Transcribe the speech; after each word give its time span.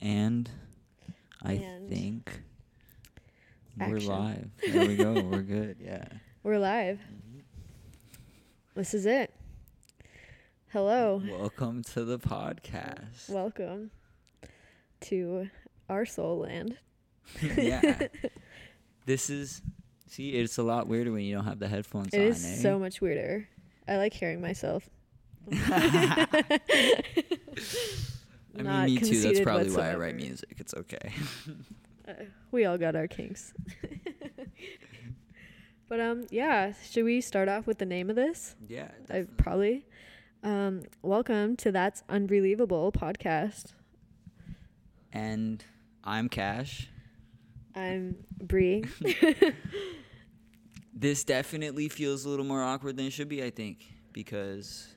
And 0.00 0.48
I 1.42 1.52
And 1.54 1.88
think 1.88 2.42
we're 3.78 3.98
live. 4.00 4.50
There 4.66 4.86
we 4.86 4.96
go. 4.96 5.12
We're 5.20 5.42
good. 5.42 5.76
Yeah. 5.80 6.04
We're 6.42 6.58
live. 6.58 7.00
This 8.74 8.94
is 8.94 9.06
it. 9.06 9.32
Hello. 10.72 11.22
Welcome 11.28 11.82
to 11.94 12.04
the 12.04 12.18
podcast. 12.18 13.28
Welcome 13.28 13.90
to 15.02 15.48
our 15.88 16.04
soul 16.06 16.38
land. 16.40 16.76
yeah. 17.56 18.08
This 19.06 19.30
is 19.30 19.62
see, 20.06 20.32
it's 20.32 20.58
a 20.58 20.62
lot 20.62 20.86
weirder 20.86 21.10
when 21.10 21.22
you 21.22 21.34
don't 21.34 21.46
have 21.46 21.58
the 21.58 21.66
headphones 21.66 22.12
It 22.12 22.18
on. 22.20 22.26
is 22.26 22.44
eh? 22.44 22.56
so 22.56 22.78
much 22.78 23.00
weirder. 23.00 23.48
I 23.88 23.96
like 23.96 24.12
hearing 24.12 24.42
myself. 24.42 24.86
I 28.58 28.86
mean, 28.86 28.94
me 28.94 29.00
too. 29.00 29.20
That's 29.20 29.40
probably 29.40 29.70
why 29.70 29.90
I 29.90 29.96
write 29.96 30.16
music. 30.16 30.54
It's 30.58 30.74
okay. 30.74 31.12
Uh, 32.08 32.12
we 32.52 32.64
all 32.64 32.78
got 32.78 32.96
our 32.96 33.06
kinks. 33.06 33.52
but 35.90 36.00
um 36.00 36.26
yeah, 36.30 36.72
should 36.90 37.04
we 37.04 37.20
start 37.20 37.50
off 37.50 37.66
with 37.66 37.76
the 37.76 37.84
name 37.84 38.08
of 38.08 38.16
this? 38.16 38.56
yeah. 38.66 38.88
I 39.10 39.26
probably. 39.36 39.84
Um 40.42 40.84
welcome 41.02 41.54
to 41.56 41.70
That's 41.70 42.02
Unbelievable 42.08 42.92
podcast. 42.92 43.74
And 45.12 45.62
I'm 46.02 46.30
Kash. 46.30 46.88
I'm 47.74 48.16
Bree. 48.40 48.84
This 51.00 51.22
definitely 51.22 51.88
feels 51.88 52.24
a 52.24 52.28
little 52.28 52.44
more 52.44 52.60
awkward 52.60 52.96
than 52.96 53.06
it 53.06 53.12
should 53.12 53.28
be, 53.28 53.44
I 53.44 53.50
think, 53.50 53.86
because 54.12 54.88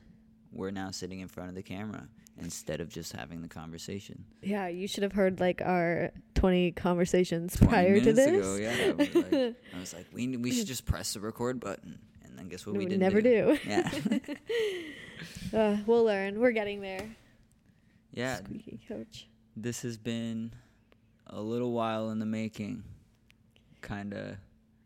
we're 0.50 0.72
now 0.72 0.90
sitting 0.90 1.20
in 1.20 1.28
front 1.28 1.48
of 1.48 1.54
the 1.54 1.62
camera 1.62 2.08
instead 2.38 2.80
of 2.80 2.88
just 2.88 3.12
having 3.12 3.42
the 3.42 3.48
conversation. 3.48 4.24
yeah, 4.42 4.66
you 4.68 4.88
should 4.88 5.02
have 5.02 5.12
heard 5.12 5.38
like 5.40 5.60
our 5.62 6.10
20 6.34 6.72
conversations 6.72 7.54
20 7.56 7.68
prior 7.70 7.94
to 8.00 8.12
minutes 8.12 8.16
this. 8.16 8.28
ago, 8.28 8.56
yeah, 8.56 8.74
I 8.88 8.92
was 8.92 9.14
like, 9.14 9.32
I 9.76 9.78
was 9.80 9.94
like, 9.94 10.06
we 10.12 10.36
we 10.36 10.50
should 10.52 10.66
just 10.74 10.84
press 10.86 11.12
the 11.14 11.20
record 11.20 11.60
button, 11.60 11.98
and 12.24 12.38
then 12.38 12.48
guess 12.48 12.64
what 12.66 12.72
No, 12.74 12.78
we 12.78 12.84
we 12.86 12.88
didn't 12.90 13.00
never 13.02 13.20
do. 13.20 13.58
Yeah, 13.66 13.90
Uh, 15.52 15.76
we'll 15.86 16.04
learn. 16.04 16.40
We're 16.40 16.50
getting 16.52 16.80
there. 16.80 17.06
yeah. 18.10 18.36
Squeaky 18.36 18.80
coach. 18.88 19.28
This 19.56 19.82
has 19.82 19.96
been 19.98 20.52
a 21.26 21.40
little 21.40 21.72
while 21.72 22.10
in 22.10 22.18
the 22.18 22.26
making. 22.26 22.82
Kind 23.82 24.14
of 24.14 24.36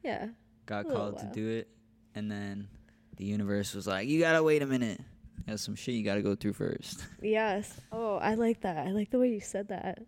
Yeah. 0.03 0.29
got 0.67 0.89
called 0.89 1.19
to 1.21 1.27
do 1.33 1.49
it, 1.49 1.69
and 2.15 2.31
then 2.31 2.69
the 3.17 3.25
universe 3.25 3.75
was 3.75 3.87
like, 3.87 4.09
"You 4.09 4.19
gotta 4.21 4.43
wait 4.43 4.61
a 4.63 4.67
minute. 4.67 5.01
There's 5.47 5.61
some 5.63 5.75
shit 5.77 5.95
you 5.95 6.03
gotta 6.03 6.23
go 6.23 6.35
through 6.35 6.55
first. 6.55 7.05
Yes. 7.23 7.81
Oh, 7.93 8.17
I 8.17 8.35
like 8.35 8.61
that. 8.63 8.87
I 8.87 8.91
like 8.91 9.11
the 9.11 9.19
way 9.19 9.29
you 9.31 9.41
said 9.41 9.69
that. 9.69 10.01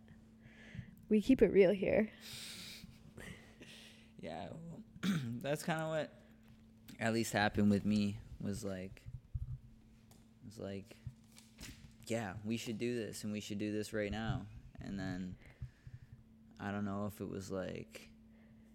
We 1.08 1.20
keep 1.20 1.42
it 1.42 1.52
real 1.52 1.72
here. 1.72 2.10
Yeah, 4.20 4.46
well, 4.50 5.12
that's 5.42 5.62
kind 5.62 5.80
of 5.80 5.88
what 5.90 6.12
at 6.98 7.12
least 7.14 7.32
happened 7.32 7.70
with 7.70 7.84
me. 7.84 8.18
Was 8.40 8.64
like, 8.64 9.00
was 10.44 10.58
like, 10.58 10.96
yeah, 12.08 12.32
we 12.44 12.56
should 12.56 12.78
do 12.78 12.96
this, 12.96 13.22
and 13.22 13.32
we 13.32 13.38
should 13.40 13.58
do 13.58 13.70
this 13.72 13.92
right 13.92 14.10
now. 14.10 14.42
And 14.80 14.98
then 14.98 15.36
I 16.58 16.72
don't 16.72 16.84
know 16.84 17.06
if 17.12 17.20
it 17.20 17.28
was 17.28 17.48
like 17.50 18.08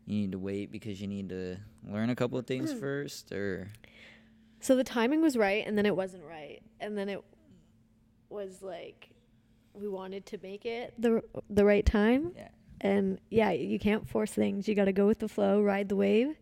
you 0.05 0.15
need 0.17 0.31
to 0.31 0.39
wait 0.39 0.71
because 0.71 1.01
you 1.01 1.07
need 1.07 1.27
to 1.29 1.57
learn 1.85 2.09
a 2.09 2.15
couple 2.15 2.37
of 2.39 2.47
things 2.47 2.71
Hmm. 2.71 2.79
first, 2.79 3.31
or 3.33 3.67
So 4.63 4.75
the 4.75 4.83
timing 4.83 5.21
was 5.21 5.37
right 5.37 5.65
and 5.67 5.77
then 5.77 5.85
it 5.85 5.95
wasn't 5.95 6.23
right. 6.23 6.61
And 6.79 6.97
then 6.97 7.09
it 7.09 7.23
was 8.29 8.61
like 8.61 9.09
we 9.73 9.87
wanted 9.87 10.25
to 10.27 10.39
make 10.41 10.65
it 10.65 10.93
the 10.97 11.21
the 11.49 11.65
right 11.65 11.85
time. 11.85 12.31
yeah, 12.35 12.49
And 12.81 13.19
yeah, 13.29 13.51
you 13.51 13.77
can't 13.79 14.07
force 14.07 14.31
things. 14.31 14.67
You 14.67 14.75
got 14.75 14.85
to 14.85 14.93
go 14.93 15.05
with 15.07 15.19
the 15.19 15.27
flow, 15.27 15.61
ride 15.61 15.89
the 15.89 15.95
wave. 15.95 16.35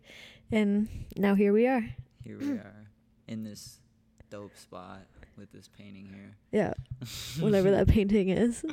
And 0.52 0.88
now 1.18 1.36
here 1.36 1.54
we 1.54 1.68
are. 1.68 1.84
here 2.24 2.38
we 2.40 2.52
are 2.52 2.88
in 3.28 3.44
this 3.44 3.80
dope 4.30 4.58
spot 4.58 5.02
with 5.38 5.52
this 5.52 5.70
painting 5.78 6.10
here. 6.14 6.36
Yeah. 6.52 6.74
Whatever 7.40 7.72
that 7.72 7.88
painting 7.88 8.30
is. 8.30 8.64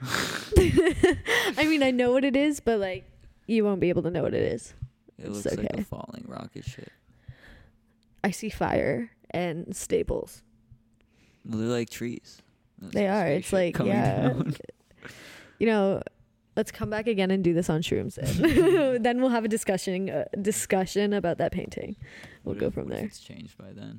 I 0.56 1.66
mean, 1.66 1.82
I 1.82 1.90
know 1.90 2.12
what 2.12 2.24
it 2.24 2.36
is, 2.36 2.60
but 2.60 2.78
like 2.80 3.04
you 3.46 3.64
won't 3.64 3.80
be 3.80 3.88
able 3.90 4.02
to 4.02 4.10
know 4.10 4.22
what 4.22 4.34
it 4.34 4.42
is. 4.52 4.74
It 5.18 5.26
It's 5.26 5.44
looks 5.44 5.56
like 5.58 5.66
okay. 5.66 5.80
a 5.82 5.84
falling 5.84 6.24
rocket 6.26 6.64
ship. 6.64 6.90
I 8.24 8.30
see 8.30 8.48
fire 8.50 9.10
and 9.30 9.74
staples. 9.76 10.42
They're 11.44 11.66
like 11.68 11.90
trees. 11.90 12.42
That's 12.78 12.94
They 12.94 13.06
are. 13.08 13.26
It's 13.26 13.52
like 13.52 13.78
yeah. 13.78 14.28
down. 14.28 14.54
You 15.60 15.66
know, 15.66 16.02
let's 16.56 16.70
come 16.70 16.88
back 16.88 17.08
again 17.08 17.32
and 17.32 17.42
do 17.42 17.52
this 17.52 17.68
on 17.68 17.82
shrooms. 17.82 18.14
Then, 18.14 19.02
then 19.02 19.20
we'll 19.20 19.30
have 19.30 19.44
a 19.44 19.48
discussion 19.48 20.08
uh, 20.08 20.24
discussion 20.40 21.12
about 21.12 21.38
that 21.38 21.50
painting. 21.50 21.96
We'll 22.44 22.54
What 22.54 22.60
go 22.60 22.66
if- 22.68 22.74
from 22.74 22.88
there. 22.88 23.04
It's 23.04 23.18
changed 23.18 23.58
by 23.58 23.72
then, 23.72 23.98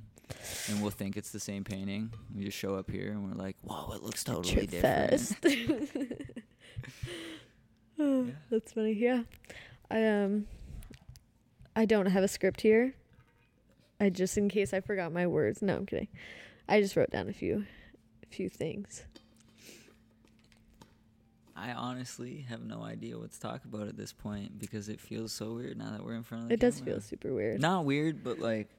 and 0.69 0.81
we'll 0.81 0.91
think 0.91 1.18
it's 1.18 1.31
the 1.31 1.40
same 1.40 1.66
painting. 1.66 2.13
We 2.34 2.46
just 2.46 2.57
show 2.57 2.75
up 2.75 2.90
here 2.90 3.12
and 3.12 3.25
we're 3.28 3.36
like, 3.36 3.57
"Whoa, 3.63 3.91
it 3.94 4.01
looks 4.03 4.24
totally 4.24 4.53
Trip 4.68 4.69
different." 4.72 5.36
Oh, 8.00 8.24
Yeah. 8.24 8.31
That's 8.50 8.72
funny. 8.72 8.94
Yeah, 8.94 9.24
I 9.91 10.06
um, 10.06 10.47
I 11.75 11.84
don't 11.86 12.06
have 12.06 12.24
a 12.24 12.28
script 12.30 12.62
here. 12.62 12.94
I 13.99 14.09
just 14.09 14.37
in 14.37 14.49
case 14.49 14.73
I 14.73 14.79
forgot 14.81 15.11
my 15.11 15.27
words. 15.27 15.61
No, 15.61 15.75
I'm 15.77 15.85
kidding. 15.85 16.07
I 16.67 16.81
just 16.81 16.95
wrote 16.95 17.09
down 17.09 17.27
a 17.29 17.33
few, 17.33 17.65
a 18.23 18.25
few 18.27 18.49
things. 18.49 19.03
I 21.55 21.73
honestly 21.73 22.45
have 22.47 22.63
no 22.63 22.83
idea 22.83 23.17
what 23.17 23.31
to 23.33 23.39
talk 23.39 23.65
about 23.65 23.88
at 23.89 23.97
this 23.97 24.13
point 24.13 24.57
because 24.57 24.88
it 24.88 25.01
feels 25.01 25.33
so 25.33 25.53
weird 25.53 25.77
now 25.77 25.91
that 25.91 26.05
we're 26.05 26.13
in 26.13 26.23
front 26.23 26.43
of 26.43 26.49
the 26.49 26.53
It 26.53 26.59
does 26.61 26.79
feel 26.79 27.01
super 27.01 27.33
weird. 27.33 27.59
not 27.59 27.83
weird, 27.83 28.23
but 28.23 28.39
like 28.39 28.69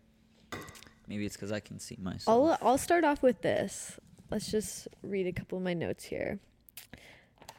maybe 1.07 1.27
it's 1.27 1.37
because 1.37 1.53
I 1.53 1.61
can 1.61 1.79
see 1.79 1.99
myself. 2.01 2.59
I'll 2.63 2.69
I'll 2.71 2.79
start 2.79 3.05
off 3.05 3.23
with 3.23 3.43
this. 3.43 3.99
Let's 4.31 4.51
just 4.51 4.89
read 5.03 5.27
a 5.27 5.33
couple 5.33 5.59
of 5.59 5.65
my 5.65 5.75
notes 5.75 6.05
here. 6.05 6.39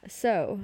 So, 0.08 0.60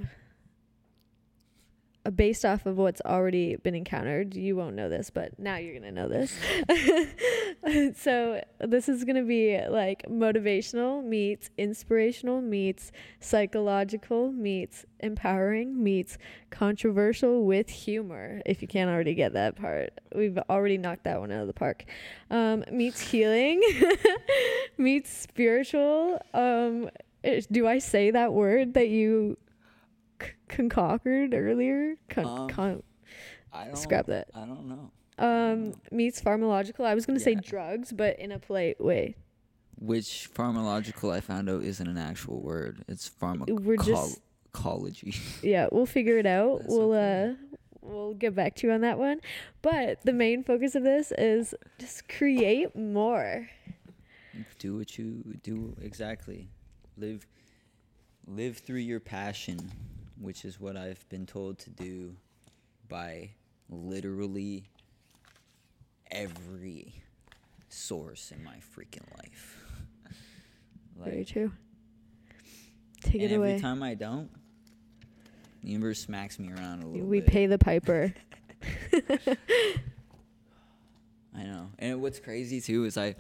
based 2.16 2.46
off 2.46 2.66
of 2.66 2.78
what's 2.78 3.02
already 3.06 3.56
been 3.58 3.76
encountered, 3.76 4.36
you 4.36 4.56
won't 4.56 4.76
know 4.76 4.90
this, 4.90 5.10
but 5.10 5.38
now 5.40 5.58
you're 5.58 5.74
gonna 5.74 5.92
know 5.92 6.08
this. 6.08 6.34
so 7.98 8.42
this 8.60 8.90
is 8.90 9.04
gonna 9.04 9.24
be 9.24 9.60
like 9.68 10.04
motivational 10.10 11.04
meets 11.04 11.50
inspirational 11.58 12.42
meets 12.42 12.92
psychological 13.20 14.32
meets 14.32 14.86
empowering 15.00 15.84
meets 15.84 16.18
controversial 16.50 17.46
with 17.46 17.70
humor. 17.70 18.42
If 18.46 18.62
you 18.62 18.68
can't 18.68 18.90
already 18.90 19.14
get 19.14 19.34
that 19.34 19.56
part, 19.56 19.92
we've 20.16 20.38
already 20.50 20.78
knocked 20.78 21.04
that 21.04 21.20
one 21.20 21.32
out 21.32 21.42
of 21.42 21.48
the 21.48 21.54
park. 21.54 21.86
Um, 22.30 22.64
meets 22.72 23.00
healing, 23.00 23.62
meets 24.78 25.10
spiritual. 25.12 26.22
Um, 26.34 26.90
eh, 27.24 27.42
do 27.52 27.68
I 27.68 27.80
say 27.80 28.12
that 28.12 28.34
word 28.34 28.74
that 28.76 28.90
you 28.90 29.38
c- 30.22 30.30
concocted 30.48 31.34
earlier? 31.34 31.96
Con- 32.10 32.26
Um, 32.26 32.48
con- 32.50 32.84
I 33.54 33.66
don't, 33.66 33.78
scrap 33.78 34.08
that. 34.08 34.28
I 34.36 34.40
don't 34.46 34.68
know. 34.68 34.92
um, 35.20 35.74
meets 35.92 36.22
pharmacological. 36.22 36.86
I 36.86 36.94
was 36.96 37.06
gonna 37.06 37.20
say 37.20 37.36
drugs, 37.36 37.92
but 37.92 38.20
in 38.20 38.32
a 38.32 38.40
polite 38.40 38.80
way. 38.84 39.16
Which 39.80 40.30
pharmacological 40.34 41.14
I 41.14 41.22
found 41.22 41.50
out 41.50 41.64
isn't 41.64 41.88
an 41.88 41.98
actual 41.98 42.42
word. 42.42 42.84
It's 42.88 43.10
We're 43.22 43.78
just- 43.78 44.20
pharmacology. 44.54 45.14
Yeah, 45.44 45.68
we'll 45.72 45.86
figure 45.86 46.18
it 46.18 46.26
out. 46.26 46.60
That's 46.62 46.70
we'll 46.74 46.94
okay. 46.94 47.32
uh 47.32 47.58
we'll 47.82 48.14
get 48.16 48.36
back 48.36 48.56
to 48.58 48.68
you 48.68 48.74
on 48.74 48.82
that 48.82 48.98
one. 49.00 49.22
But 49.62 50.02
the 50.04 50.14
main 50.14 50.44
focus 50.44 50.76
of 50.76 50.84
this 50.84 51.12
is 51.18 51.54
just 51.80 52.10
create 52.10 52.76
more. 52.76 53.50
do 54.60 54.76
what 54.78 54.98
you 54.98 55.24
do 55.44 55.76
exactly 55.82 56.50
live 56.98 57.26
live 58.28 58.58
through 58.58 58.80
your 58.80 59.00
passion 59.00 59.72
which 60.20 60.44
is 60.46 60.60
what 60.60 60.76
i've 60.78 61.08
been 61.10 61.26
told 61.26 61.58
to 61.60 61.70
do 61.70 62.16
by 62.90 63.30
literally 63.70 64.70
every 66.12 66.94
source 67.70 68.32
in 68.32 68.44
my 68.44 68.56
freaking 68.76 69.06
life 69.18 69.58
Very 71.04 71.26
true. 71.26 71.52
Take 73.02 73.16
and 73.16 73.24
it 73.24 73.32
every 73.36 73.52
away. 73.52 73.60
time 73.60 73.84
i 73.84 73.94
don't 73.94 74.30
the 75.62 75.70
universe 75.70 76.00
smacks 76.00 76.40
me 76.40 76.52
around 76.52 76.84
a 76.84 76.88
little 76.88 77.06
We 77.08 77.20
bit 77.20 77.30
pay 77.30 77.46
the 77.48 77.58
piper. 77.58 78.14
I 81.36 81.44
know. 81.44 81.68
And 81.78 82.02
what's 82.02 82.20
crazy 82.20 82.62
too 82.62 82.86
is 82.86 82.98
I 82.98 83.16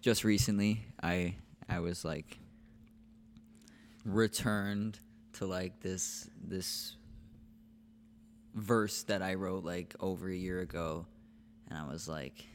just 0.00 0.22
recently 0.24 0.84
I 1.02 1.36
I 1.68 1.80
was 1.80 2.04
like 2.04 2.38
returned 4.04 5.00
to 5.38 5.46
like 5.46 5.80
this 5.80 6.28
this 6.42 6.96
verse 8.54 9.02
that 9.04 9.22
I 9.22 9.34
wrote 9.34 9.64
like 9.64 9.94
over 10.00 10.28
a 10.28 10.34
year 10.36 10.60
ago 10.60 11.06
and 11.68 11.78
I 11.78 11.86
was 11.90 12.08
like 12.08 12.46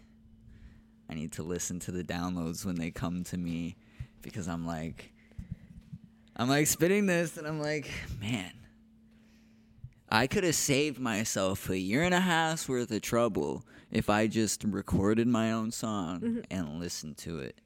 I 1.10 1.14
need 1.14 1.34
to 1.34 1.44
listen 1.44 1.80
to 1.82 1.92
the 1.92 2.04
downloads 2.04 2.66
when 2.66 2.76
they 2.76 2.90
come 2.92 3.24
to 3.26 3.38
me 3.38 3.76
because 4.22 4.48
I'm 4.48 4.66
like 4.66 5.12
I'm 6.36 6.48
like 6.50 6.68
spitting 6.68 7.06
this, 7.08 7.36
and 7.38 7.46
I'm 7.46 7.62
like, 7.62 7.92
man, 8.22 8.52
I 10.10 10.28
could 10.28 10.46
have 10.46 10.56
saved 10.56 10.98
myself 10.98 11.70
a 11.70 11.78
year 11.78 12.04
and 12.04 12.14
a 12.16 12.22
half's 12.22 12.70
worth 12.70 12.90
of 12.90 13.02
trouble 13.02 13.66
if 13.92 14.10
I 14.10 14.28
just 14.28 14.64
recorded 14.64 15.28
my 15.28 15.52
own 15.52 15.72
song 15.72 16.22
Mm-hmm. 16.22 16.40
and 16.50 16.80
listened 16.80 17.18
to 17.18 17.40
it. 17.40 17.60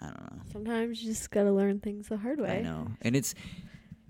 I 0.00 0.06
don't 0.06 0.20
know. 0.32 0.42
Sometimes 0.52 1.02
you 1.02 1.10
just 1.10 1.30
gotta 1.30 1.52
learn 1.52 1.80
things 1.80 2.08
the 2.08 2.16
hard 2.16 2.40
way. 2.40 2.58
I 2.58 2.62
know, 2.62 2.88
and 3.02 3.16
it's 3.16 3.34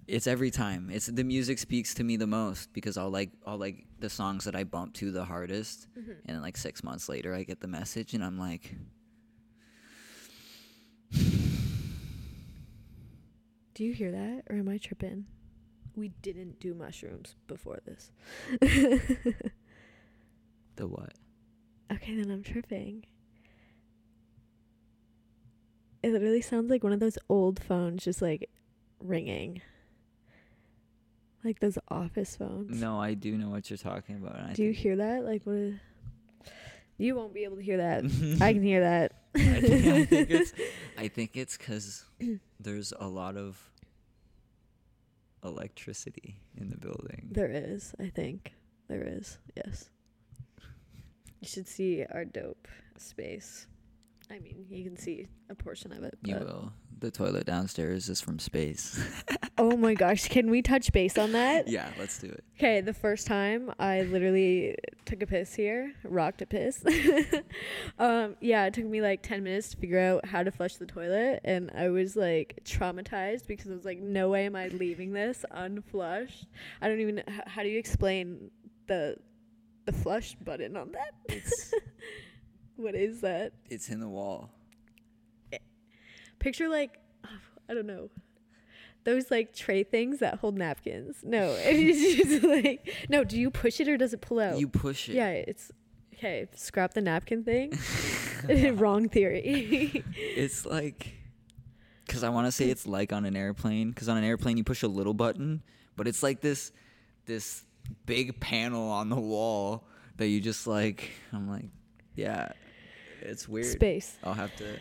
it's 0.06 0.26
every 0.26 0.50
time. 0.50 0.90
It's 0.92 1.06
the 1.06 1.24
music 1.24 1.58
speaks 1.58 1.94
to 1.94 2.04
me 2.04 2.16
the 2.16 2.26
most 2.26 2.72
because 2.72 2.96
I'll 2.96 3.10
like 3.10 3.30
I'll 3.46 3.58
like 3.58 3.84
the 3.98 4.10
songs 4.10 4.44
that 4.44 4.54
I 4.54 4.64
bump 4.64 4.94
to 4.94 5.10
the 5.10 5.24
hardest, 5.24 5.88
Mm-hmm. 5.98 6.10
and 6.26 6.36
then 6.36 6.42
like 6.42 6.56
six 6.56 6.82
months 6.84 7.08
later 7.08 7.34
I 7.34 7.42
get 7.44 7.60
the 7.60 7.68
message, 7.68 8.14
and 8.14 8.22
I'm 8.24 8.38
like, 8.38 8.74
Do 13.74 13.84
you 13.84 13.92
hear 13.92 14.10
that, 14.10 14.42
or 14.50 14.56
am 14.56 14.68
I 14.68 14.78
tripping? 14.78 15.26
We 15.94 16.08
didn't 16.22 16.60
do 16.60 16.74
mushrooms 16.74 17.36
before 17.46 17.80
this. 17.86 18.10
the 20.76 20.86
what? 20.86 21.12
Okay, 21.90 22.14
then 22.16 22.30
I'm 22.30 22.42
tripping. 22.42 23.06
It 26.02 26.12
literally 26.12 26.40
sounds 26.42 26.70
like 26.70 26.84
one 26.84 26.92
of 26.92 27.00
those 27.00 27.18
old 27.28 27.60
phones 27.62 28.04
just 28.04 28.22
like 28.22 28.48
ringing. 29.00 29.60
Like 31.44 31.60
those 31.60 31.78
office 31.88 32.36
phones. 32.36 32.80
No, 32.80 33.00
I 33.00 33.14
do 33.14 33.36
know 33.36 33.48
what 33.50 33.70
you're 33.70 33.76
talking 33.76 34.16
about. 34.16 34.36
and 34.38 34.46
I 34.48 34.52
Do 34.52 34.62
you 34.62 34.72
think- 34.72 34.82
hear 34.82 34.96
that? 34.96 35.24
Like 35.24 35.42
what 35.44 35.56
is 35.56 35.74
You 36.98 37.14
won't 37.14 37.32
be 37.34 37.44
able 37.44 37.56
to 37.56 37.62
hear 37.62 37.76
that. 37.78 38.04
I 38.40 38.52
can 38.52 38.62
hear 38.62 38.80
that. 38.80 39.12
I 39.34 39.60
think, 39.60 39.86
I 39.86 40.04
think 40.04 40.30
it's 40.30 40.52
I 40.96 41.08
think 41.08 41.36
it's 41.36 41.56
because 41.56 42.04
there's 42.60 42.92
a 42.98 43.06
lot 43.06 43.36
of 43.36 43.60
electricity 45.44 46.40
in 46.56 46.70
the 46.70 46.76
building. 46.76 47.28
There 47.30 47.50
is, 47.50 47.94
I 48.00 48.08
think. 48.08 48.52
There 48.88 49.02
is. 49.06 49.38
Yes. 49.56 49.90
You 51.40 51.46
should 51.48 51.68
see 51.68 52.04
our 52.12 52.24
dope 52.24 52.66
space. 52.96 53.66
I 54.30 54.38
mean, 54.40 54.66
you 54.68 54.84
can 54.84 54.96
see 54.96 55.26
a 55.48 55.54
portion 55.54 55.92
of 55.92 56.02
it. 56.04 56.18
You 56.24 56.34
but- 56.34 56.46
will. 56.46 56.72
The 57.00 57.12
toilet 57.12 57.46
downstairs 57.46 58.08
is 58.08 58.20
from 58.20 58.38
space. 58.38 59.00
Oh 59.60 59.76
my 59.76 59.94
gosh, 59.94 60.28
can 60.28 60.50
we 60.50 60.62
touch 60.62 60.92
base 60.92 61.18
on 61.18 61.32
that? 61.32 61.66
yeah, 61.66 61.90
let's 61.98 62.16
do 62.20 62.28
it. 62.28 62.44
Okay, 62.56 62.80
the 62.80 62.94
first 62.94 63.26
time 63.26 63.72
I 63.80 64.02
literally 64.02 64.76
took 65.04 65.20
a 65.20 65.26
piss 65.26 65.52
here, 65.52 65.94
rocked 66.04 66.42
a 66.42 66.46
piss. 66.46 66.80
um, 67.98 68.36
yeah, 68.40 68.66
it 68.66 68.74
took 68.74 68.84
me 68.84 69.00
like 69.02 69.20
10 69.24 69.42
minutes 69.42 69.70
to 69.70 69.76
figure 69.76 69.98
out 69.98 70.24
how 70.26 70.44
to 70.44 70.52
flush 70.52 70.76
the 70.76 70.86
toilet, 70.86 71.40
and 71.44 71.72
I 71.76 71.88
was 71.88 72.14
like 72.14 72.60
traumatized 72.64 73.48
because 73.48 73.68
I 73.68 73.74
was 73.74 73.84
like, 73.84 73.98
no 73.98 74.28
way 74.28 74.46
am 74.46 74.54
I 74.54 74.68
leaving 74.68 75.12
this 75.12 75.44
unflushed. 75.50 76.46
I 76.80 76.86
don't 76.88 77.00
even, 77.00 77.18
h- 77.18 77.24
how 77.48 77.64
do 77.64 77.68
you 77.68 77.78
explain 77.80 78.52
the 78.86 79.16
the 79.86 79.92
flush 79.92 80.36
button 80.36 80.76
on 80.76 80.92
that? 80.92 81.14
What 82.78 82.94
is 82.94 83.22
that? 83.22 83.52
it's 83.68 83.88
in 83.88 83.98
the 83.98 84.08
wall. 84.08 84.50
Picture 86.38 86.68
like, 86.68 86.98
I 87.68 87.74
don't 87.74 87.86
know. 87.86 88.08
Those 89.02 89.32
like 89.32 89.52
tray 89.52 89.82
things 89.82 90.20
that 90.20 90.38
hold 90.38 90.56
napkins. 90.56 91.16
No, 91.24 91.56
it's 91.58 92.28
just 92.28 92.44
like 92.44 92.88
no. 93.08 93.24
Do 93.24 93.36
you 93.38 93.50
push 93.50 93.80
it 93.80 93.88
or 93.88 93.96
does 93.96 94.14
it 94.14 94.20
pull 94.20 94.38
out? 94.38 94.58
You 94.58 94.68
push 94.68 95.08
it. 95.08 95.14
Yeah, 95.14 95.30
it's 95.30 95.72
okay. 96.14 96.46
Scrap 96.54 96.94
the 96.94 97.00
napkin 97.00 97.42
thing. 97.42 97.76
Wrong 98.76 99.08
theory. 99.08 100.04
It's 100.14 100.64
like 100.64 101.14
cuz 102.06 102.22
I 102.22 102.28
want 102.28 102.46
to 102.46 102.52
say 102.52 102.70
it's 102.70 102.86
like 102.86 103.12
on 103.12 103.24
an 103.24 103.34
airplane 103.34 103.92
cuz 103.92 104.08
on 104.08 104.16
an 104.16 104.24
airplane 104.24 104.56
you 104.56 104.64
push 104.64 104.84
a 104.84 104.88
little 104.88 105.14
button, 105.14 105.62
but 105.96 106.06
it's 106.06 106.22
like 106.22 106.40
this 106.42 106.70
this 107.26 107.64
big 108.06 108.38
panel 108.38 108.88
on 108.88 109.08
the 109.08 109.18
wall 109.18 109.88
that 110.18 110.28
you 110.28 110.40
just 110.40 110.66
like 110.68 111.10
I'm 111.32 111.48
like 111.48 111.66
yeah. 112.14 112.52
It's 113.20 113.48
weird. 113.48 113.66
Space. 113.66 114.16
I'll 114.24 114.34
have 114.34 114.54
to 114.56 114.78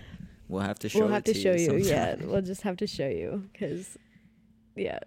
we'll 0.48 0.62
have 0.62 0.80
to 0.80 0.90
show 0.90 1.00
We'll 1.00 1.10
have 1.10 1.24
to, 1.26 1.34
show 1.34 1.54
you. 1.54 1.78
Yeah, 1.78 2.16
we'll 2.22 2.42
just 2.42 2.62
have 2.62 2.78
to 2.78 2.88
show 2.88 3.08
you 3.08 3.50
because, 3.52 3.98
yeah, 4.76 5.00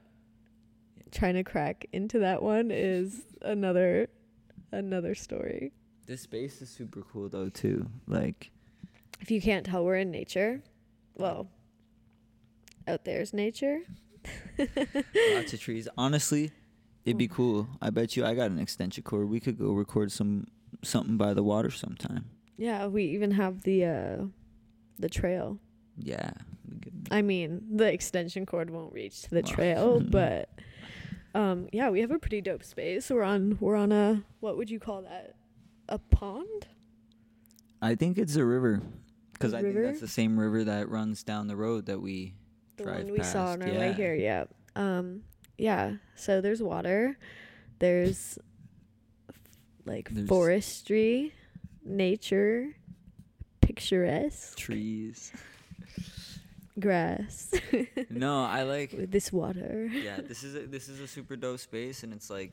trying 1.11 1.35
to 1.35 1.45
crack 1.45 1.87
into 1.93 2.21
that 2.21 2.43
one 2.43 2.71
is 2.71 3.23
another 3.43 4.09
another 4.73 5.15
story. 5.15 5.73
This 6.07 6.23
space 6.23 6.61
is 6.63 6.71
super 6.71 7.03
cool 7.03 7.29
though 7.29 7.49
too. 7.49 7.87
Like 8.07 8.51
If 9.21 9.31
you 9.31 9.41
can't 9.41 9.67
tell, 9.67 9.85
we're 9.85 9.97
in 9.97 10.11
nature. 10.11 10.63
Well, 11.17 11.49
out 12.87 13.05
there's 13.05 13.33
nature. 13.33 13.81
lots 14.59 15.53
of 15.53 15.61
trees. 15.61 15.89
Honestly, 15.97 16.51
it'd 17.05 17.19
be 17.19 17.27
hmm. 17.27 17.35
cool. 17.35 17.69
I 17.81 17.91
bet 17.91 18.17
you 18.17 18.25
I 18.25 18.35
got 18.35 18.51
an 18.51 18.59
extension 18.59 19.03
cord. 19.03 19.29
We 19.29 19.41
could 19.41 19.59
go 19.59 19.73
record 19.73 20.13
some 20.13 20.47
something 20.83 21.17
by 21.17 21.35
the 21.35 21.43
water 21.43 21.71
sometime. 21.71 22.27
Yeah, 22.61 22.89
we 22.89 23.05
even 23.05 23.31
have 23.33 23.63
the 23.63 23.85
uh 23.87 24.17
the 24.99 25.09
trail. 25.09 25.59
Yeah. 25.97 26.33
I 27.11 27.23
mean, 27.23 27.63
the 27.73 27.91
extension 27.91 28.45
cord 28.45 28.69
won't 28.69 28.93
reach 28.93 29.23
to 29.23 29.31
the 29.31 29.43
trail, 29.43 29.99
but 30.07 30.51
um 31.35 31.69
yeah, 31.73 31.89
we 31.89 32.01
have 32.03 32.11
a 32.11 32.19
pretty 32.19 32.43
dope 32.43 32.63
space. 32.63 33.09
We're 33.09 33.23
on 33.23 33.57
we're 33.61 33.77
on 33.77 33.93
a 33.93 34.23
what 34.41 34.59
would 34.59 34.69
you 34.71 34.79
call 34.79 35.01
that? 35.03 35.37
A 35.89 35.99
pond? 35.99 36.67
I 37.81 37.95
think 37.95 38.19
it's 38.19 38.37
a 38.37 38.45
river. 38.45 38.83
Because 39.33 39.55
I 39.55 39.63
think 39.63 39.75
that's 39.77 40.01
the 40.01 40.07
same 40.09 40.39
river 40.39 40.65
that 40.65 40.91
runs 40.91 41.23
down 41.23 41.47
the 41.47 41.57
road 41.57 41.87
that 41.87 41.99
we 42.03 42.35
The 42.77 42.85
drive 42.85 43.05
one 43.05 43.13
we 43.15 43.23
saw 43.23 43.53
on 43.53 43.61
past, 43.61 43.73
our 43.73 43.79
way 43.79 43.93
here, 43.95 44.15
yeah. 44.15 44.45
Um 44.77 45.23
yeah, 45.57 45.95
so 46.15 46.43
there's 46.43 46.63
water. 46.63 47.17
There's 47.79 48.39
like 49.87 50.11
There's- 50.11 50.29
forestry, 50.29 51.33
nature, 51.85 52.77
picturesque, 53.61 54.57
trees. 54.57 55.33
grass 56.79 57.53
no, 58.11 58.45
I 58.45 58.63
like 58.63 58.93
with 58.93 59.11
this 59.11 59.33
water. 59.33 59.89
yeah, 59.93 60.21
this 60.21 60.43
is 60.43 60.55
a, 60.55 60.67
this 60.67 60.89
is 60.89 61.01
a 61.01 61.07
super 61.07 61.37
dope 61.37 61.61
space, 61.61 62.03
and 62.03 62.13
it's 62.13 62.31
like 62.31 62.53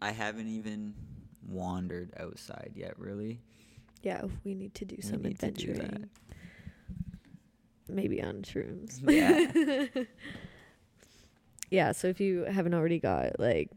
I 0.00 0.10
haven't 0.10 0.48
even 0.48 0.94
wandered 1.48 2.12
outside 2.18 2.72
yet. 2.74 2.98
Really, 2.98 3.40
Yeah, 4.02 4.22
we 4.44 4.54
need 4.54 4.74
to 4.74 4.84
do 4.84 4.96
We 4.96 5.02
some 5.02 5.22
to 5.22 5.30
do 5.30 5.30
adventuring. 5.30 6.10
Maybe 7.88 8.22
on 8.22 8.42
shrooms. 8.42 9.00
Yeah. 9.08 10.02
yeah, 11.70 11.92
so 11.92 12.08
if 12.08 12.20
you 12.20 12.44
haven't 12.44 12.74
already 12.74 12.98
got 12.98 13.38
like 13.38 13.70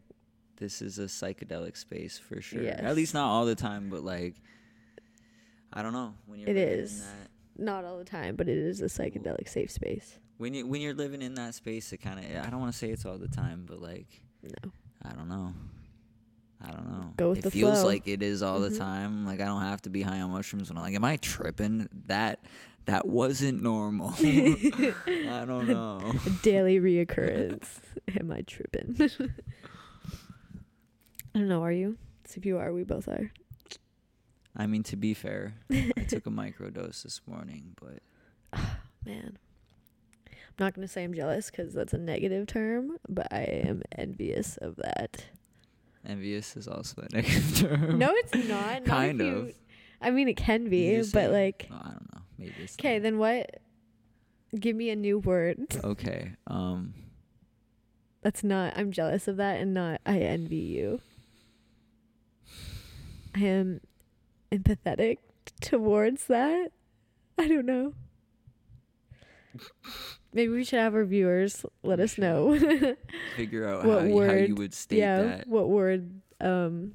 this 0.60 0.82
is 0.82 1.00
a 1.00 1.04
psychedelic 1.06 1.76
space 1.78 2.18
for 2.20 2.42
sure. 2.42 2.62
Yes. 2.64 2.80
At 2.82 2.96
least 2.96 3.14
not 3.14 3.28
all 3.30 3.46
the 3.46 3.56
time, 3.56 3.90
but 3.90 4.04
like 4.04 4.36
I 5.74 5.82
don't 5.82 5.94
know 5.94 6.14
when 6.26 6.40
you're 6.40 6.50
It 6.50 6.56
living 6.56 6.80
is. 6.80 6.94
in 7.00 7.06
that 7.06 7.30
not 7.66 7.86
all 7.86 7.98
the 7.98 8.06
time, 8.06 8.36
but 8.36 8.48
it 8.48 8.58
is 8.58 8.82
a 8.82 8.86
psychedelic 8.86 9.48
safe 9.50 9.72
space. 9.72 10.18
when 10.38 10.54
you 10.54 10.66
when 10.68 10.82
you're 10.82 10.94
living 10.94 11.22
in 11.22 11.34
that 11.36 11.56
space. 11.56 11.92
It 11.94 11.98
kind 11.98 12.20
of 12.20 12.26
I 12.46 12.50
don't 12.50 12.60
want 12.60 12.72
to 12.72 12.78
say 12.78 12.90
it's 12.90 13.06
all 13.06 13.18
the 13.18 13.28
time, 13.28 13.66
but 13.68 13.82
like 13.82 14.08
No. 14.44 14.72
I 15.04 15.14
don't 15.14 15.28
know. 15.30 15.54
I 16.62 16.72
don't 16.72 16.88
know. 16.92 17.14
Go 17.16 17.30
with 17.30 17.40
it 17.40 17.42
the 17.46 17.52
feels 17.52 17.80
flow. 17.80 17.88
like 17.90 18.06
it 18.08 18.22
is 18.22 18.44
all 18.44 18.60
Mhm. 18.60 18.70
the 18.72 18.78
time. 18.78 19.26
Like 19.26 19.40
I 19.42 19.46
don't 19.46 19.62
have 19.62 19.82
to 19.84 19.90
be 19.90 20.02
high 20.02 20.20
on 20.22 20.32
mushrooms 20.32 20.70
when 20.70 20.78
I'm 20.78 20.84
like, 20.84 20.94
am 20.96 21.06
I 21.06 21.16
tripping? 21.18 21.88
That 22.08 22.44
that 22.86 23.08
wasn't 23.08 23.62
normal. 23.62 24.14
I 24.20 25.44
don't 25.46 25.68
know. 25.76 26.02
A 26.26 26.30
daily 26.44 26.80
reoccurrence. 26.80 27.68
Am 28.20 28.32
I 28.32 28.42
tripping? 28.42 28.98
I 31.40 31.44
don't 31.44 31.48
know, 31.50 31.64
are 31.64 31.72
you? 31.72 31.98
So 32.26 32.34
if 32.40 32.46
you 32.46 32.58
are, 32.58 32.74
we 32.74 32.84
both 32.84 33.08
are. 33.08 33.32
I 34.58 34.68
mean, 34.68 34.84
to 34.84 34.98
be 34.98 35.14
fair, 35.14 35.54
I 35.72 36.04
took 36.06 36.28
a 36.28 36.30
microdose 36.42 37.04
this 37.04 37.22
morning, 37.26 37.78
but 37.80 38.60
Man. 39.06 39.38
I'm 40.28 40.66
not 40.66 40.74
going 40.74 40.86
to 40.86 40.92
say 40.92 41.06
I'm 41.06 41.14
jealous 41.14 41.50
because 41.50 41.74
that's 41.74 41.94
a 41.94 41.98
negative 41.98 42.46
term, 42.48 42.98
but 43.08 43.28
I 43.32 43.44
am 43.44 43.84
envious 43.98 44.58
of 44.58 44.76
that. 44.76 45.24
envious 46.06 46.58
is 46.58 46.68
also 46.68 47.04
a 47.04 47.08
negative 47.16 47.56
term. 47.56 47.98
No, 47.98 48.12
it's 48.14 48.50
not. 48.50 48.84
kind 48.84 49.22
you- 49.22 49.26
of. 49.28 49.54
I 50.02 50.12
mean, 50.12 50.28
it 50.28 50.36
can 50.36 50.68
be, 50.70 50.98
but 50.98 51.06
say- 51.12 51.28
like, 51.30 51.70
Oh, 51.72 51.76
I 51.82 51.88
don't 51.92 52.14
know. 52.14 52.22
Maybe 52.38 52.54
it's 52.64 52.76
okay, 52.76 53.00
then 53.00 53.18
what? 53.18 53.62
Give 54.60 54.76
me 54.76 54.90
a 54.90 54.96
new 54.98 55.20
word. 55.20 55.60
Okay. 55.86 56.34
Um. 56.48 56.96
That's 58.24 58.44
not. 58.44 58.74
I'm 58.76 58.92
jealous 58.92 59.30
of 59.30 59.38
that, 59.38 59.62
and 59.62 59.74
not. 59.74 60.02
I 60.06 60.20
envy 60.20 60.58
you. 60.58 61.00
I 63.40 63.44
am 63.46 63.82
empathetic 64.52 65.18
towards 65.62 66.26
that. 66.28 66.72
I 67.38 67.48
don't 67.48 67.66
know. 67.66 67.94
Maybe 70.34 70.52
we 70.52 70.64
should 70.64 70.80
have 70.80 70.94
our 70.94 71.06
viewers 71.06 71.66
let 71.84 72.00
us 72.00 72.18
know. 72.18 72.58
Figure 73.36 73.68
out 73.68 73.86
What 73.86 74.02
how 74.02 74.06
you, 74.06 74.20
how 74.22 74.34
you 74.34 74.50
word- 74.54 74.58
would 74.60 74.74
state 74.74 75.00
yeah, 75.00 75.22
that. 75.22 75.48
what 75.48 75.70
word 75.70 76.22
um 76.42 76.94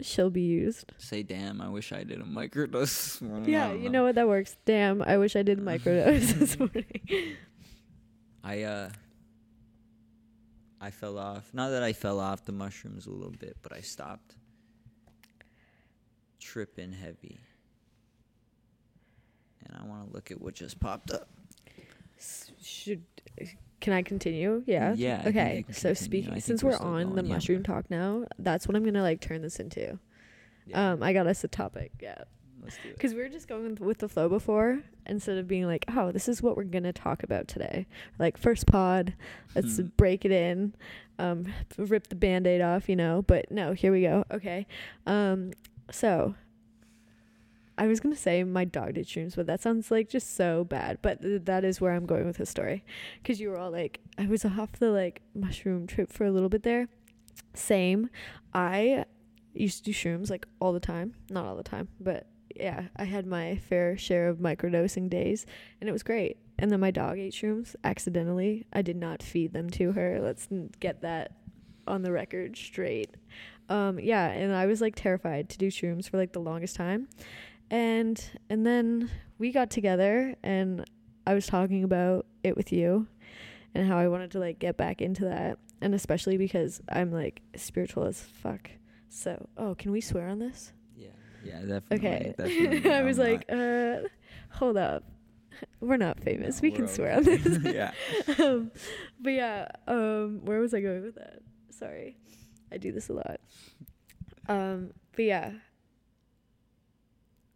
shall 0.00 0.30
be 0.30 0.40
used? 0.42 0.92
Say, 0.98 1.22
damn, 1.22 1.60
I 1.60 1.68
wish 1.68 1.92
I 1.92 2.02
did 2.02 2.20
a 2.20 2.24
microdose 2.24 2.70
this 2.80 3.20
morning. 3.22 3.48
Yeah, 3.48 3.72
you 3.72 3.88
know 3.90 4.02
what 4.02 4.16
that 4.16 4.26
works. 4.26 4.56
Damn, 4.64 5.02
I 5.02 5.18
wish 5.18 5.36
I 5.36 5.42
did 5.42 5.60
microdose 5.60 6.32
this 6.38 6.58
morning. 6.58 7.00
I 8.44 8.62
uh 8.62 8.90
I 10.80 10.90
fell 10.90 11.16
off. 11.18 11.48
Not 11.52 11.70
that 11.70 11.82
I 11.84 11.92
fell 11.92 12.18
off 12.18 12.44
the 12.44 12.52
mushrooms 12.52 13.06
a 13.06 13.10
little 13.10 13.30
bit, 13.38 13.56
but 13.62 13.72
I 13.72 13.82
stopped 13.82 14.34
tripping 16.42 16.92
heavy. 16.92 17.38
And 19.64 19.76
I 19.80 19.86
want 19.86 20.06
to 20.08 20.12
look 20.12 20.30
at 20.30 20.40
what 20.40 20.54
just 20.54 20.80
popped 20.80 21.10
up. 21.10 21.28
Should 22.62 23.02
can 23.80 23.92
I 23.92 24.02
continue? 24.02 24.62
Yeah. 24.66 24.94
Yeah, 24.96 25.24
Okay. 25.26 25.64
So 25.72 25.92
speaking, 25.94 26.40
since 26.40 26.62
we're 26.62 26.70
we're 26.70 26.78
on 26.78 27.00
the 27.10 27.14
going, 27.16 27.26
yeah. 27.26 27.32
mushroom 27.34 27.62
talk 27.64 27.90
now, 27.90 28.24
that's 28.38 28.68
what 28.68 28.76
I'm 28.76 28.84
gonna 28.84 29.02
like 29.02 29.20
turn 29.20 29.42
this 29.42 29.58
into. 29.58 29.98
Um, 30.74 31.02
I 31.02 31.12
got 31.12 31.26
us 31.26 31.42
a 31.42 31.48
topic. 31.48 31.90
Yeah. 32.00 32.18
Let's 32.62 32.76
do 32.80 32.90
it. 32.90 32.94
Because 32.94 33.12
we 33.12 33.20
were 33.22 33.28
just 33.28 33.48
going 33.48 33.70
with, 33.70 33.80
with 33.80 33.98
the 33.98 34.08
flow 34.08 34.28
before, 34.28 34.84
instead 35.06 35.36
of 35.38 35.48
being 35.48 35.66
like, 35.66 35.84
"Oh, 35.88 36.12
this 36.12 36.28
is 36.28 36.40
what 36.40 36.56
we're 36.56 36.62
gonna 36.62 36.92
talk 36.92 37.24
about 37.24 37.48
today." 37.48 37.88
Like 38.20 38.36
first 38.36 38.66
pod, 38.68 39.14
let's 39.56 39.78
Hmm. 39.78 39.86
break 39.96 40.24
it 40.24 40.30
in, 40.30 40.74
um, 41.18 41.46
rip 41.76 42.06
the 42.06 42.14
band-aid 42.14 42.60
off, 42.60 42.88
you 42.88 42.94
know. 42.94 43.22
But 43.26 43.50
no, 43.50 43.72
here 43.72 43.90
we 43.90 44.02
go. 44.02 44.24
Okay, 44.30 44.68
um, 45.06 45.50
so 45.90 46.34
I 47.78 47.86
was 47.86 48.00
gonna 48.00 48.16
say 48.16 48.44
my 48.44 48.64
dog 48.64 48.94
did 48.94 49.06
shrooms, 49.06 49.34
but 49.34 49.46
that 49.46 49.60
sounds 49.60 49.90
like 49.90 50.08
just 50.08 50.36
so 50.36 50.64
bad. 50.64 50.98
But 51.02 51.22
th- 51.22 51.42
that 51.44 51.64
is 51.64 51.80
where 51.80 51.92
I'm 51.92 52.06
going 52.06 52.26
with 52.26 52.36
the 52.36 52.46
story, 52.46 52.84
because 53.22 53.40
you 53.40 53.50
were 53.50 53.56
all 53.56 53.70
like, 53.70 54.00
I 54.18 54.26
was 54.26 54.44
off 54.44 54.72
the 54.78 54.90
like 54.90 55.22
mushroom 55.34 55.86
trip 55.86 56.12
for 56.12 56.24
a 56.24 56.30
little 56.30 56.48
bit 56.48 56.62
there. 56.62 56.88
Same, 57.54 58.10
I 58.54 59.04
used 59.54 59.78
to 59.78 59.84
do 59.84 59.92
shrooms 59.92 60.30
like 60.30 60.46
all 60.60 60.72
the 60.72 60.80
time, 60.80 61.14
not 61.30 61.44
all 61.44 61.56
the 61.56 61.62
time, 61.62 61.88
but 62.00 62.26
yeah, 62.54 62.84
I 62.96 63.04
had 63.04 63.26
my 63.26 63.56
fair 63.56 63.96
share 63.96 64.28
of 64.28 64.38
microdosing 64.38 65.08
days 65.08 65.46
and 65.80 65.88
it 65.88 65.92
was 65.92 66.02
great. 66.02 66.38
And 66.58 66.70
then 66.70 66.80
my 66.80 66.90
dog 66.90 67.18
ate 67.18 67.32
shrooms 67.32 67.74
accidentally. 67.82 68.66
I 68.72 68.82
did 68.82 68.96
not 68.96 69.22
feed 69.22 69.52
them 69.52 69.70
to 69.70 69.92
her. 69.92 70.20
Let's 70.20 70.48
get 70.78 71.00
that 71.02 71.32
on 71.86 72.02
the 72.02 72.12
record 72.12 72.56
straight. 72.56 73.10
Um, 73.68 73.98
yeah, 73.98 74.28
and 74.28 74.54
I 74.54 74.66
was 74.66 74.80
like 74.80 74.94
terrified 74.96 75.48
to 75.50 75.58
do 75.58 75.68
shrooms 75.68 76.08
for 76.08 76.16
like 76.16 76.32
the 76.32 76.40
longest 76.40 76.76
time. 76.76 77.08
And 77.70 78.22
and 78.50 78.66
then 78.66 79.10
we 79.38 79.50
got 79.50 79.70
together 79.70 80.34
and 80.42 80.84
I 81.26 81.34
was 81.34 81.46
talking 81.46 81.84
about 81.84 82.26
it 82.42 82.56
with 82.56 82.72
you 82.72 83.06
and 83.74 83.88
how 83.88 83.98
I 83.98 84.08
wanted 84.08 84.30
to 84.32 84.38
like 84.38 84.58
get 84.58 84.76
back 84.76 85.00
into 85.00 85.24
that. 85.24 85.58
And 85.80 85.94
especially 85.94 86.36
because 86.36 86.80
I'm 86.90 87.12
like 87.12 87.42
spiritual 87.56 88.04
as 88.04 88.20
fuck. 88.20 88.70
So, 89.08 89.48
oh, 89.56 89.74
can 89.74 89.92
we 89.92 90.00
swear 90.00 90.28
on 90.28 90.38
this? 90.38 90.72
Yeah. 90.96 91.08
Yeah, 91.44 91.60
definitely. 91.60 91.96
Okay. 91.96 92.34
definitely. 92.38 92.90
I 92.94 93.02
was 93.02 93.18
like, 93.18 93.44
uh, 93.50 94.08
hold 94.50 94.76
up. 94.76 95.04
We're 95.80 95.96
not 95.96 96.20
famous. 96.20 96.62
No, 96.62 96.68
we 96.68 96.72
can 96.72 96.88
swear 96.88 97.18
okay. 97.18 97.32
on 97.34 97.42
this. 97.42 97.58
Yeah. 97.74 97.92
um, 98.38 98.70
but 99.20 99.30
yeah, 99.30 99.68
um, 99.86 100.40
where 100.44 100.60
was 100.60 100.72
I 100.74 100.80
going 100.80 101.02
with 101.02 101.16
that? 101.16 101.40
Sorry. 101.70 102.16
I 102.72 102.78
do 102.78 102.92
this 102.92 103.08
a 103.08 103.12
lot. 103.12 103.40
Um, 104.48 104.92
but 105.14 105.24
yeah. 105.24 105.52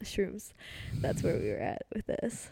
Shrooms. 0.02 0.52
That's 1.00 1.22
where 1.22 1.38
we 1.38 1.48
were 1.48 1.56
at 1.56 1.82
with 1.94 2.06
this. 2.06 2.50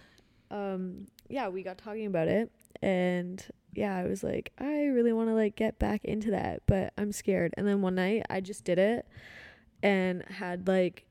Um, 0.50 1.08
yeah, 1.28 1.48
we 1.48 1.62
got 1.62 1.78
talking 1.78 2.06
about 2.06 2.28
it 2.28 2.50
and 2.82 3.44
yeah, 3.74 3.96
I 3.96 4.04
was 4.04 4.22
like, 4.22 4.52
I 4.58 4.84
really 4.84 5.12
want 5.12 5.28
to 5.28 5.34
like 5.34 5.56
get 5.56 5.78
back 5.78 6.04
into 6.04 6.30
that, 6.30 6.62
but 6.66 6.92
I'm 6.96 7.12
scared. 7.12 7.54
And 7.56 7.66
then 7.66 7.82
one 7.82 7.96
night 7.96 8.24
I 8.30 8.40
just 8.40 8.64
did 8.64 8.78
it 8.78 9.06
and 9.82 10.24
had 10.28 10.66
like 10.68 11.04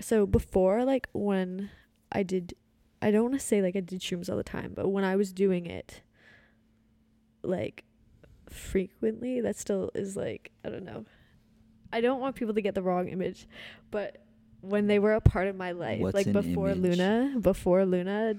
so 0.00 0.26
before 0.26 0.84
like 0.84 1.08
when 1.12 1.70
I 2.12 2.22
did 2.22 2.54
I 3.00 3.10
don't 3.10 3.22
want 3.22 3.34
to 3.34 3.40
say 3.40 3.62
like 3.62 3.76
I 3.76 3.80
did 3.80 4.00
shrooms 4.00 4.28
all 4.28 4.36
the 4.36 4.42
time, 4.42 4.72
but 4.74 4.88
when 4.88 5.04
I 5.04 5.16
was 5.16 5.32
doing 5.32 5.66
it 5.66 6.02
like 7.42 7.84
frequently, 8.50 9.40
that 9.40 9.56
still 9.56 9.90
is 9.94 10.16
like 10.16 10.50
I 10.64 10.68
don't 10.70 10.84
know. 10.84 11.04
I 11.92 12.00
don't 12.00 12.20
want 12.20 12.36
people 12.36 12.54
to 12.54 12.60
get 12.60 12.74
the 12.74 12.82
wrong 12.82 13.08
image, 13.08 13.46
but 13.90 14.18
when 14.60 14.86
they 14.88 14.98
were 14.98 15.14
a 15.14 15.20
part 15.20 15.48
of 15.48 15.56
my 15.56 15.72
life, 15.72 16.00
What's 16.00 16.14
like 16.14 16.32
before 16.32 16.68
image? 16.70 16.98
Luna, 16.98 17.36
before 17.40 17.84
Luna 17.86 18.34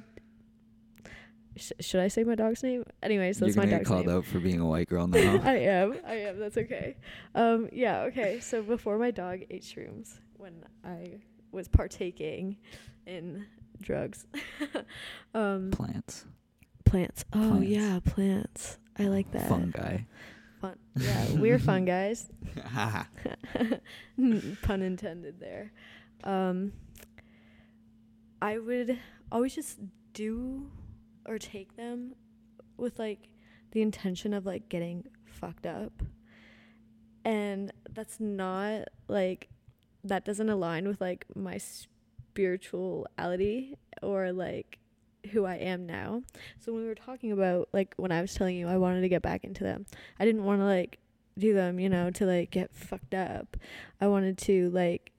sh- 1.55 1.71
should 1.79 1.99
I 2.01 2.07
say 2.09 2.23
my 2.23 2.35
dog's 2.35 2.61
name? 2.63 2.83
Anyways, 3.01 3.39
that's 3.39 3.55
You're 3.55 3.65
my 3.65 3.71
dog's 3.71 3.87
called 3.87 4.05
name. 4.07 4.17
out 4.17 4.25
for 4.25 4.39
being 4.39 4.59
a 4.59 4.65
white 4.65 4.87
girl 4.89 5.07
now. 5.07 5.41
I 5.43 5.55
am. 5.55 5.97
I 6.05 6.13
am. 6.15 6.39
That's 6.39 6.57
okay. 6.57 6.95
Um, 7.35 7.69
yeah. 7.71 8.01
Okay. 8.01 8.39
So 8.39 8.61
before 8.61 8.97
my 8.97 9.11
dog 9.11 9.39
ate 9.49 9.63
shrooms, 9.63 10.19
when 10.37 10.63
I 10.85 11.19
was 11.51 11.67
partaking 11.67 12.57
in 13.07 13.45
drugs, 13.81 14.27
um, 15.33 15.71
Plants. 15.71 16.25
plants. 16.85 17.25
Oh 17.33 17.39
Plants. 17.57 17.67
yeah, 17.67 17.99
plants. 18.05 18.77
I 18.99 19.07
like 19.07 19.31
that. 19.31 19.47
Fungi. 19.47 19.99
Fun. 20.59 20.77
Yeah, 20.97 21.31
we're 21.33 21.59
fun 21.59 21.85
guys. 21.85 22.29
Pun 24.61 24.81
intended 24.81 25.39
there. 25.39 25.71
Um, 26.23 26.73
I 28.41 28.57
would 28.57 28.99
always 29.31 29.55
just 29.55 29.79
do 30.13 30.69
or 31.25 31.37
take 31.37 31.77
them 31.77 32.15
with 32.77 32.99
like 32.99 33.29
the 33.71 33.81
intention 33.81 34.33
of 34.33 34.45
like 34.45 34.69
getting 34.69 35.05
fucked 35.25 35.65
up. 35.65 36.03
And 37.23 37.71
that's 37.89 38.19
not 38.19 38.89
like 39.07 39.49
that 40.03 40.25
doesn't 40.25 40.49
align 40.49 40.87
with 40.87 40.99
like 40.99 41.25
my 41.35 41.57
spirituality 41.57 43.77
or 44.01 44.31
like 44.31 44.78
who 45.31 45.45
I 45.45 45.55
am 45.55 45.85
now. 45.85 46.23
So 46.59 46.73
when 46.73 46.83
we 46.83 46.87
were 46.87 46.95
talking 46.95 47.31
about 47.31 47.69
like 47.73 47.93
when 47.97 48.11
I 48.11 48.21
was 48.21 48.33
telling 48.33 48.55
you 48.55 48.67
I 48.67 48.77
wanted 48.77 49.01
to 49.01 49.09
get 49.09 49.21
back 49.21 49.43
into 49.43 49.63
them, 49.63 49.85
I 50.19 50.25
didn't 50.25 50.43
want 50.43 50.61
to 50.61 50.65
like 50.65 50.97
do 51.37 51.53
them, 51.53 51.79
you 51.79 51.89
know, 51.89 52.09
to 52.11 52.25
like 52.25 52.51
get 52.51 52.73
fucked 52.73 53.13
up. 53.13 53.57
I 53.99 54.07
wanted 54.07 54.37
to 54.39 54.69
like 54.71 55.11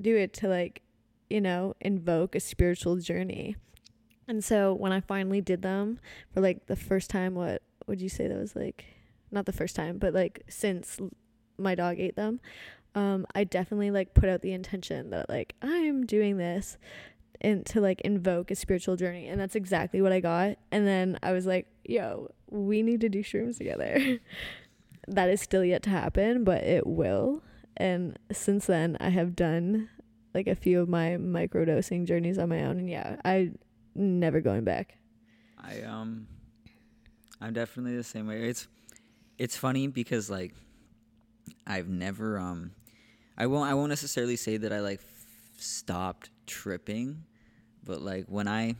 do 0.00 0.16
it 0.16 0.32
to 0.34 0.48
like, 0.48 0.82
you 1.30 1.40
know, 1.40 1.74
invoke 1.80 2.34
a 2.34 2.40
spiritual 2.40 2.96
journey. 2.96 3.56
And 4.28 4.42
so 4.42 4.74
when 4.74 4.92
I 4.92 5.00
finally 5.00 5.40
did 5.40 5.62
them 5.62 6.00
for 6.32 6.40
like 6.40 6.66
the 6.66 6.76
first 6.76 7.10
time, 7.10 7.34
what 7.34 7.62
would 7.86 8.00
you 8.00 8.08
say 8.08 8.26
that 8.26 8.38
was 8.38 8.56
like? 8.56 8.84
Not 9.30 9.46
the 9.46 9.52
first 9.52 9.74
time, 9.74 9.98
but 9.98 10.14
like 10.14 10.42
since 10.48 11.00
my 11.58 11.74
dog 11.74 11.98
ate 11.98 12.16
them, 12.16 12.40
um, 12.94 13.26
I 13.34 13.44
definitely 13.44 13.90
like 13.90 14.14
put 14.14 14.28
out 14.28 14.40
the 14.40 14.52
intention 14.52 15.10
that 15.10 15.28
like 15.28 15.54
I'm 15.60 16.06
doing 16.06 16.38
this 16.38 16.78
and 17.40 17.64
to 17.66 17.80
like 17.80 18.00
invoke 18.02 18.50
a 18.50 18.54
spiritual 18.54 18.96
journey 18.96 19.28
and 19.28 19.40
that's 19.40 19.54
exactly 19.54 20.00
what 20.02 20.12
I 20.12 20.20
got. 20.20 20.56
And 20.70 20.86
then 20.86 21.18
I 21.22 21.32
was 21.32 21.46
like, 21.46 21.66
yo, 21.84 22.30
we 22.50 22.82
need 22.82 23.00
to 23.00 23.08
do 23.08 23.22
shrooms 23.22 23.58
together. 23.58 24.18
that 25.08 25.28
is 25.28 25.40
still 25.40 25.64
yet 25.64 25.82
to 25.84 25.90
happen, 25.90 26.44
but 26.44 26.62
it 26.62 26.86
will. 26.86 27.42
And 27.76 28.18
since 28.32 28.66
then, 28.66 28.96
I 29.00 29.10
have 29.10 29.36
done 29.36 29.88
like 30.34 30.46
a 30.46 30.54
few 30.54 30.80
of 30.80 30.88
my 30.88 31.16
microdosing 31.18 32.06
journeys 32.06 32.38
on 32.38 32.48
my 32.48 32.64
own, 32.64 32.78
and 32.78 32.90
yeah, 32.90 33.16
I 33.24 33.52
never 33.94 34.40
going 34.40 34.64
back. 34.64 34.96
I 35.58 35.82
um 35.82 36.26
I'm 37.40 37.52
definitely 37.52 37.96
the 37.96 38.04
same 38.04 38.26
way. 38.26 38.48
It's 38.48 38.68
it's 39.38 39.56
funny 39.56 39.86
because 39.86 40.30
like 40.30 40.54
I've 41.66 41.88
never 41.88 42.38
um 42.38 42.72
I 43.36 43.46
won't 43.46 43.70
I 43.70 43.74
won't 43.74 43.90
necessarily 43.90 44.36
say 44.36 44.56
that 44.56 44.72
I 44.72 44.80
like 44.80 45.00
stopped 45.56 46.30
tripping, 46.46 47.24
but 47.84 48.00
like 48.00 48.26
when 48.26 48.48
I 48.48 48.76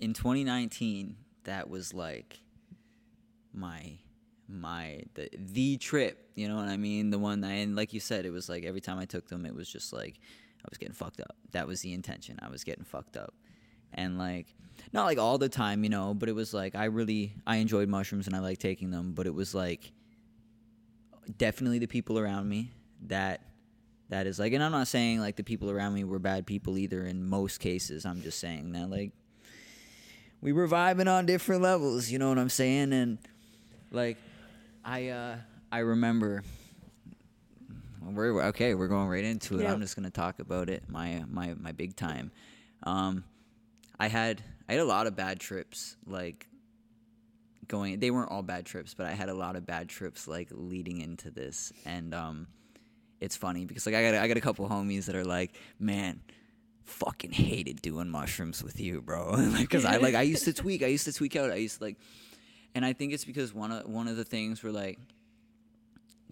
in 0.00 0.12
2019 0.12 1.16
that 1.44 1.68
was 1.68 1.94
like 1.94 2.40
my 3.52 3.98
my 4.48 5.02
the 5.14 5.28
the 5.32 5.76
trip, 5.78 6.30
you 6.34 6.48
know 6.48 6.56
what 6.56 6.68
I 6.68 6.76
mean? 6.76 7.10
The 7.10 7.18
one 7.18 7.40
that 7.42 7.48
and 7.48 7.76
like 7.76 7.92
you 7.92 8.00
said 8.00 8.26
it 8.26 8.30
was 8.30 8.48
like 8.48 8.64
every 8.64 8.80
time 8.80 8.98
I 8.98 9.04
took 9.04 9.28
them 9.28 9.46
it 9.46 9.54
was 9.54 9.68
just 9.68 9.92
like 9.92 10.20
I 10.64 10.68
was 10.68 10.78
getting 10.78 10.94
fucked 10.94 11.20
up. 11.20 11.36
That 11.52 11.66
was 11.66 11.80
the 11.80 11.92
intention. 11.92 12.38
I 12.42 12.48
was 12.48 12.64
getting 12.64 12.84
fucked 12.84 13.16
up. 13.16 13.34
And 13.92 14.18
like 14.18 14.46
not 14.92 15.04
like 15.04 15.18
all 15.18 15.38
the 15.38 15.48
time, 15.48 15.84
you 15.84 15.90
know, 15.90 16.14
but 16.14 16.28
it 16.28 16.34
was 16.34 16.52
like 16.52 16.74
I 16.74 16.86
really 16.86 17.34
I 17.46 17.56
enjoyed 17.56 17.88
mushrooms 17.88 18.26
and 18.26 18.34
I 18.34 18.40
like 18.40 18.58
taking 18.58 18.90
them, 18.90 19.12
but 19.12 19.26
it 19.26 19.34
was 19.34 19.54
like 19.54 19.92
definitely 21.38 21.78
the 21.78 21.86
people 21.86 22.18
around 22.18 22.48
me 22.48 22.72
that 23.06 23.40
that 24.08 24.26
is 24.26 24.38
like 24.38 24.52
and 24.52 24.62
I'm 24.62 24.72
not 24.72 24.88
saying 24.88 25.20
like 25.20 25.36
the 25.36 25.44
people 25.44 25.70
around 25.70 25.94
me 25.94 26.04
were 26.04 26.18
bad 26.18 26.46
people 26.46 26.78
either 26.78 27.04
in 27.04 27.28
most 27.28 27.58
cases. 27.58 28.04
I'm 28.04 28.22
just 28.22 28.38
saying 28.38 28.72
that 28.72 28.90
like 28.90 29.12
we 30.40 30.52
were 30.52 30.68
vibing 30.68 31.10
on 31.10 31.26
different 31.26 31.62
levels, 31.62 32.10
you 32.10 32.18
know 32.18 32.28
what 32.28 32.38
I'm 32.38 32.50
saying? 32.50 32.92
And 32.92 33.18
like 33.90 34.18
I 34.84 35.08
uh 35.08 35.36
I 35.72 35.78
remember 35.78 36.42
we're 38.02 38.42
okay, 38.48 38.74
we're 38.74 38.88
going 38.88 39.08
right 39.08 39.24
into 39.24 39.58
it. 39.58 39.62
Yeah. 39.62 39.72
I'm 39.72 39.80
just 39.80 39.96
gonna 39.96 40.10
talk 40.10 40.38
about 40.38 40.68
it. 40.68 40.84
My 40.88 41.24
my 41.28 41.54
my 41.54 41.72
big 41.72 41.96
time. 41.96 42.30
Um 42.82 43.24
I 43.98 44.08
had 44.08 44.42
I 44.68 44.72
had 44.72 44.80
a 44.80 44.84
lot 44.84 45.06
of 45.06 45.16
bad 45.16 45.40
trips, 45.40 45.96
like 46.06 46.46
going 47.66 47.98
they 48.00 48.10
weren't 48.10 48.30
all 48.30 48.42
bad 48.42 48.66
trips, 48.66 48.92
but 48.92 49.06
I 49.06 49.12
had 49.12 49.30
a 49.30 49.34
lot 49.34 49.56
of 49.56 49.64
bad 49.64 49.88
trips 49.88 50.28
like 50.28 50.48
leading 50.50 51.00
into 51.00 51.30
this. 51.30 51.72
And 51.86 52.14
um 52.14 52.46
it's 53.24 53.36
funny 53.36 53.64
because 53.64 53.86
like 53.86 53.94
I 53.94 54.02
got 54.02 54.14
I 54.14 54.28
got 54.28 54.36
a 54.36 54.40
couple 54.40 54.68
homies 54.68 55.06
that 55.06 55.16
are 55.16 55.24
like, 55.24 55.52
man, 55.78 56.20
fucking 56.84 57.32
hated 57.32 57.80
doing 57.82 58.08
mushrooms 58.08 58.62
with 58.62 58.78
you, 58.78 59.00
bro. 59.00 59.36
Because 59.58 59.84
I 59.84 59.96
like 59.96 60.14
I 60.14 60.22
used 60.22 60.44
to 60.44 60.52
tweak. 60.62 60.82
I 60.82 60.86
used 60.86 61.06
to 61.06 61.12
tweak 61.12 61.34
out. 61.36 61.50
I 61.50 61.56
used 61.56 61.78
to 61.78 61.84
like, 61.84 61.96
and 62.74 62.84
I 62.84 62.92
think 62.92 63.12
it's 63.12 63.24
because 63.24 63.54
one 63.54 63.72
of 63.72 63.88
one 63.88 64.08
of 64.08 64.16
the 64.16 64.24
things 64.24 64.62
were 64.62 64.72
like 64.72 64.98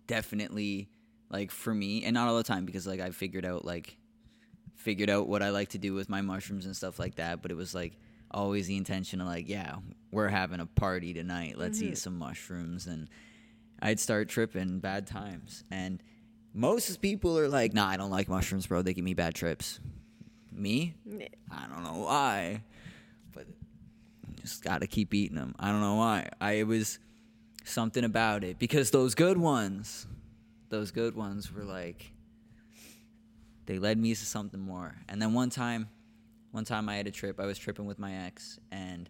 definitely 0.07 0.89
like 1.31 1.51
for 1.51 1.75
me, 1.75 2.05
and 2.05 2.15
not 2.15 2.29
all 2.29 2.37
the 2.37 2.43
time 2.43 2.67
because 2.67 2.87
like 2.87 3.01
I 3.01 3.11
figured 3.11 3.45
out 3.45 3.65
like 3.65 3.97
figured 4.77 5.09
out 5.09 5.29
what 5.29 5.43
I 5.43 5.51
like 5.51 5.71
to 5.71 5.79
do 5.79 5.95
with 5.95 6.09
my 6.09 6.21
mushrooms 6.21 6.67
and 6.67 6.77
stuff 6.77 6.99
like 6.99 7.17
that. 7.17 7.41
But 7.41 7.51
it 7.51 7.57
was 7.57 7.75
like 7.75 7.99
always 8.31 8.67
the 8.67 8.77
intention 8.77 9.21
of 9.21 9.27
like, 9.27 9.49
yeah, 9.49 9.77
we're 10.11 10.29
having 10.29 10.61
a 10.61 10.67
party 10.67 11.15
tonight. 11.15 11.57
Let's 11.57 11.81
eat 11.81 11.87
mm-hmm. 11.87 11.95
some 11.95 12.19
mushrooms, 12.19 12.87
and 12.87 13.09
I'd 13.81 13.99
start 13.99 14.29
tripping 14.29 14.81
bad 14.81 15.07
times. 15.07 15.65
And 15.71 16.03
most 16.55 17.01
people 17.01 17.39
are 17.39 17.49
like, 17.49 17.73
nah, 17.73 17.89
I 17.89 17.97
don't 17.97 18.11
like 18.11 18.29
mushrooms, 18.29 18.67
bro. 18.67 18.83
They 18.83 18.95
give 18.95 19.05
me 19.05 19.15
bad 19.15 19.35
trips. 19.35 19.81
Me, 20.51 20.95
I 21.51 21.67
don't 21.67 21.83
know 21.83 22.05
why, 22.05 22.63
but 23.33 23.47
just 24.41 24.63
gotta 24.63 24.87
keep 24.87 25.15
eating 25.15 25.37
them. 25.37 25.55
I 25.59 25.71
don't 25.71 25.81
know 25.81 25.95
why. 25.95 26.29
I 26.41 26.53
it 26.53 26.67
was 26.67 26.99
something 27.65 28.05
about 28.05 28.45
it 28.45 28.59
because 28.59 28.91
those 28.91 29.15
good 29.15 29.39
ones, 29.39 30.07
those 30.69 30.91
good 30.91 31.17
ones 31.17 31.53
were 31.53 31.65
like 31.65 32.13
they 33.67 33.79
led 33.79 33.99
me 33.99 34.15
to 34.15 34.27
something 34.27 34.61
more. 34.61 34.95
And 35.09 35.21
then 35.23 35.33
one 35.33 35.51
time, 35.51 35.89
one 36.51 36.65
time 36.65 36.89
I 36.89 36.97
had 36.97 37.07
a 37.07 37.11
trip. 37.11 37.41
I 37.41 37.47
was 37.47 37.59
tripping 37.59 37.87
with 37.87 37.99
my 37.99 38.27
ex, 38.27 38.59
and 38.71 39.09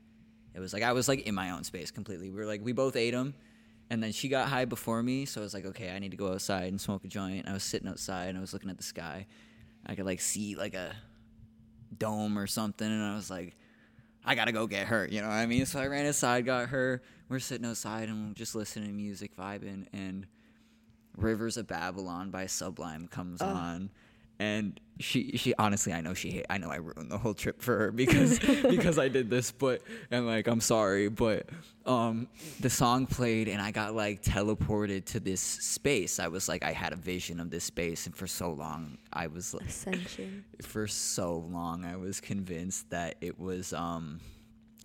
it 0.54 0.60
was 0.60 0.72
like 0.72 0.82
I 0.82 0.92
was 0.92 1.08
like 1.08 1.26
in 1.26 1.34
my 1.34 1.50
own 1.50 1.64
space 1.64 1.90
completely. 1.90 2.30
We 2.30 2.36
were 2.36 2.46
like 2.46 2.60
we 2.62 2.72
both 2.72 2.96
ate 2.96 3.12
them, 3.12 3.34
and 3.92 4.02
then 4.02 4.10
she 4.10 4.30
got 4.30 4.48
high 4.48 4.64
before 4.64 5.02
me, 5.02 5.26
so 5.26 5.42
I 5.42 5.44
was 5.44 5.52
like, 5.52 5.66
okay, 5.66 5.90
I 5.90 5.98
need 5.98 6.12
to 6.12 6.16
go 6.16 6.32
outside 6.32 6.68
and 6.68 6.80
smoke 6.80 7.04
a 7.04 7.08
joint. 7.08 7.46
I 7.46 7.52
was 7.52 7.62
sitting 7.62 7.86
outside 7.86 8.30
and 8.30 8.38
I 8.38 8.40
was 8.40 8.54
looking 8.54 8.70
at 8.70 8.78
the 8.78 8.82
sky. 8.82 9.26
I 9.84 9.94
could 9.94 10.06
like 10.06 10.22
see 10.22 10.56
like 10.56 10.72
a 10.72 10.96
dome 11.98 12.38
or 12.38 12.46
something, 12.46 12.86
and 12.86 13.02
I 13.04 13.14
was 13.14 13.28
like, 13.28 13.54
I 14.24 14.34
gotta 14.34 14.50
go 14.50 14.66
get 14.66 14.86
her. 14.86 15.06
You 15.06 15.20
know 15.20 15.28
what 15.28 15.34
I 15.34 15.44
mean? 15.44 15.66
So 15.66 15.78
I 15.78 15.88
ran 15.88 16.06
inside, 16.06 16.46
got 16.46 16.70
her. 16.70 17.02
We're 17.28 17.38
sitting 17.38 17.66
outside 17.66 18.08
and 18.08 18.28
we're 18.28 18.34
just 18.34 18.54
listening 18.54 18.88
to 18.88 18.94
music, 18.94 19.36
vibing, 19.36 19.86
and 19.92 20.26
Rivers 21.18 21.58
of 21.58 21.66
Babylon 21.66 22.30
by 22.30 22.46
Sublime 22.46 23.08
comes 23.08 23.42
oh. 23.42 23.46
on. 23.46 23.90
And 24.38 24.80
she, 25.02 25.36
she 25.36 25.54
honestly, 25.58 25.92
I 25.92 26.00
know 26.00 26.14
she, 26.14 26.30
hate, 26.30 26.46
I 26.48 26.58
know 26.58 26.70
I 26.70 26.76
ruined 26.76 27.10
the 27.10 27.18
whole 27.18 27.34
trip 27.34 27.60
for 27.60 27.76
her 27.78 27.92
because, 27.92 28.38
because 28.68 28.98
I 28.98 29.08
did 29.08 29.28
this, 29.28 29.52
but 29.52 29.82
and 30.10 30.26
like 30.26 30.46
I'm 30.46 30.60
sorry, 30.60 31.08
but 31.08 31.48
um, 31.84 32.28
the 32.60 32.70
song 32.70 33.06
played 33.06 33.48
and 33.48 33.60
I 33.60 33.70
got 33.70 33.94
like 33.94 34.22
teleported 34.22 35.04
to 35.06 35.20
this 35.20 35.40
space. 35.40 36.18
I 36.18 36.28
was 36.28 36.48
like, 36.48 36.64
I 36.64 36.72
had 36.72 36.92
a 36.92 36.96
vision 36.96 37.40
of 37.40 37.50
this 37.50 37.64
space, 37.64 38.06
and 38.06 38.16
for 38.16 38.26
so 38.26 38.52
long 38.52 38.98
I 39.12 39.26
was 39.26 39.52
like, 39.52 39.66
Ascension. 39.66 40.44
for 40.62 40.86
so 40.86 41.46
long 41.50 41.84
I 41.84 41.96
was 41.96 42.20
convinced 42.20 42.90
that 42.90 43.16
it 43.20 43.38
was 43.38 43.72
um 43.72 44.20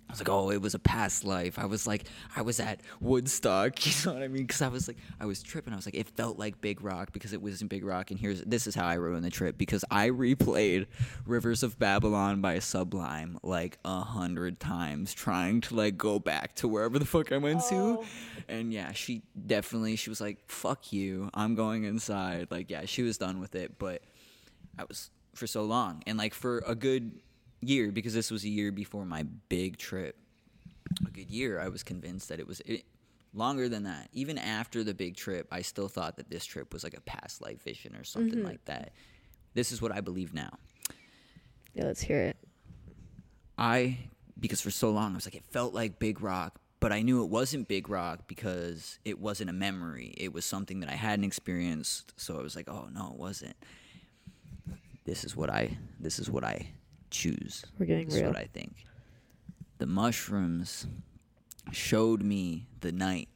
I 0.10 0.14
was 0.14 0.22
like, 0.22 0.30
oh, 0.30 0.52
it 0.52 0.62
was 0.62 0.74
a 0.74 0.80
past 0.80 1.26
life. 1.26 1.60
I 1.60 1.66
was 1.66 1.86
like, 1.86 2.06
I 2.36 2.42
was 2.42 2.62
at 2.62 2.80
Woodstock. 3.02 3.86
You 3.86 3.92
know 4.06 4.14
what 4.14 4.24
I 4.24 4.28
mean? 4.30 4.44
Because 4.44 4.62
I 4.62 4.70
was 4.70 4.88
like, 4.88 4.98
I 5.20 5.26
was 5.26 5.44
tripping. 5.44 5.74
I 5.74 5.76
was 5.76 5.86
like, 5.86 5.96
it 5.96 6.08
felt 6.10 6.40
like 6.40 6.62
Big 6.62 6.82
Rock 6.82 7.12
because 7.12 7.34
it 7.34 7.42
was 7.42 7.62
in 7.62 7.68
Big 7.68 7.84
Rock. 7.84 8.10
And 8.12 8.20
here's 8.20 8.42
this 8.44 8.68
is 8.68 8.76
how 8.76 8.86
I 8.86 8.94
ruined 8.94 9.26
the 9.26 9.30
trip 9.30 9.58
because 9.58 9.84
I 9.92 10.10
replayed 10.10 10.88
Rivers 11.26 11.62
of 11.62 11.78
Babylon 11.78 12.40
by 12.40 12.60
Sublime 12.60 13.38
like 13.44 13.80
a 13.84 14.00
hundred 14.02 14.60
times, 14.62 15.14
trying 15.14 15.60
to 15.62 15.76
like 15.76 15.98
go 15.98 16.20
back 16.20 16.56
to 16.56 16.68
wherever 16.70 16.98
the 17.00 17.06
fuck 17.06 17.32
I 17.34 17.38
went 17.38 17.62
Oh. 17.66 17.98
to. 17.98 18.06
And 18.48 18.72
yeah, 18.72 18.94
she 18.94 19.24
definitely 19.46 19.98
she 19.98 20.10
was 20.10 20.22
like, 20.22 20.38
fuck 20.48 20.94
you, 20.94 21.30
I'm 21.34 21.56
going 21.56 21.84
inside. 21.84 22.48
Like 22.50 22.70
yeah, 22.72 22.86
she 22.86 23.04
was 23.04 23.18
done 23.18 23.40
with 23.42 23.56
it, 23.56 23.78
but. 23.78 24.02
I 24.80 24.84
was 24.88 25.10
for 25.34 25.48
so 25.48 25.64
long 25.64 26.04
and 26.06 26.20
like 26.20 26.36
for 26.36 26.60
a 26.68 26.76
good 26.76 27.20
year 27.62 27.92
because 27.92 28.14
this 28.14 28.32
was 28.32 28.44
a 28.44 28.50
year 28.50 28.72
before 28.72 29.06
my 29.06 29.24
big 29.50 29.78
trip. 29.78 30.18
A 31.06 31.12
good 31.12 31.30
year, 31.30 31.60
I 31.60 31.68
was 31.68 31.84
convinced 31.84 32.30
that 32.30 32.40
it 32.40 32.48
was 32.48 32.62
it, 32.62 32.86
longer 33.34 33.70
than 33.70 33.84
that. 33.84 34.10
Even 34.14 34.38
after 34.38 34.84
the 34.84 34.94
big 34.94 35.16
trip, 35.16 35.48
I 35.52 35.62
still 35.62 35.88
thought 35.88 36.18
that 36.18 36.30
this 36.30 36.46
trip 36.46 36.74
was 36.74 36.84
like 36.84 36.96
a 36.96 37.02
past 37.02 37.42
life 37.42 37.64
vision 37.64 37.96
or 37.96 38.04
something 38.04 38.40
mm-hmm. 38.40 38.48
like 38.48 38.66
that. 38.66 38.94
This 39.54 39.72
is 39.72 39.82
what 39.82 39.92
I 39.92 40.02
believe 40.02 40.34
now. 40.34 40.58
Yeah, 41.74 41.86
let's 41.86 42.02
hear 42.02 42.20
it. 42.20 42.38
I 43.58 43.98
because 44.40 44.62
for 44.62 44.72
so 44.72 44.92
long 44.92 45.14
I 45.14 45.16
was 45.16 45.26
like 45.26 45.36
it 45.36 45.46
felt 45.50 45.74
like 45.74 46.00
Big 46.00 46.22
Rock, 46.22 46.60
but 46.80 46.92
I 46.92 47.02
knew 47.02 47.24
it 47.24 47.30
wasn't 47.30 47.68
Big 47.68 47.90
Rock 47.90 48.28
because 48.28 49.00
it 49.04 49.20
wasn't 49.20 49.50
a 49.50 49.54
memory. 49.54 50.14
It 50.18 50.32
was 50.32 50.46
something 50.46 50.80
that 50.82 50.90
I 50.90 50.96
hadn't 50.96 51.26
experienced. 51.26 52.14
So 52.18 52.38
I 52.40 52.42
was 52.42 52.56
like, 52.56 52.70
oh 52.70 52.88
no, 52.94 53.12
it 53.14 53.20
wasn't. 53.20 53.56
This 55.06 55.24
is 55.24 55.36
what 55.36 55.50
I 55.50 55.78
this 56.00 56.20
is 56.20 56.30
what 56.30 56.44
I 56.44 56.70
choose. 57.10 57.66
We're 57.78 57.86
getting 57.86 58.10
real. 58.10 58.28
what 58.28 58.38
I 58.38 58.50
think. 58.54 58.86
The 59.78 59.86
mushrooms 59.86 60.88
showed 61.72 62.24
me 62.24 62.68
the 62.82 62.92
night 62.92 63.30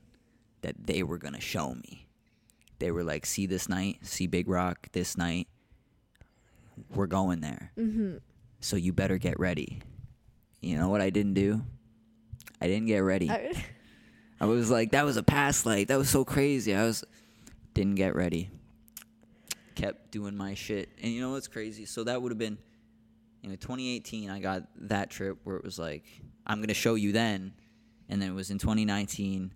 that 0.61 0.75
they 0.85 1.03
were 1.03 1.17
gonna 1.17 1.41
show 1.41 1.73
me. 1.73 2.07
They 2.79 2.91
were 2.91 3.03
like, 3.03 3.25
see 3.25 3.45
this 3.45 3.69
night, 3.69 3.99
see 4.01 4.27
Big 4.27 4.47
Rock 4.47 4.87
this 4.91 5.17
night. 5.17 5.47
We're 6.95 7.07
going 7.07 7.41
there. 7.41 7.71
Mm-hmm. 7.77 8.17
So 8.59 8.75
you 8.75 8.91
better 8.91 9.17
get 9.17 9.39
ready. 9.39 9.81
You 10.61 10.77
know 10.77 10.89
what 10.89 11.01
I 11.01 11.09
didn't 11.09 11.35
do? 11.35 11.61
I 12.59 12.67
didn't 12.67 12.87
get 12.87 12.99
ready. 12.99 13.29
I, 13.29 13.53
I, 14.41 14.45
was 14.45 14.69
like, 14.71 14.91
that 14.91 15.05
was 15.05 15.17
a 15.17 15.23
past 15.23 15.65
life. 15.65 15.87
That 15.87 15.97
was 15.97 16.09
so 16.09 16.25
crazy. 16.25 16.75
I 16.75 16.83
was 16.83 17.03
didn't 17.73 17.95
get 17.95 18.15
ready. 18.15 18.49
Kept 19.75 20.11
doing 20.11 20.35
my 20.35 20.53
shit. 20.53 20.89
And 21.01 21.11
you 21.11 21.21
know 21.21 21.31
what's 21.31 21.47
crazy? 21.47 21.85
So 21.85 22.03
that 22.03 22.21
would 22.21 22.31
have 22.31 22.39
been 22.39 22.57
you 23.41 23.49
know 23.49 23.55
2018 23.55 24.29
I 24.29 24.39
got 24.39 24.63
that 24.87 25.09
trip 25.09 25.39
where 25.43 25.55
it 25.57 25.63
was 25.63 25.79
like 25.79 26.03
I'm 26.45 26.57
going 26.57 26.67
to 26.69 26.73
show 26.73 26.95
you 26.95 27.11
then. 27.11 27.53
And 28.09 28.21
then 28.21 28.29
it 28.31 28.33
was 28.33 28.51
in 28.51 28.57
2019 28.57 29.53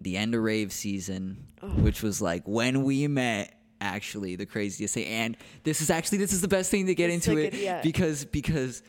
the 0.00 0.16
end 0.16 0.34
of 0.34 0.42
rave 0.42 0.72
season 0.72 1.46
which 1.76 2.02
was 2.02 2.22
like 2.22 2.46
when 2.46 2.84
we 2.84 3.06
met 3.06 3.54
actually 3.82 4.36
the 4.36 4.46
craziest 4.46 4.94
thing. 4.94 5.06
And 5.06 5.36
this 5.64 5.80
is 5.80 5.90
actually 5.90 6.18
this 6.18 6.32
is 6.32 6.40
the 6.40 6.48
best 6.48 6.70
thing 6.70 6.86
to 6.86 6.94
get 6.94 7.10
It's 7.10 7.26
into 7.26 7.40
so 7.40 7.46
it 7.46 7.54
yeah. 7.54 7.82
because 7.82 8.24
because 8.24 8.82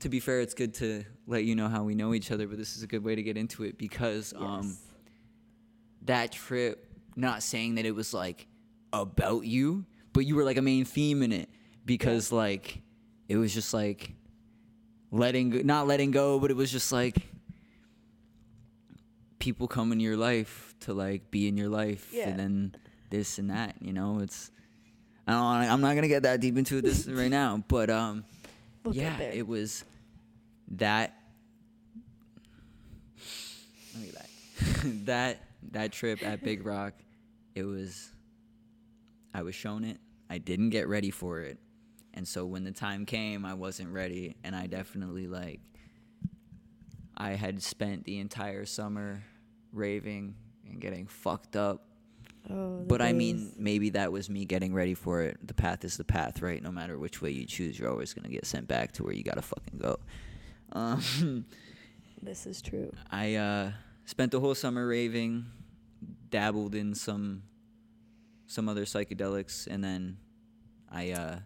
to 0.00 0.08
be 0.08 0.20
fair 0.20 0.40
it's 0.40 0.54
good 0.54 0.74
to 0.74 1.04
let 1.26 1.44
you 1.44 1.54
know 1.54 1.68
how 1.68 1.82
we 1.82 1.94
know 1.94 2.14
each 2.14 2.30
other 2.30 2.46
but 2.46 2.56
this 2.56 2.76
is 2.76 2.82
a 2.82 2.86
good 2.86 3.04
way 3.04 3.14
to 3.14 3.22
get 3.22 3.36
into 3.36 3.64
it 3.64 3.78
because 3.78 4.32
um 4.36 4.76
that 6.02 6.32
trip 6.32 6.86
not 7.16 7.42
saying 7.42 7.74
that 7.74 7.84
it 7.84 7.94
was 7.94 8.14
like 8.14 8.46
about 8.92 9.44
you 9.44 9.84
but 10.12 10.24
you 10.24 10.36
were 10.36 10.44
like 10.44 10.56
a 10.56 10.62
main 10.62 10.84
theme 10.84 11.22
in 11.22 11.32
it 11.32 11.48
because 11.84 12.30
like 12.30 12.80
it 13.28 13.36
was 13.36 13.52
just 13.54 13.72
like 13.74 14.12
letting 15.10 15.50
go, 15.50 15.60
not 15.64 15.86
letting 15.86 16.10
go 16.10 16.38
but 16.38 16.50
it 16.50 16.56
was 16.56 16.70
just 16.72 16.92
like 16.92 17.16
people 19.38 19.68
come 19.68 19.92
in 19.92 20.00
your 20.00 20.16
life 20.16 20.74
to 20.80 20.92
like 20.92 21.30
be 21.30 21.48
in 21.48 21.56
your 21.56 21.68
life 21.68 22.08
Yeah. 22.12 22.28
and 22.28 22.38
then 22.38 22.74
this 23.10 23.38
and 23.38 23.50
that 23.50 23.76
you 23.80 23.92
know? 23.92 24.18
It's 24.20 24.50
I 25.26 25.32
don't 25.32 25.42
wanna, 25.42 25.66
I'm 25.68 25.80
not 25.80 25.94
gonna 25.94 26.08
get 26.08 26.22
that 26.24 26.40
deep 26.40 26.56
into 26.56 26.80
this 26.80 27.06
right 27.08 27.30
now 27.30 27.62
but 27.68 27.90
um 27.90 28.24
We'll 28.84 28.94
yeah 28.94 29.18
it 29.20 29.46
was 29.46 29.84
that 30.72 31.14
let 33.94 34.02
me 34.02 34.10
back. 34.12 34.30
that 35.06 35.38
that 35.72 35.92
trip 35.92 36.22
at 36.22 36.42
Big 36.42 36.64
Rock 36.66 36.94
it 37.54 37.64
was 37.64 38.10
I 39.34 39.42
was 39.42 39.54
shown 39.54 39.84
it. 39.84 39.98
I 40.30 40.38
didn't 40.38 40.70
get 40.70 40.88
ready 40.88 41.10
for 41.10 41.40
it 41.40 41.58
and 42.18 42.26
so 42.26 42.44
when 42.44 42.64
the 42.64 42.72
time 42.72 43.06
came 43.06 43.46
I 43.46 43.54
wasn't 43.54 43.90
ready 43.90 44.36
and 44.42 44.54
I 44.54 44.66
definitely 44.66 45.28
like 45.28 45.60
I 47.16 47.30
had 47.30 47.62
spent 47.62 48.04
the 48.04 48.18
entire 48.18 48.66
summer 48.66 49.22
raving 49.72 50.34
and 50.68 50.80
getting 50.80 51.06
fucked 51.06 51.54
up 51.54 51.84
oh, 52.50 52.82
but 52.86 53.00
I 53.00 53.12
mean, 53.12 53.52
maybe 53.56 53.90
that 53.90 54.10
was 54.10 54.28
me 54.28 54.44
getting 54.44 54.74
ready 54.74 54.94
for 54.94 55.22
it. 55.22 55.38
The 55.46 55.54
path 55.54 55.84
is 55.84 55.96
the 55.96 56.04
path, 56.04 56.42
right? 56.42 56.62
No 56.62 56.72
matter 56.72 56.98
which 56.98 57.22
way 57.22 57.30
you 57.30 57.46
choose, 57.46 57.78
you're 57.78 57.90
always 57.90 58.12
gonna 58.14 58.28
get 58.28 58.46
sent 58.46 58.66
back 58.66 58.92
to 58.92 59.04
where 59.04 59.14
you 59.14 59.22
gotta 59.22 59.42
fucking 59.42 59.78
go. 59.78 59.98
Um, 60.70 61.46
this 62.20 62.44
is 62.44 62.60
true. 62.60 62.92
I 63.10 63.36
uh, 63.36 63.70
spent 64.04 64.32
the 64.32 64.40
whole 64.40 64.54
summer 64.54 64.86
raving, 64.86 65.46
dabbled 66.28 66.74
in 66.74 66.94
some 66.94 67.44
some 68.46 68.68
other 68.68 68.84
psychedelics, 68.84 69.66
and 69.66 69.82
then 69.82 70.18
I, 70.92 71.12
uh, 71.12 71.38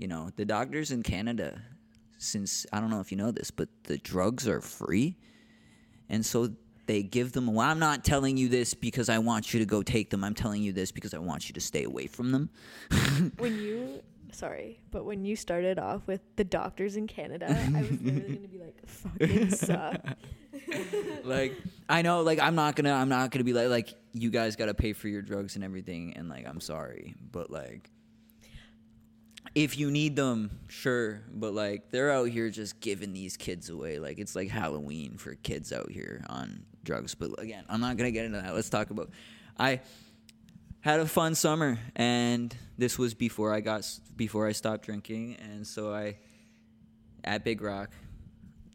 you 0.00 0.08
know, 0.08 0.30
the 0.36 0.46
doctors 0.46 0.90
in 0.90 1.02
Canada, 1.02 1.60
since 2.16 2.64
I 2.72 2.80
don't 2.80 2.88
know 2.88 3.00
if 3.00 3.12
you 3.12 3.18
know 3.18 3.30
this, 3.30 3.50
but 3.50 3.68
the 3.84 3.98
drugs 3.98 4.48
are 4.48 4.62
free, 4.62 5.18
and 6.08 6.24
so 6.24 6.50
they 6.86 7.02
give 7.02 7.32
them. 7.32 7.52
Well, 7.52 7.68
I'm 7.68 7.78
not 7.78 8.02
telling 8.02 8.38
you 8.38 8.48
this 8.48 8.72
because 8.72 9.10
I 9.10 9.18
want 9.18 9.52
you 9.52 9.60
to 9.60 9.66
go 9.66 9.82
take 9.82 10.08
them. 10.08 10.24
I'm 10.24 10.34
telling 10.34 10.62
you 10.62 10.72
this 10.72 10.90
because 10.90 11.12
I 11.12 11.18
want 11.18 11.48
you 11.48 11.52
to 11.52 11.60
stay 11.60 11.84
away 11.84 12.06
from 12.06 12.32
them. 12.32 12.48
when 13.36 13.60
you 13.60 14.00
sorry, 14.32 14.80
but 14.90 15.04
when 15.04 15.26
you 15.26 15.36
started 15.36 15.78
off 15.78 16.06
with 16.06 16.22
the 16.36 16.44
doctors 16.44 16.96
in 16.96 17.06
Canada, 17.06 17.46
I 17.50 17.80
was 17.82 18.00
literally 18.00 18.36
gonna 18.36 18.48
be 18.48 18.58
like, 18.58 18.86
fucking 18.86 19.50
suck. 19.50 20.02
like 21.24 21.54
I 21.90 22.00
know, 22.00 22.22
like 22.22 22.40
I'm 22.40 22.54
not 22.54 22.74
gonna, 22.74 22.94
I'm 22.94 23.10
not 23.10 23.32
gonna 23.32 23.44
be 23.44 23.52
like, 23.52 23.68
like 23.68 23.94
you 24.14 24.30
guys 24.30 24.56
gotta 24.56 24.72
pay 24.72 24.94
for 24.94 25.08
your 25.08 25.20
drugs 25.20 25.56
and 25.56 25.64
everything, 25.64 26.14
and 26.16 26.30
like 26.30 26.46
I'm 26.46 26.60
sorry, 26.60 27.14
but 27.30 27.50
like 27.50 27.90
if 29.54 29.78
you 29.78 29.90
need 29.90 30.16
them, 30.16 30.60
sure, 30.68 31.22
but 31.32 31.54
like 31.54 31.90
they're 31.90 32.10
out 32.10 32.28
here 32.28 32.50
just 32.50 32.80
giving 32.80 33.12
these 33.12 33.36
kids 33.36 33.68
away. 33.68 33.98
Like 33.98 34.18
it's 34.18 34.36
like 34.36 34.48
Halloween 34.48 35.16
for 35.16 35.34
kids 35.34 35.72
out 35.72 35.90
here 35.90 36.24
on 36.28 36.64
drugs. 36.84 37.14
But 37.14 37.40
again, 37.40 37.64
I'm 37.68 37.80
not 37.80 37.96
gonna 37.96 38.10
get 38.10 38.26
into 38.26 38.40
that. 38.40 38.54
Let's 38.54 38.70
talk 38.70 38.90
about. 38.90 39.10
I 39.58 39.80
had 40.80 41.00
a 41.00 41.06
fun 41.06 41.34
summer, 41.34 41.78
and 41.96 42.54
this 42.78 42.98
was 42.98 43.14
before 43.14 43.52
I 43.52 43.60
got 43.60 43.86
before 44.16 44.46
I 44.46 44.52
stopped 44.52 44.84
drinking, 44.84 45.36
and 45.36 45.66
so 45.66 45.92
I 45.92 46.16
at 47.24 47.44
Big 47.44 47.60
Rock 47.60 47.90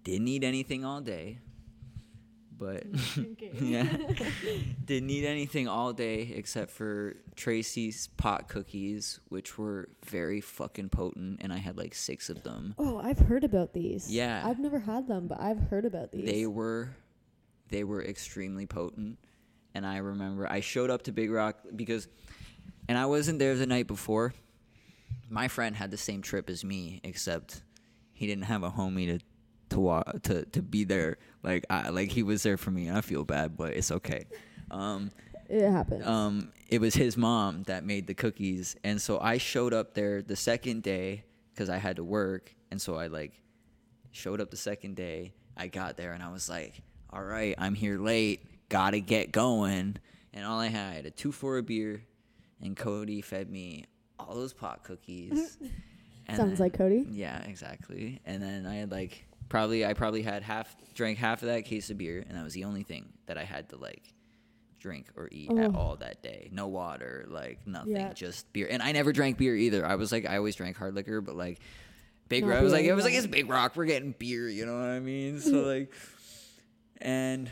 didn't 0.04 0.28
eat 0.28 0.44
anything 0.44 0.86
all 0.86 1.02
day 1.02 1.40
but 2.58 2.84
yeah, 3.62 3.86
didn't 4.86 5.10
eat 5.10 5.26
anything 5.26 5.68
all 5.68 5.94
day 5.94 6.34
except 6.36 6.72
for 6.72 7.16
Tracy's 7.36 8.08
pot 8.18 8.48
cookies, 8.48 9.20
which 9.30 9.58
were 9.58 9.90
very 10.06 10.42
fucking 10.42 10.90
potent, 10.90 11.40
and 11.42 11.52
I 11.52 11.58
had 11.58 11.78
like 11.78 11.96
six 11.96 12.30
of 12.30 12.44
them. 12.44 12.76
Oh, 12.78 12.98
I've 12.98 13.20
heard 13.20 13.44
about 13.44 13.74
these. 13.74 14.12
Yeah. 14.12 14.42
I've 14.46 14.60
never 14.60 14.80
had 14.80 15.08
them, 15.08 15.28
but 15.28 15.40
I've 15.40 15.60
heard 15.60 15.86
about 15.86 16.12
these. 16.12 16.26
They 16.26 16.46
were, 16.46 16.90
they 17.70 17.84
were 17.84 18.04
extremely 18.04 18.66
potent, 18.66 19.20
and 19.74 19.86
I 19.86 19.98
remember 19.98 20.52
I 20.52 20.60
showed 20.60 20.90
up 20.90 21.04
to 21.04 21.12
Big 21.12 21.32
Rock 21.32 21.58
because, 21.76 22.08
and 22.88 22.98
I 22.98 23.06
wasn't 23.06 23.40
there 23.40 23.56
the 23.56 23.68
night 23.68 23.88
before. 23.88 24.34
My 25.30 25.48
friend 25.48 25.76
had 25.76 25.90
the 25.90 25.98
same 25.98 26.22
trip 26.22 26.50
as 26.50 26.64
me, 26.64 27.02
except 27.04 27.64
he 28.14 28.28
didn't 28.28 28.44
have 28.44 28.64
a 28.64 28.70
homie 28.70 29.08
to 29.08 29.26
to 29.76 29.80
wa- 29.82 30.04
to 30.24 30.46
to 30.46 30.62
be 30.62 30.84
there. 30.84 31.18
Like 31.44 31.66
I 31.70 31.90
like 31.90 32.12
he 32.12 32.24
was 32.24 32.44
there 32.44 32.58
for 32.58 32.72
me. 32.72 32.88
And 32.88 32.98
I 32.98 33.02
feel 33.02 33.24
bad, 33.24 33.56
but 33.58 33.74
it's 33.74 33.92
okay. 33.92 34.26
Um, 34.72 35.12
it 35.50 35.70
happens. 35.70 36.06
um, 36.08 36.52
it 36.70 36.82
was 36.82 36.96
his 36.96 37.16
mom 37.18 37.64
that 37.64 37.86
made 37.86 38.08
the 38.08 38.14
cookies, 38.16 38.76
and 38.84 39.00
so 39.02 39.20
I 39.20 39.38
showed 39.38 39.74
up 39.74 39.94
there 39.94 40.22
the 40.22 40.36
second 40.36 40.82
day 40.84 41.24
because 41.54 41.70
I 41.70 41.78
had 41.78 41.98
to 41.98 42.04
work, 42.04 42.54
and 42.72 42.82
so 42.82 42.96
I 42.96 43.08
like 43.08 43.34
showed 44.12 44.42
up 44.42 44.50
the 44.50 44.58
second 44.58 44.96
day. 44.96 45.34
I 45.58 45.68
got 45.68 45.96
there 45.98 46.14
and 46.14 46.24
I 46.24 46.32
was 46.32 46.50
like, 46.50 46.82
"All 47.12 47.24
right, 47.24 47.54
I'm 47.58 47.76
here 47.76 48.00
late. 48.00 48.46
Gotta 48.70 49.00
get 49.00 49.32
going." 49.32 49.98
And 50.34 50.46
all 50.46 50.60
I 50.60 50.68
had 50.68 51.06
a 51.06 51.12
two 51.12 51.32
for 51.32 51.58
a 51.58 51.64
beer, 51.64 52.02
and 52.62 52.76
Cody 52.76 53.22
fed 53.22 53.50
me 53.50 53.86
all 54.20 54.34
those 54.36 54.52
pot 54.54 54.84
cookies. 54.84 55.58
Sounds 56.28 56.40
then- 56.40 56.56
like 56.58 56.74
Cody. 56.74 57.06
Yeah, 57.12 57.40
exactly. 57.44 58.20
And 58.26 58.42
then 58.42 58.66
I 58.66 58.76
had 58.76 58.92
like 58.92 59.28
probably 59.50 59.86
I 59.86 59.94
probably 59.94 60.22
had 60.22 60.44
half 60.44 60.76
drank 60.94 61.18
half 61.18 61.42
of 61.42 61.48
that 61.50 61.66
case 61.66 61.90
of 61.90 61.98
beer, 61.98 62.24
and 62.28 62.38
that 62.38 62.44
was 62.44 62.54
the 62.54 62.64
only 62.66 62.84
thing 62.84 63.14
that 63.28 63.38
I 63.38 63.44
had 63.44 63.70
to 63.70 63.78
like 63.78 64.14
drink 64.80 65.08
or 65.16 65.28
eat 65.32 65.50
at 65.52 65.74
Oh. 65.74 65.78
all 65.78 65.96
that 65.98 66.22
day. 66.22 66.50
No 66.52 66.68
water, 66.68 67.26
like 67.28 67.66
nothing, 67.66 67.94
Yeah. 67.96 68.14
just 68.14 68.52
beer. 68.54 68.68
And 68.70 68.84
I 68.84 68.92
never 68.92 69.12
drank 69.12 69.38
beer 69.38 69.56
either. 69.56 69.86
I 69.86 69.96
was 69.96 70.12
like 70.12 70.26
I 70.28 70.38
always 70.38 70.56
drank 70.56 70.78
hard 70.78 70.94
liquor, 70.96 71.22
but 71.22 71.36
like 71.36 71.60
Big 72.30 72.44
Not 72.44 72.52
Rock, 72.52 72.60
I 72.60 72.64
was 72.64 72.74
like 72.74 72.86
it 72.86 72.94
was 72.94 73.06
like 73.06 73.14
it's 73.14 73.28
Big 73.28 73.50
Rock. 73.50 73.76
We're 73.76 73.86
getting 73.86 74.12
beer, 74.18 74.48
you 74.50 74.66
know 74.66 74.74
what 74.80 74.90
I 74.90 75.00
mean? 75.00 75.40
So 75.40 75.62
like, 75.62 75.92
and 77.00 77.50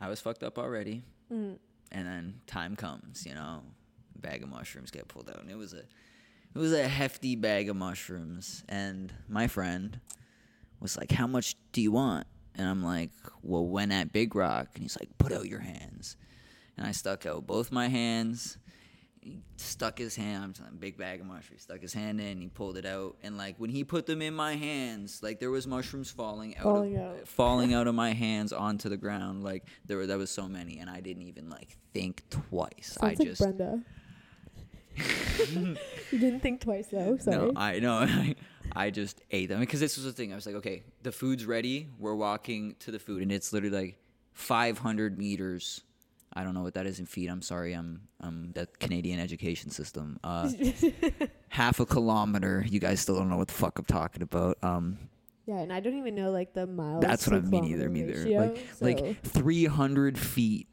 I 0.00 0.08
was 0.08 0.20
fucked 0.20 0.42
up 0.42 0.58
already 0.58 1.02
Mm. 1.32 1.58
and 1.90 2.06
then 2.06 2.40
time 2.46 2.76
comes, 2.76 3.24
you 3.26 3.34
know, 3.34 3.62
bag 4.16 4.42
of 4.42 4.48
mushrooms 4.50 4.90
get 4.90 5.08
pulled 5.08 5.28
out, 5.30 5.40
and 5.40 5.50
it 5.50 5.56
was 5.56 5.72
a, 5.72 5.82
it 6.54 6.58
was 6.58 6.72
a 6.72 6.86
hefty 6.88 7.36
bag 7.36 7.68
of 7.68 7.76
mushrooms, 7.76 8.64
and 8.68 9.12
my 9.28 9.46
friend 9.46 10.00
was 10.80 10.96
like, 10.96 11.12
"How 11.12 11.26
much 11.26 11.56
do 11.72 11.80
you 11.80 11.92
want?" 11.92 12.26
And 12.54 12.68
I'm 12.68 12.82
like, 12.84 13.10
"Well, 13.42 13.66
when 13.66 13.90
at 13.92 14.12
Big 14.12 14.34
Rock," 14.34 14.68
and 14.74 14.82
he's 14.82 14.96
like, 15.00 15.10
"Put 15.18 15.32
out 15.32 15.46
your 15.48 15.60
hands," 15.60 16.16
and 16.76 16.86
I 16.86 16.92
stuck 16.92 17.26
out 17.26 17.46
both 17.46 17.72
my 17.72 17.88
hands. 17.88 18.58
He 19.20 19.40
stuck 19.56 19.96
his 19.96 20.16
hand, 20.16 20.44
I'm 20.44 20.52
telling- 20.52 20.76
big 20.76 20.98
bag 20.98 21.20
of 21.20 21.26
mushrooms. 21.26 21.48
He 21.52 21.58
Stuck 21.60 21.80
his 21.80 21.94
hand 21.94 22.20
in, 22.20 22.42
he 22.42 22.48
pulled 22.48 22.76
it 22.76 22.84
out, 22.84 23.16
and 23.22 23.38
like 23.38 23.56
when 23.58 23.70
he 23.70 23.82
put 23.82 24.04
them 24.04 24.20
in 24.20 24.34
my 24.34 24.54
hands, 24.54 25.22
like 25.22 25.40
there 25.40 25.50
was 25.50 25.66
mushrooms 25.66 26.10
falling 26.10 26.54
out, 26.58 26.62
Falling 26.64 26.96
of, 26.98 27.20
out. 27.20 27.26
falling 27.28 27.72
out 27.72 27.86
of 27.86 27.94
my 27.94 28.12
hands 28.12 28.52
onto 28.52 28.90
the 28.90 28.98
ground. 28.98 29.42
Like 29.42 29.66
there 29.86 29.96
were, 29.96 30.06
that 30.08 30.18
was 30.18 30.30
so 30.30 30.46
many, 30.46 30.78
and 30.78 30.90
I 30.90 31.00
didn't 31.00 31.22
even 31.22 31.48
like 31.48 31.78
think 31.94 32.22
twice. 32.28 32.98
I 33.00 33.06
like 33.06 33.18
just 33.20 33.40
Brenda. 33.40 33.82
you 35.52 35.76
didn't 36.18 36.40
think 36.40 36.60
twice 36.60 36.88
though. 36.88 37.16
Sorry. 37.18 37.36
no, 37.36 37.52
I 37.56 37.78
know. 37.80 37.98
I, 37.98 38.34
I 38.74 38.90
just 38.90 39.20
ate 39.30 39.48
them 39.48 39.60
because 39.60 39.80
this 39.80 39.96
was 39.96 40.04
the 40.06 40.12
thing. 40.12 40.32
I 40.32 40.34
was 40.34 40.46
like, 40.46 40.56
okay, 40.56 40.82
the 41.02 41.12
food's 41.12 41.44
ready. 41.46 41.88
We're 41.98 42.14
walking 42.14 42.76
to 42.80 42.90
the 42.90 42.98
food, 42.98 43.22
and 43.22 43.30
it's 43.32 43.52
literally 43.52 43.76
like 43.76 43.98
500 44.32 45.18
meters. 45.18 45.82
I 46.36 46.42
don't 46.42 46.54
know 46.54 46.62
what 46.62 46.74
that 46.74 46.86
is 46.86 46.98
in 46.98 47.06
feet. 47.06 47.28
I'm 47.28 47.42
sorry. 47.42 47.74
I'm 47.74 48.02
um 48.20 48.50
the 48.54 48.66
Canadian 48.80 49.20
education 49.20 49.70
system. 49.70 50.18
Uh, 50.24 50.50
half 51.48 51.78
a 51.80 51.86
kilometer. 51.86 52.64
You 52.68 52.80
guys 52.80 53.00
still 53.00 53.16
don't 53.16 53.28
know 53.30 53.36
what 53.36 53.48
the 53.48 53.54
fuck 53.54 53.78
I'm 53.78 53.84
talking 53.84 54.22
about. 54.22 54.58
Um, 54.62 54.98
yeah, 55.46 55.58
and 55.58 55.72
I 55.72 55.78
don't 55.80 55.96
even 55.98 56.14
know 56.14 56.30
like 56.32 56.54
the 56.54 56.66
miles. 56.66 57.02
that's 57.02 57.28
what 57.28 57.36
I 57.36 57.40
mean 57.40 57.64
either. 57.64 57.88
Me 57.88 58.00
either. 58.02 58.40
Like 58.40 58.66
so- 58.78 58.84
like 58.84 59.22
300 59.22 60.18
feet. 60.18 60.66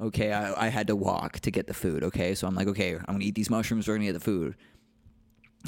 Okay, 0.00 0.32
I, 0.32 0.66
I 0.66 0.68
had 0.68 0.86
to 0.88 0.96
walk 0.96 1.40
to 1.40 1.50
get 1.50 1.66
the 1.66 1.74
food. 1.74 2.04
Okay, 2.04 2.34
so 2.34 2.46
I'm 2.46 2.54
like, 2.54 2.68
okay, 2.68 2.94
I'm 2.94 3.14
gonna 3.14 3.24
eat 3.24 3.34
these 3.34 3.50
mushrooms. 3.50 3.88
We're 3.88 3.94
gonna 3.94 4.06
get 4.06 4.12
the 4.12 4.20
food. 4.20 4.56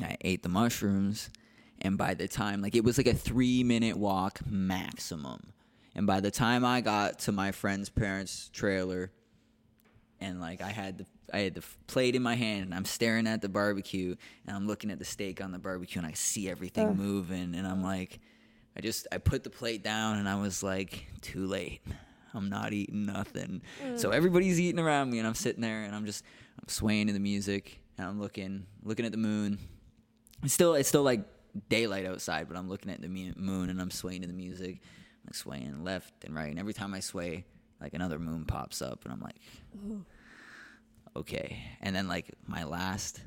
I 0.02 0.16
ate 0.20 0.42
the 0.42 0.48
mushrooms, 0.48 1.30
and 1.80 1.98
by 1.98 2.14
the 2.14 2.28
time 2.28 2.62
like 2.62 2.76
it 2.76 2.84
was 2.84 2.96
like 2.96 3.08
a 3.08 3.14
three 3.14 3.64
minute 3.64 3.96
walk 3.96 4.40
maximum, 4.46 5.52
and 5.94 6.06
by 6.06 6.20
the 6.20 6.30
time 6.30 6.64
I 6.64 6.80
got 6.80 7.18
to 7.20 7.32
my 7.32 7.50
friend's 7.50 7.88
parents' 7.88 8.50
trailer, 8.52 9.10
and 10.20 10.40
like 10.40 10.60
I 10.60 10.70
had 10.70 10.98
the 10.98 11.06
I 11.32 11.38
had 11.40 11.54
the 11.54 11.64
plate 11.86 12.14
in 12.14 12.22
my 12.22 12.34
hand, 12.36 12.66
and 12.66 12.74
I'm 12.74 12.84
staring 12.84 13.26
at 13.26 13.42
the 13.42 13.48
barbecue, 13.48 14.14
and 14.46 14.56
I'm 14.56 14.66
looking 14.66 14.90
at 14.90 14.98
the 14.98 15.04
steak 15.04 15.42
on 15.42 15.50
the 15.52 15.58
barbecue, 15.58 16.00
and 16.00 16.06
I 16.06 16.12
see 16.12 16.48
everything 16.48 16.96
moving, 16.96 17.54
and 17.54 17.66
I'm 17.66 17.82
like, 17.82 18.20
I 18.76 18.80
just 18.80 19.08
I 19.10 19.18
put 19.18 19.42
the 19.42 19.50
plate 19.50 19.82
down, 19.82 20.18
and 20.18 20.28
I 20.28 20.40
was 20.40 20.62
like, 20.62 21.06
too 21.20 21.46
late. 21.46 21.80
I'm 22.34 22.48
not 22.48 22.72
eating 22.72 23.06
nothing. 23.06 23.62
So 23.96 24.10
everybody's 24.10 24.60
eating 24.60 24.78
around 24.78 25.10
me, 25.10 25.18
and 25.18 25.26
I'm 25.26 25.34
sitting 25.34 25.60
there, 25.62 25.82
and 25.82 25.94
I'm 25.94 26.06
just 26.06 26.24
I'm 26.60 26.68
swaying 26.68 27.08
to 27.08 27.12
the 27.12 27.20
music, 27.20 27.80
and 27.98 28.06
I'm 28.06 28.20
looking 28.20 28.66
looking 28.84 29.04
at 29.06 29.12
the 29.12 29.18
moon. 29.18 29.58
It's 30.42 30.54
still 30.54 30.74
it's 30.74 30.88
still 30.88 31.02
like 31.02 31.22
daylight 31.68 32.06
outside, 32.06 32.48
but 32.48 32.56
I'm 32.56 32.68
looking 32.68 32.90
at 32.90 33.00
the 33.02 33.08
moon, 33.08 33.70
and 33.70 33.80
I'm 33.80 33.90
swaying 33.90 34.22
to 34.22 34.28
the 34.28 34.32
music, 34.34 34.80
like 35.26 35.34
swaying 35.34 35.82
left 35.84 36.24
and 36.24 36.34
right, 36.34 36.50
and 36.50 36.58
every 36.58 36.72
time 36.74 36.94
I 36.94 37.00
sway, 37.00 37.44
like 37.80 37.94
another 37.94 38.18
moon 38.18 38.44
pops 38.44 38.80
up, 38.82 39.04
and 39.04 39.12
I'm 39.12 39.20
like, 39.20 39.36
okay. 41.16 41.62
And 41.80 41.94
then 41.94 42.08
like 42.08 42.30
my 42.46 42.64
last 42.64 43.20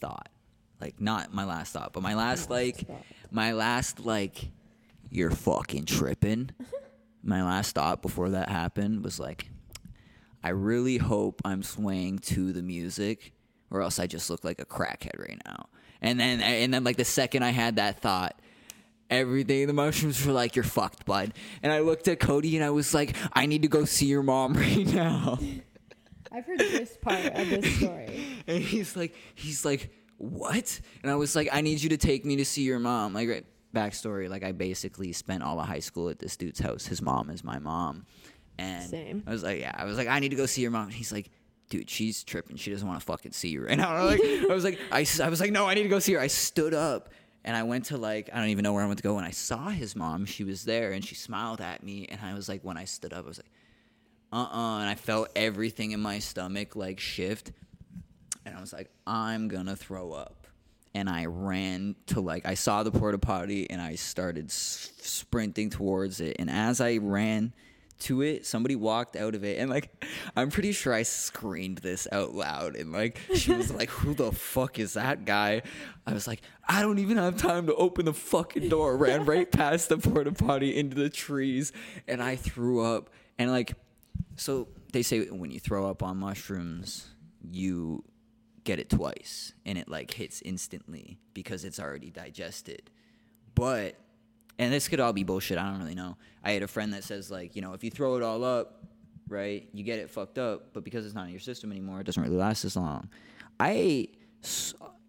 thought, 0.00 0.28
like 0.80 1.00
not 1.00 1.32
my 1.32 1.44
last 1.44 1.72
thought, 1.72 1.92
but 1.92 2.02
my 2.02 2.14
last 2.14 2.50
like 2.50 2.86
my 3.30 3.52
last 3.52 4.00
like 4.00 4.50
you're 5.10 5.30
fucking 5.30 5.86
tripping. 5.86 6.50
my 7.22 7.42
last 7.42 7.74
thought 7.74 8.02
before 8.02 8.30
that 8.30 8.48
happened 8.48 9.04
was 9.04 9.18
like 9.18 9.48
I 10.42 10.50
really 10.50 10.98
hope 10.98 11.42
I'm 11.44 11.62
swaying 11.62 12.20
to 12.20 12.52
the 12.52 12.62
music 12.62 13.32
or 13.70 13.82
else 13.82 13.98
I 13.98 14.06
just 14.06 14.30
look 14.30 14.44
like 14.44 14.60
a 14.60 14.64
crackhead 14.64 15.18
right 15.18 15.40
now. 15.44 15.66
And 16.00 16.18
then 16.18 16.40
and 16.40 16.72
then 16.72 16.84
like 16.84 16.96
the 16.96 17.04
second 17.04 17.42
I 17.42 17.50
had 17.50 17.76
that 17.76 18.00
thought 18.00 18.40
Everything 19.10 19.66
the 19.66 19.72
mushrooms 19.72 20.24
were 20.26 20.34
like, 20.34 20.54
You're 20.54 20.64
fucked, 20.64 21.06
bud. 21.06 21.32
And 21.62 21.72
I 21.72 21.80
looked 21.80 22.08
at 22.08 22.20
Cody 22.20 22.56
and 22.56 22.64
I 22.64 22.70
was 22.70 22.92
like, 22.92 23.16
I 23.32 23.46
need 23.46 23.62
to 23.62 23.68
go 23.68 23.84
see 23.84 24.06
your 24.06 24.22
mom 24.22 24.52
right 24.54 24.86
now. 24.86 25.38
I've 26.30 26.44
heard 26.44 26.58
this 26.58 26.98
part 27.00 27.24
of 27.24 27.48
this 27.48 27.76
story. 27.76 28.24
And 28.46 28.62
he's 28.62 28.96
like, 28.96 29.14
he's 29.34 29.62
like, 29.62 29.90
what? 30.16 30.80
And 31.02 31.12
I 31.12 31.16
was 31.16 31.36
like, 31.36 31.50
I 31.52 31.60
need 31.60 31.82
you 31.82 31.90
to 31.90 31.98
take 31.98 32.24
me 32.24 32.36
to 32.36 32.44
see 32.46 32.62
your 32.62 32.78
mom. 32.78 33.12
Like, 33.12 33.28
right, 33.28 33.44
backstory, 33.74 34.28
like 34.28 34.42
I 34.42 34.52
basically 34.52 35.12
spent 35.12 35.42
all 35.42 35.60
of 35.60 35.66
high 35.66 35.80
school 35.80 36.08
at 36.08 36.18
this 36.18 36.36
dude's 36.36 36.60
house. 36.60 36.86
His 36.86 37.02
mom 37.02 37.30
is 37.30 37.44
my 37.44 37.58
mom, 37.58 38.06
and 38.58 38.88
Same. 38.88 39.22
I 39.26 39.30
was 39.30 39.42
like, 39.42 39.60
yeah, 39.60 39.74
I 39.76 39.84
was 39.84 39.96
like, 39.96 40.08
I 40.08 40.18
need 40.20 40.30
to 40.30 40.36
go 40.36 40.46
see 40.46 40.62
your 40.62 40.70
mom. 40.70 40.84
And 40.84 40.92
he's 40.92 41.12
like. 41.12 41.30
Dude, 41.70 41.90
she's 41.90 42.24
tripping. 42.24 42.56
She 42.56 42.70
doesn't 42.70 42.88
want 42.88 42.98
to 42.98 43.04
fucking 43.04 43.32
see 43.32 43.50
you 43.50 43.66
right 43.66 43.76
now. 43.76 43.94
And 43.94 44.00
I 44.50 44.54
was 44.54 44.64
like, 44.64 44.80
I 44.90 44.98
was 44.98 45.10
like, 45.10 45.20
I, 45.20 45.26
I 45.26 45.28
was 45.28 45.38
like, 45.38 45.52
no, 45.52 45.66
I 45.66 45.74
need 45.74 45.82
to 45.82 45.90
go 45.90 45.98
see 45.98 46.14
her. 46.14 46.18
I 46.18 46.28
stood 46.28 46.72
up 46.72 47.10
and 47.44 47.54
I 47.54 47.62
went 47.64 47.84
to 47.86 47.98
like, 47.98 48.30
I 48.32 48.38
don't 48.38 48.48
even 48.48 48.62
know 48.62 48.72
where 48.72 48.82
I 48.82 48.86
went 48.86 48.96
to 48.96 49.02
go. 49.02 49.18
And 49.18 49.26
I 49.26 49.32
saw 49.32 49.68
his 49.68 49.94
mom. 49.94 50.24
She 50.24 50.44
was 50.44 50.64
there 50.64 50.92
and 50.92 51.04
she 51.04 51.14
smiled 51.14 51.60
at 51.60 51.82
me. 51.82 52.06
And 52.08 52.22
I 52.22 52.32
was 52.32 52.48
like, 52.48 52.62
when 52.62 52.78
I 52.78 52.86
stood 52.86 53.12
up, 53.12 53.26
I 53.26 53.28
was 53.28 53.36
like, 53.36 53.50
uh-uh. 54.32 54.78
And 54.80 54.88
I 54.88 54.94
felt 54.94 55.28
everything 55.36 55.90
in 55.90 56.00
my 56.00 56.20
stomach 56.20 56.74
like 56.74 57.00
shift 57.00 57.52
and 58.48 58.56
I 58.56 58.60
was 58.62 58.72
like, 58.72 58.90
I'm 59.06 59.48
gonna 59.48 59.76
throw 59.76 60.12
up. 60.12 60.46
And 60.94 61.08
I 61.08 61.26
ran 61.26 61.94
to 62.06 62.20
like 62.20 62.46
I 62.46 62.54
saw 62.54 62.82
the 62.82 62.90
porta 62.90 63.18
potty 63.18 63.68
and 63.70 63.80
I 63.80 63.94
started 63.94 64.46
s- 64.46 64.90
sprinting 65.00 65.70
towards 65.70 66.20
it. 66.20 66.36
And 66.38 66.48
as 66.50 66.80
I 66.80 66.96
ran 66.96 67.52
to 68.00 68.22
it, 68.22 68.46
somebody 68.46 68.76
walked 68.76 69.16
out 69.16 69.34
of 69.34 69.42
it, 69.42 69.58
and 69.58 69.68
like 69.68 69.90
I'm 70.36 70.50
pretty 70.50 70.70
sure 70.70 70.94
I 70.94 71.02
screamed 71.02 71.78
this 71.78 72.06
out 72.12 72.32
loud. 72.32 72.76
And 72.76 72.92
like 72.92 73.18
she 73.34 73.52
was 73.52 73.72
like, 73.72 73.90
"Who 73.90 74.14
the 74.14 74.30
fuck 74.30 74.78
is 74.78 74.92
that 74.94 75.24
guy?" 75.24 75.62
I 76.06 76.12
was 76.12 76.28
like, 76.28 76.40
"I 76.68 76.80
don't 76.80 77.00
even 77.00 77.16
have 77.16 77.36
time 77.38 77.66
to 77.66 77.74
open 77.74 78.04
the 78.04 78.14
fucking 78.14 78.68
door." 78.68 78.96
Ran 78.96 79.24
right 79.24 79.50
past 79.50 79.88
the 79.88 79.98
porta 79.98 80.30
potty 80.30 80.76
into 80.76 80.94
the 80.94 81.10
trees, 81.10 81.72
and 82.06 82.22
I 82.22 82.36
threw 82.36 82.82
up. 82.84 83.10
And 83.36 83.50
like, 83.50 83.74
so 84.36 84.68
they 84.92 85.02
say 85.02 85.26
when 85.26 85.50
you 85.50 85.58
throw 85.58 85.90
up 85.90 86.00
on 86.04 86.18
mushrooms, 86.18 87.08
you 87.50 88.04
get 88.68 88.78
it 88.78 88.90
twice 88.90 89.54
and 89.64 89.78
it 89.78 89.88
like 89.88 90.12
hits 90.12 90.42
instantly 90.42 91.18
because 91.32 91.64
it's 91.64 91.80
already 91.80 92.10
digested. 92.10 92.90
But 93.54 93.96
and 94.58 94.70
this 94.70 94.88
could 94.88 95.00
all 95.00 95.14
be 95.14 95.24
bullshit. 95.24 95.56
I 95.56 95.70
don't 95.70 95.78
really 95.78 95.94
know. 95.94 96.18
I 96.44 96.52
had 96.52 96.62
a 96.62 96.68
friend 96.68 96.92
that 96.92 97.02
says 97.02 97.30
like, 97.30 97.56
you 97.56 97.62
know, 97.62 97.72
if 97.72 97.82
you 97.82 97.90
throw 97.90 98.16
it 98.16 98.22
all 98.22 98.44
up, 98.44 98.84
right, 99.26 99.66
you 99.72 99.84
get 99.84 99.98
it 99.98 100.10
fucked 100.10 100.36
up, 100.36 100.74
but 100.74 100.84
because 100.84 101.06
it's 101.06 101.14
not 101.14 101.24
in 101.24 101.30
your 101.30 101.40
system 101.40 101.72
anymore, 101.72 102.00
it 102.00 102.04
doesn't 102.04 102.22
really 102.22 102.36
last 102.36 102.66
as 102.66 102.76
long. 102.76 103.08
I 103.58 103.70
ate, 103.70 104.22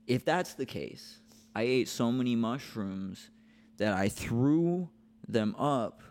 if 0.08 0.24
that's 0.24 0.54
the 0.54 0.66
case, 0.66 1.20
I 1.54 1.64
ate 1.64 1.90
so 1.90 2.14
many 2.14 2.38
mushrooms 2.38 3.30
that 3.78 3.94
I 3.94 4.08
threw 4.08 4.88
them 5.28 5.54
up, 5.58 6.02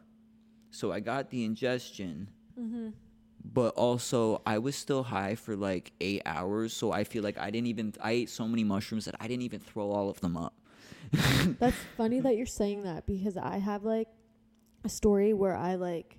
so 0.71 0.93
I 0.93 1.01
got 1.01 1.31
the 1.31 1.45
ingestion. 1.45 2.29
Mm-hmm. 2.61 2.89
But 3.44 3.74
also, 3.74 4.42
I 4.44 4.59
was 4.59 4.77
still 4.77 5.03
high 5.03 5.35
for 5.35 5.57
like 5.57 5.92
eight 6.01 6.22
hours, 6.27 6.72
so 6.72 6.92
I 6.92 7.05
feel 7.05 7.22
like 7.22 7.38
I 7.38 7.51
didn't 7.51 7.68
even. 7.68 7.94
I 8.01 8.12
ate 8.12 8.31
so 8.31 8.46
many 8.46 8.64
mushrooms 8.64 9.05
that 9.07 9.14
I 9.20 9.27
didn't 9.29 9.42
even 9.42 9.61
throw 9.61 9.90
all 9.90 10.11
of 10.11 10.20
them 10.20 10.37
up. 10.37 10.55
That's 11.59 11.77
funny 11.96 12.20
that 12.20 12.37
you're 12.37 12.46
saying 12.46 12.83
that 12.83 13.07
because 13.07 13.37
I 13.37 13.59
have 13.59 13.85
like 13.85 14.09
a 14.85 14.88
story 14.88 15.33
where 15.33 15.57
I 15.57 15.77
like 15.77 16.18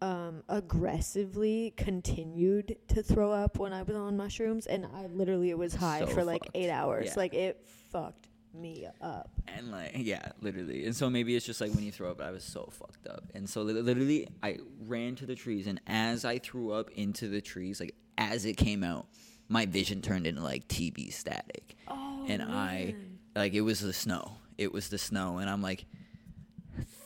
um 0.00 0.42
aggressively 0.48 1.72
continued 1.76 2.76
to 2.88 3.02
throw 3.02 3.32
up 3.32 3.58
when 3.58 3.72
I 3.72 3.82
was 3.82 3.96
on 3.96 4.16
mushrooms 4.16 4.66
and 4.66 4.86
I 4.86 5.06
literally 5.06 5.52
was 5.54 5.74
high 5.74 6.00
So 6.00 6.06
for 6.06 6.24
like 6.24 6.44
fucked. 6.44 6.56
8 6.56 6.70
hours. 6.70 7.06
Yeah. 7.08 7.12
Like 7.16 7.34
it 7.34 7.66
fucked 7.90 8.28
me 8.54 8.86
up. 9.00 9.30
And 9.48 9.70
like, 9.70 9.92
yeah, 9.94 10.32
literally. 10.40 10.86
And 10.86 10.94
so 10.94 11.10
maybe 11.10 11.36
it's 11.36 11.46
just 11.46 11.60
like 11.60 11.72
when 11.72 11.84
you 11.84 11.92
throw 11.92 12.10
up, 12.10 12.20
I 12.20 12.30
was 12.30 12.44
so 12.44 12.68
fucked 12.72 13.06
up. 13.06 13.24
And 13.34 13.48
so 13.48 13.62
li- 13.62 13.74
literally, 13.74 14.28
I 14.42 14.58
ran 14.86 15.16
to 15.16 15.26
the 15.26 15.34
trees, 15.34 15.66
and 15.66 15.80
as 15.86 16.24
I 16.24 16.38
threw 16.38 16.72
up 16.72 16.90
into 16.92 17.28
the 17.28 17.40
trees, 17.40 17.80
like 17.80 17.94
as 18.18 18.44
it 18.44 18.56
came 18.56 18.84
out, 18.84 19.06
my 19.48 19.66
vision 19.66 20.00
turned 20.00 20.26
into 20.26 20.42
like 20.42 20.68
TV 20.68 21.12
static. 21.12 21.76
Oh, 21.88 22.24
and 22.28 22.42
I, 22.42 22.94
like, 23.34 23.54
it 23.54 23.60
was 23.60 23.80
the 23.80 23.92
snow. 23.92 24.36
It 24.56 24.72
was 24.72 24.88
the 24.88 24.98
snow, 24.98 25.38
and 25.38 25.50
I'm 25.50 25.62
like, 25.62 25.84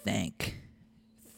thank, 0.04 0.56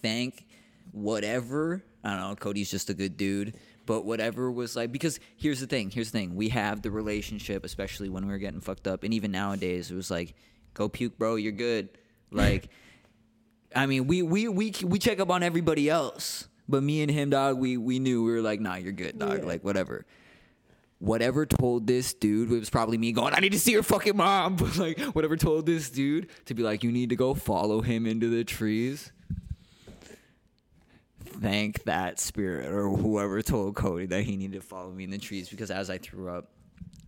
thank, 0.03 0.46
whatever. 0.92 1.83
I 2.03 2.11
don't 2.11 2.20
know. 2.20 2.37
Cody's 2.37 2.70
just 2.70 2.90
a 2.90 2.94
good 2.94 3.16
dude. 3.16 3.55
But 3.90 4.05
whatever 4.05 4.53
was 4.53 4.76
like, 4.76 4.92
because 4.92 5.18
here's 5.37 5.59
the 5.59 5.66
thing. 5.66 5.90
Here's 5.90 6.12
the 6.12 6.18
thing. 6.18 6.37
We 6.37 6.50
have 6.50 6.81
the 6.81 6.92
relationship, 6.92 7.64
especially 7.64 8.09
when 8.09 8.24
we 8.24 8.31
were 8.31 8.38
getting 8.38 8.61
fucked 8.61 8.87
up, 8.87 9.03
and 9.03 9.12
even 9.12 9.33
nowadays, 9.33 9.90
it 9.90 9.96
was 9.96 10.12
like, 10.12 10.37
go 10.74 10.88
puke, 10.88 11.18
bro. 11.18 11.35
You're 11.35 11.50
good. 11.50 11.88
Like, 12.33 12.68
I 13.74 13.87
mean, 13.87 14.07
we 14.07 14.22
we 14.22 14.46
we 14.46 14.72
we 14.85 15.00
check 15.00 15.18
up 15.18 15.31
on 15.31 15.42
everybody 15.42 15.90
else, 15.90 16.46
but 16.68 16.81
me 16.81 17.03
and 17.03 17.11
him, 17.11 17.31
dog, 17.31 17.59
we 17.59 17.76
we 17.76 17.98
knew 17.98 18.22
we 18.22 18.31
were 18.31 18.40
like, 18.40 18.61
nah, 18.61 18.76
you're 18.76 18.92
good, 18.92 19.18
dog. 19.18 19.38
Yeah. 19.38 19.44
Like, 19.44 19.64
whatever. 19.64 20.07
Whatever 21.00 21.44
told 21.44 21.88
this 21.88 22.14
dude, 22.14 22.53
it 22.53 22.61
was 22.61 22.70
probably 22.70 22.98
me 22.98 23.11
going, 23.11 23.35
I 23.35 23.40
need 23.40 23.50
to 23.50 23.59
see 23.59 23.72
your 23.72 23.83
fucking 23.83 24.16
mom. 24.16 24.55
But 24.61 24.76
like, 24.76 25.00
whatever 25.00 25.37
told 25.37 25.66
this 25.66 25.90
dude 25.90 26.29
to 26.44 26.55
be 26.55 26.62
like, 26.62 26.85
you 26.85 26.92
need 26.92 27.09
to 27.09 27.16
go 27.16 27.35
follow 27.35 27.81
him 27.81 28.07
into 28.07 28.29
the 28.29 28.44
trees. 28.44 29.11
Thank 31.40 31.85
that 31.85 32.20
spirit 32.20 32.70
or 32.70 32.90
whoever 32.90 33.40
told 33.40 33.74
Cody 33.74 34.07
that 34.07 34.24
he 34.24 34.37
needed 34.37 34.61
to 34.61 34.66
follow 34.66 34.90
me 34.90 35.05
in 35.05 35.11
the 35.11 35.18
trees 35.18 35.48
because 35.48 35.70
as 35.70 35.88
I 35.88 35.96
threw 35.96 36.29
up, 36.29 36.50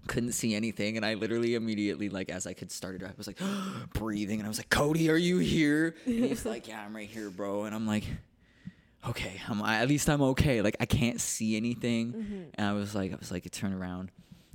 couldn't 0.06 0.32
see 0.32 0.54
anything. 0.54 0.96
And 0.96 1.04
I 1.04 1.14
literally 1.14 1.54
immediately 1.54 2.08
like 2.08 2.30
as 2.30 2.46
I 2.46 2.54
could 2.54 2.70
start 2.70 2.96
it 2.96 3.02
I 3.02 3.12
was 3.16 3.26
like 3.26 3.38
breathing. 3.94 4.40
And 4.40 4.46
I 4.46 4.48
was 4.48 4.58
like 4.58 4.70
Cody 4.70 5.10
are 5.10 5.16
you 5.16 5.38
here? 5.38 5.96
And 6.06 6.24
he's 6.24 6.44
like 6.46 6.68
yeah 6.68 6.82
I'm 6.84 6.96
right 6.96 7.08
here 7.08 7.30
bro. 7.30 7.64
And 7.64 7.74
I'm 7.74 7.86
like 7.86 8.04
okay 9.08 9.40
I'm 9.48 9.60
at 9.60 9.88
least 9.88 10.08
I'm 10.08 10.22
okay. 10.22 10.62
Like 10.62 10.76
I 10.80 10.86
can't 10.86 11.20
see 11.20 11.56
anything. 11.56 12.12
Mm-hmm. 12.12 12.42
And 12.54 12.66
I 12.66 12.72
was 12.72 12.94
like 12.94 13.12
I 13.12 13.16
was 13.16 13.30
like 13.30 13.50
turn 13.50 13.72
around. 13.74 14.10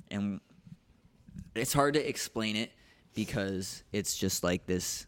And 0.10 0.42
it's 1.54 1.74
hard 1.74 1.94
to 1.94 2.08
explain 2.08 2.56
it 2.56 2.72
because 3.14 3.84
it's 3.92 4.18
just 4.18 4.44
like 4.44 4.66
this 4.66 5.06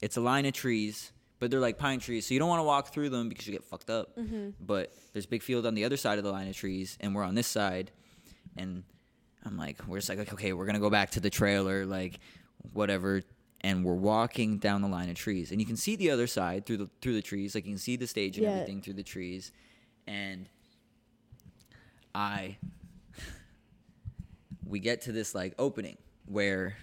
it's 0.00 0.16
a 0.16 0.20
line 0.20 0.46
of 0.46 0.52
trees 0.52 1.12
but 1.38 1.50
they're 1.50 1.60
like 1.60 1.78
pine 1.78 2.00
trees 2.00 2.26
so 2.26 2.34
you 2.34 2.40
don't 2.40 2.48
want 2.48 2.60
to 2.60 2.64
walk 2.64 2.92
through 2.92 3.10
them 3.10 3.28
because 3.28 3.46
you 3.46 3.52
get 3.52 3.64
fucked 3.64 3.90
up. 3.90 4.16
Mm-hmm. 4.16 4.50
But 4.60 4.92
there's 5.12 5.24
a 5.26 5.28
big 5.28 5.42
field 5.42 5.66
on 5.66 5.74
the 5.74 5.84
other 5.84 5.96
side 5.96 6.18
of 6.18 6.24
the 6.24 6.32
line 6.32 6.48
of 6.48 6.56
trees 6.56 6.96
and 7.00 7.14
we're 7.14 7.24
on 7.24 7.34
this 7.34 7.46
side 7.46 7.90
and 8.56 8.82
i'm 9.44 9.56
like 9.58 9.76
we're 9.86 9.98
just 9.98 10.08
like 10.08 10.32
okay 10.32 10.52
we're 10.54 10.64
gonna 10.66 10.80
go 10.80 10.88
back 10.90 11.10
to 11.10 11.20
the 11.20 11.28
trailer 11.30 11.84
like 11.84 12.18
whatever 12.72 13.22
and 13.60 13.84
we're 13.84 13.94
walking 13.94 14.58
down 14.58 14.80
the 14.82 14.88
line 14.88 15.08
of 15.08 15.16
trees. 15.16 15.50
And 15.50 15.60
you 15.60 15.66
can 15.66 15.76
see 15.76 15.96
the 15.96 16.10
other 16.10 16.26
side 16.26 16.66
through 16.66 16.76
the 16.76 16.90
through 17.00 17.14
the 17.14 17.22
trees 17.22 17.54
like 17.54 17.64
you 17.64 17.72
can 17.72 17.78
see 17.78 17.96
the 17.96 18.06
stage 18.06 18.36
and 18.36 18.44
Yeah. 18.44 18.52
everything 18.52 18.80
through 18.82 18.94
the 18.94 19.02
trees. 19.02 19.50
And 20.06 20.48
i 22.14 22.56
we 24.66 24.78
get 24.78 25.02
to 25.02 25.12
this 25.12 25.34
like 25.34 25.54
opening 25.58 25.96
where 26.26 26.76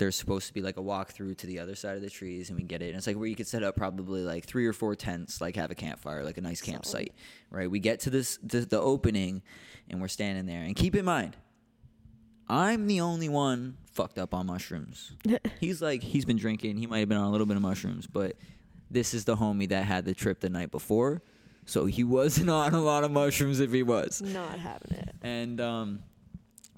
there's 0.00 0.16
supposed 0.16 0.48
to 0.48 0.54
be 0.54 0.62
like 0.62 0.78
a 0.78 0.82
walkthrough 0.82 1.36
to 1.36 1.46
the 1.46 1.58
other 1.60 1.76
side 1.76 1.94
of 1.94 2.02
the 2.02 2.10
trees 2.10 2.48
and 2.48 2.58
we 2.58 2.64
get 2.64 2.80
it. 2.82 2.88
And 2.88 2.96
it's 2.96 3.06
like 3.06 3.16
where 3.16 3.26
you 3.26 3.36
could 3.36 3.46
set 3.46 3.62
up 3.62 3.76
probably 3.76 4.22
like 4.22 4.46
three 4.46 4.66
or 4.66 4.72
four 4.72 4.96
tents 4.96 5.40
like 5.40 5.56
have 5.56 5.70
a 5.70 5.74
campfire 5.74 6.24
like 6.24 6.38
a 6.38 6.40
nice 6.40 6.60
campsite 6.60 7.14
right? 7.50 7.70
We 7.70 7.78
get 7.78 8.00
to 8.00 8.10
this 8.10 8.38
the, 8.42 8.60
the 8.60 8.80
opening 8.80 9.42
and 9.88 10.00
we're 10.00 10.08
standing 10.08 10.46
there. 10.46 10.62
And 10.62 10.74
keep 10.74 10.96
in 10.96 11.04
mind 11.04 11.36
i'm 12.48 12.88
the 12.88 13.00
only 13.00 13.28
one 13.28 13.76
fucked 13.92 14.18
up 14.18 14.34
on 14.34 14.46
mushrooms. 14.46 15.12
He's 15.60 15.80
like 15.80 16.02
he's 16.02 16.24
been 16.24 16.38
drinking. 16.38 16.78
He 16.78 16.86
might 16.86 17.00
have 17.00 17.08
been 17.08 17.18
on 17.18 17.26
a 17.26 17.30
little 17.30 17.46
bit 17.46 17.56
of 17.56 17.62
mushrooms 17.62 18.06
but 18.06 18.36
this 18.90 19.14
is 19.14 19.24
the 19.24 19.36
homie 19.36 19.68
that 19.68 19.84
had 19.84 20.04
the 20.06 20.14
trip 20.14 20.40
the 20.40 20.50
night 20.50 20.70
before. 20.70 21.22
So 21.66 21.84
he 21.84 22.04
wasn't 22.04 22.48
on 22.62 22.72
a 22.74 22.80
lot 22.80 23.04
of 23.04 23.10
mushrooms 23.10 23.60
if 23.60 23.70
he 23.70 23.82
was. 23.82 24.22
Not 24.22 24.58
having 24.58 24.92
it. 24.92 25.14
and 25.22 25.60
um, 25.60 26.02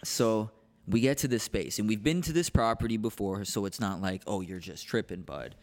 so 0.04 0.50
we 0.86 1.00
get 1.00 1.18
to 1.18 1.28
this 1.28 1.42
space, 1.42 1.78
and 1.78 1.88
we've 1.88 2.02
been 2.02 2.22
to 2.22 2.32
this 2.32 2.50
property 2.50 2.96
before, 2.96 3.44
so 3.44 3.64
it's 3.64 3.80
not 3.80 4.00
like, 4.00 4.22
oh, 4.26 4.40
you're 4.40 4.58
just 4.58 4.86
tripping, 4.86 5.22
bud. 5.22 5.54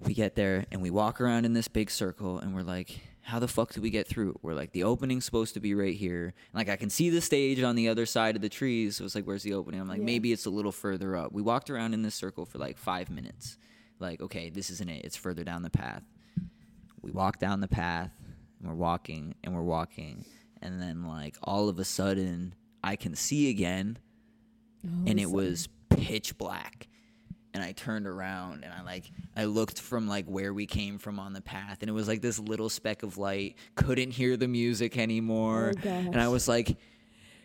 We 0.00 0.14
get 0.14 0.34
there, 0.34 0.66
and 0.72 0.82
we 0.82 0.90
walk 0.90 1.20
around 1.20 1.44
in 1.44 1.52
this 1.52 1.68
big 1.68 1.90
circle, 1.90 2.38
and 2.38 2.54
we're 2.54 2.62
like, 2.62 3.00
how 3.20 3.38
the 3.38 3.46
fuck 3.46 3.72
do 3.72 3.80
we 3.80 3.90
get 3.90 4.08
through? 4.08 4.36
We're 4.42 4.54
like, 4.54 4.72
the 4.72 4.82
opening's 4.82 5.24
supposed 5.24 5.54
to 5.54 5.60
be 5.60 5.74
right 5.74 5.94
here. 5.94 6.34
Like, 6.52 6.68
I 6.68 6.74
can 6.74 6.90
see 6.90 7.08
the 7.08 7.20
stage 7.20 7.62
on 7.62 7.76
the 7.76 7.88
other 7.88 8.04
side 8.04 8.34
of 8.34 8.42
the 8.42 8.48
trees. 8.48 8.96
So 8.96 9.04
it's 9.04 9.14
like, 9.14 9.24
where's 9.24 9.44
the 9.44 9.54
opening? 9.54 9.80
I'm 9.80 9.86
like, 9.86 9.98
Yeah. 10.00 10.04
maybe 10.06 10.32
it's 10.32 10.44
a 10.46 10.50
little 10.50 10.72
further 10.72 11.14
up. 11.16 11.32
We 11.32 11.40
walked 11.40 11.70
around 11.70 11.94
in 11.94 12.02
this 12.02 12.16
circle 12.16 12.44
for 12.44 12.58
like 12.58 12.78
five 12.78 13.10
minutes. 13.10 13.58
Like, 14.00 14.20
okay, 14.20 14.50
this 14.50 14.70
isn't 14.70 14.88
it. 14.90 15.04
It's 15.04 15.16
further 15.16 15.44
down 15.44 15.62
the 15.62 15.70
path 15.70 16.02
we 17.00 17.10
walk 17.10 17.40
down 17.40 17.58
the 17.60 17.66
path 17.68 18.12
and 18.60 18.68
we're 18.68 18.76
walking 18.76 19.34
and 19.42 19.52
we're 19.52 19.60
walking 19.60 20.24
and 20.60 20.80
then 20.80 21.04
like 21.04 21.34
all 21.42 21.68
of 21.68 21.80
a 21.80 21.84
sudden 21.84 22.54
I 22.82 22.96
can 22.96 23.14
see 23.14 23.50
again 23.50 23.98
oh, 24.84 24.88
and 25.06 25.20
it 25.20 25.30
was 25.30 25.68
pitch 25.90 26.36
black 26.38 26.88
and 27.54 27.62
I 27.62 27.72
turned 27.72 28.06
around 28.06 28.64
and 28.64 28.72
I 28.72 28.82
like 28.82 29.10
I 29.36 29.44
looked 29.44 29.80
from 29.80 30.08
like 30.08 30.26
where 30.26 30.54
we 30.54 30.66
came 30.66 30.98
from 30.98 31.18
on 31.18 31.32
the 31.34 31.42
path 31.42 31.78
and 31.82 31.88
it 31.88 31.92
was 31.92 32.08
like 32.08 32.22
this 32.22 32.38
little 32.38 32.68
speck 32.70 33.02
of 33.02 33.18
light 33.18 33.56
couldn't 33.74 34.10
hear 34.12 34.36
the 34.36 34.48
music 34.48 34.96
anymore 34.96 35.72
Oh, 35.84 35.88
and 35.88 36.20
I 36.20 36.28
was 36.28 36.48
like 36.48 36.76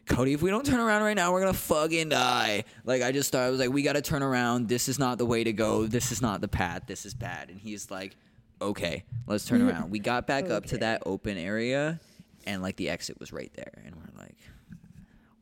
Cody, 0.07 0.31
if 0.31 0.41
we 0.41 0.49
don't 0.49 0.65
turn 0.65 0.79
around 0.79 1.03
right 1.03 1.17
now, 1.17 1.33
we're 1.33 1.41
gonna 1.41 1.51
fucking 1.53 2.07
die. 2.07 2.63
Like 2.85 3.01
I 3.01 3.11
just 3.11 3.33
thought 3.33 3.41
I 3.41 3.49
was 3.49 3.59
like, 3.59 3.71
we 3.71 3.81
gotta 3.83 4.01
turn 4.01 4.23
around. 4.23 4.69
This 4.69 4.87
is 4.87 4.97
not 4.97 5.17
the 5.17 5.25
way 5.25 5.43
to 5.43 5.51
go. 5.51 5.85
This 5.85 6.13
is 6.13 6.21
not 6.21 6.39
the 6.39 6.47
path. 6.47 6.83
This 6.87 7.05
is 7.05 7.13
bad. 7.13 7.49
And 7.49 7.59
he's 7.59 7.91
like, 7.91 8.15
okay, 8.61 9.03
let's 9.27 9.43
turn 9.43 9.61
around. 9.69 9.91
We 9.91 9.99
got 9.99 10.25
back 10.25 10.49
up 10.49 10.65
to 10.67 10.77
that 10.77 11.03
open 11.05 11.37
area, 11.37 11.99
and 12.45 12.61
like 12.61 12.77
the 12.77 12.87
exit 12.87 13.19
was 13.19 13.33
right 13.33 13.51
there, 13.55 13.83
and 13.85 13.95
we're 13.97 14.17
like, 14.17 14.37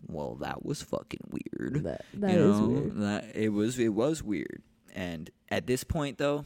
well, 0.08 0.36
that 0.36 0.66
was 0.66 0.82
fucking 0.82 1.22
weird. 1.32 1.84
That- 1.84 2.06
that 2.16 2.34
you 2.34 2.52
is 2.52 2.60
weird. 2.62 2.96
That 2.98 3.36
it 3.36 3.50
was 3.50 3.80
it 3.80 3.90
was 3.90 4.24
weird. 4.24 4.62
And 4.94 5.30
at 5.50 5.68
this 5.68 5.84
point 5.84 6.18
though, 6.18 6.46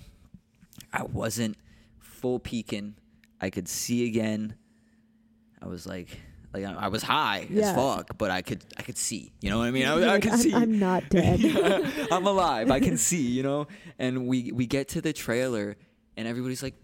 I 0.94 1.04
wasn't 1.04 1.58
full 2.00 2.40
peaking. 2.40 2.96
I 3.42 3.50
could 3.50 3.68
see 3.68 4.06
again. 4.08 4.56
I 5.62 5.68
was 5.68 5.86
like, 5.86 6.08
like 6.54 6.64
I 6.66 6.74
I 6.74 6.88
was 6.88 7.04
high 7.04 7.48
Yeah. 7.50 7.70
as 7.70 7.76
fuck, 7.76 8.18
but 8.18 8.32
I 8.32 8.42
could 8.42 8.64
I 8.78 8.82
could 8.82 8.98
see. 8.98 9.32
You 9.42 9.50
know 9.50 9.60
what 9.60 9.68
I 9.68 9.72
mean? 9.72 9.86
I 9.86 9.94
like, 9.94 10.24
could 10.24 10.32
I'm, 10.34 10.38
see. 10.40 10.54
I'm 10.54 10.80
not 10.80 11.08
dead. 11.10 11.40
I'm 12.12 12.26
alive. 12.26 12.72
I 12.72 12.80
can 12.80 12.98
see. 12.98 13.22
You 13.28 13.44
know. 13.44 13.68
And 14.00 14.28
we 14.28 14.52
we 14.52 14.66
get 14.66 14.88
to 14.90 15.02
the 15.02 15.14
trailer, 15.14 15.76
and 16.18 16.28
everybody's 16.28 16.64
like, 16.64 16.76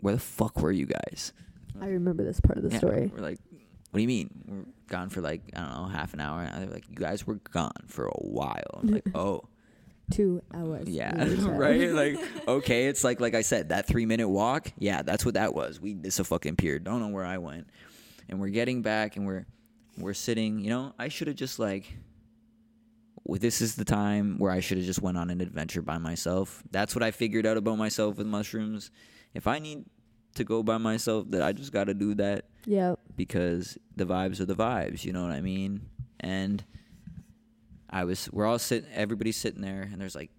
"Where 0.00 0.14
the 0.14 0.20
fuck 0.20 0.60
were 0.60 0.72
you 0.72 0.86
guys?" 0.86 1.32
I 1.80 1.88
remember 1.88 2.24
this 2.24 2.40
part 2.40 2.56
of 2.56 2.64
the 2.64 2.70
Yeah, 2.70 2.78
story. 2.78 3.10
We're 3.14 3.20
like, 3.22 3.38
"What 3.90 3.98
do 3.98 4.00
you 4.02 4.08
mean? 4.08 4.72
Gone 4.88 5.08
for 5.08 5.20
like 5.20 5.42
I 5.54 5.60
don't 5.60 5.70
know 5.70 5.86
half 5.88 6.14
an 6.14 6.20
hour." 6.20 6.42
And 6.42 6.62
they're 6.62 6.74
like, 6.74 6.88
"You 6.88 6.96
guys 6.96 7.26
were 7.26 7.36
gone 7.36 7.72
for 7.86 8.06
a 8.06 8.18
while." 8.18 8.80
I'm 8.82 8.88
like, 8.88 9.08
"Oh." 9.14 9.42
Two 10.08 10.40
hours. 10.54 10.88
Yeah, 10.88 11.12
right. 11.48 11.90
Like, 11.92 12.18
okay, 12.46 12.86
it's 12.86 13.02
like 13.02 13.20
like 13.20 13.34
I 13.34 13.42
said, 13.42 13.70
that 13.70 13.86
three 13.86 14.06
minute 14.06 14.28
walk. 14.28 14.72
Yeah, 14.78 15.02
that's 15.02 15.24
what 15.24 15.34
that 15.34 15.52
was. 15.54 15.80
We 15.80 15.96
it's 16.04 16.20
a 16.20 16.24
fucking 16.24 16.56
pier. 16.56 16.78
Don't 16.78 17.00
know 17.00 17.08
where 17.08 17.24
I 17.24 17.38
went, 17.38 17.66
and 18.28 18.38
we're 18.40 18.50
getting 18.50 18.82
back, 18.82 19.16
and 19.16 19.26
we're 19.26 19.46
we're 19.98 20.14
sitting. 20.14 20.60
You 20.60 20.70
know, 20.70 20.94
I 20.98 21.08
should 21.08 21.26
have 21.26 21.36
just 21.36 21.58
like. 21.58 21.96
This 23.28 23.60
is 23.60 23.74
the 23.74 23.84
time 23.84 24.38
where 24.38 24.52
I 24.52 24.60
should 24.60 24.76
have 24.78 24.86
just 24.86 25.02
went 25.02 25.18
on 25.18 25.30
an 25.30 25.40
adventure 25.40 25.82
by 25.82 25.98
myself. 25.98 26.62
That's 26.70 26.94
what 26.94 27.02
I 27.02 27.10
figured 27.10 27.44
out 27.44 27.56
about 27.56 27.76
myself 27.76 28.18
with 28.18 28.28
mushrooms. 28.28 28.92
If 29.34 29.48
I 29.48 29.58
need 29.58 29.86
to 30.36 30.44
go 30.44 30.62
by 30.62 30.78
myself 30.78 31.30
that 31.30 31.42
I 31.42 31.52
just 31.52 31.72
got 31.72 31.84
to 31.84 31.94
do 31.94 32.14
that 32.14 32.46
Yeah. 32.64 32.94
because 33.16 33.76
the 33.96 34.04
vibes 34.06 34.40
are 34.40 34.46
the 34.46 34.54
vibes, 34.56 35.04
you 35.04 35.12
know 35.12 35.22
what 35.22 35.32
I 35.32 35.40
mean? 35.40 35.82
And 36.20 36.64
I 37.90 38.04
was 38.04 38.28
we're 38.32 38.46
all 38.46 38.58
sitting 38.58 38.88
everybody's 38.92 39.36
sitting 39.36 39.62
there 39.62 39.82
and 39.90 40.00
there's 40.00 40.14
like 40.14 40.30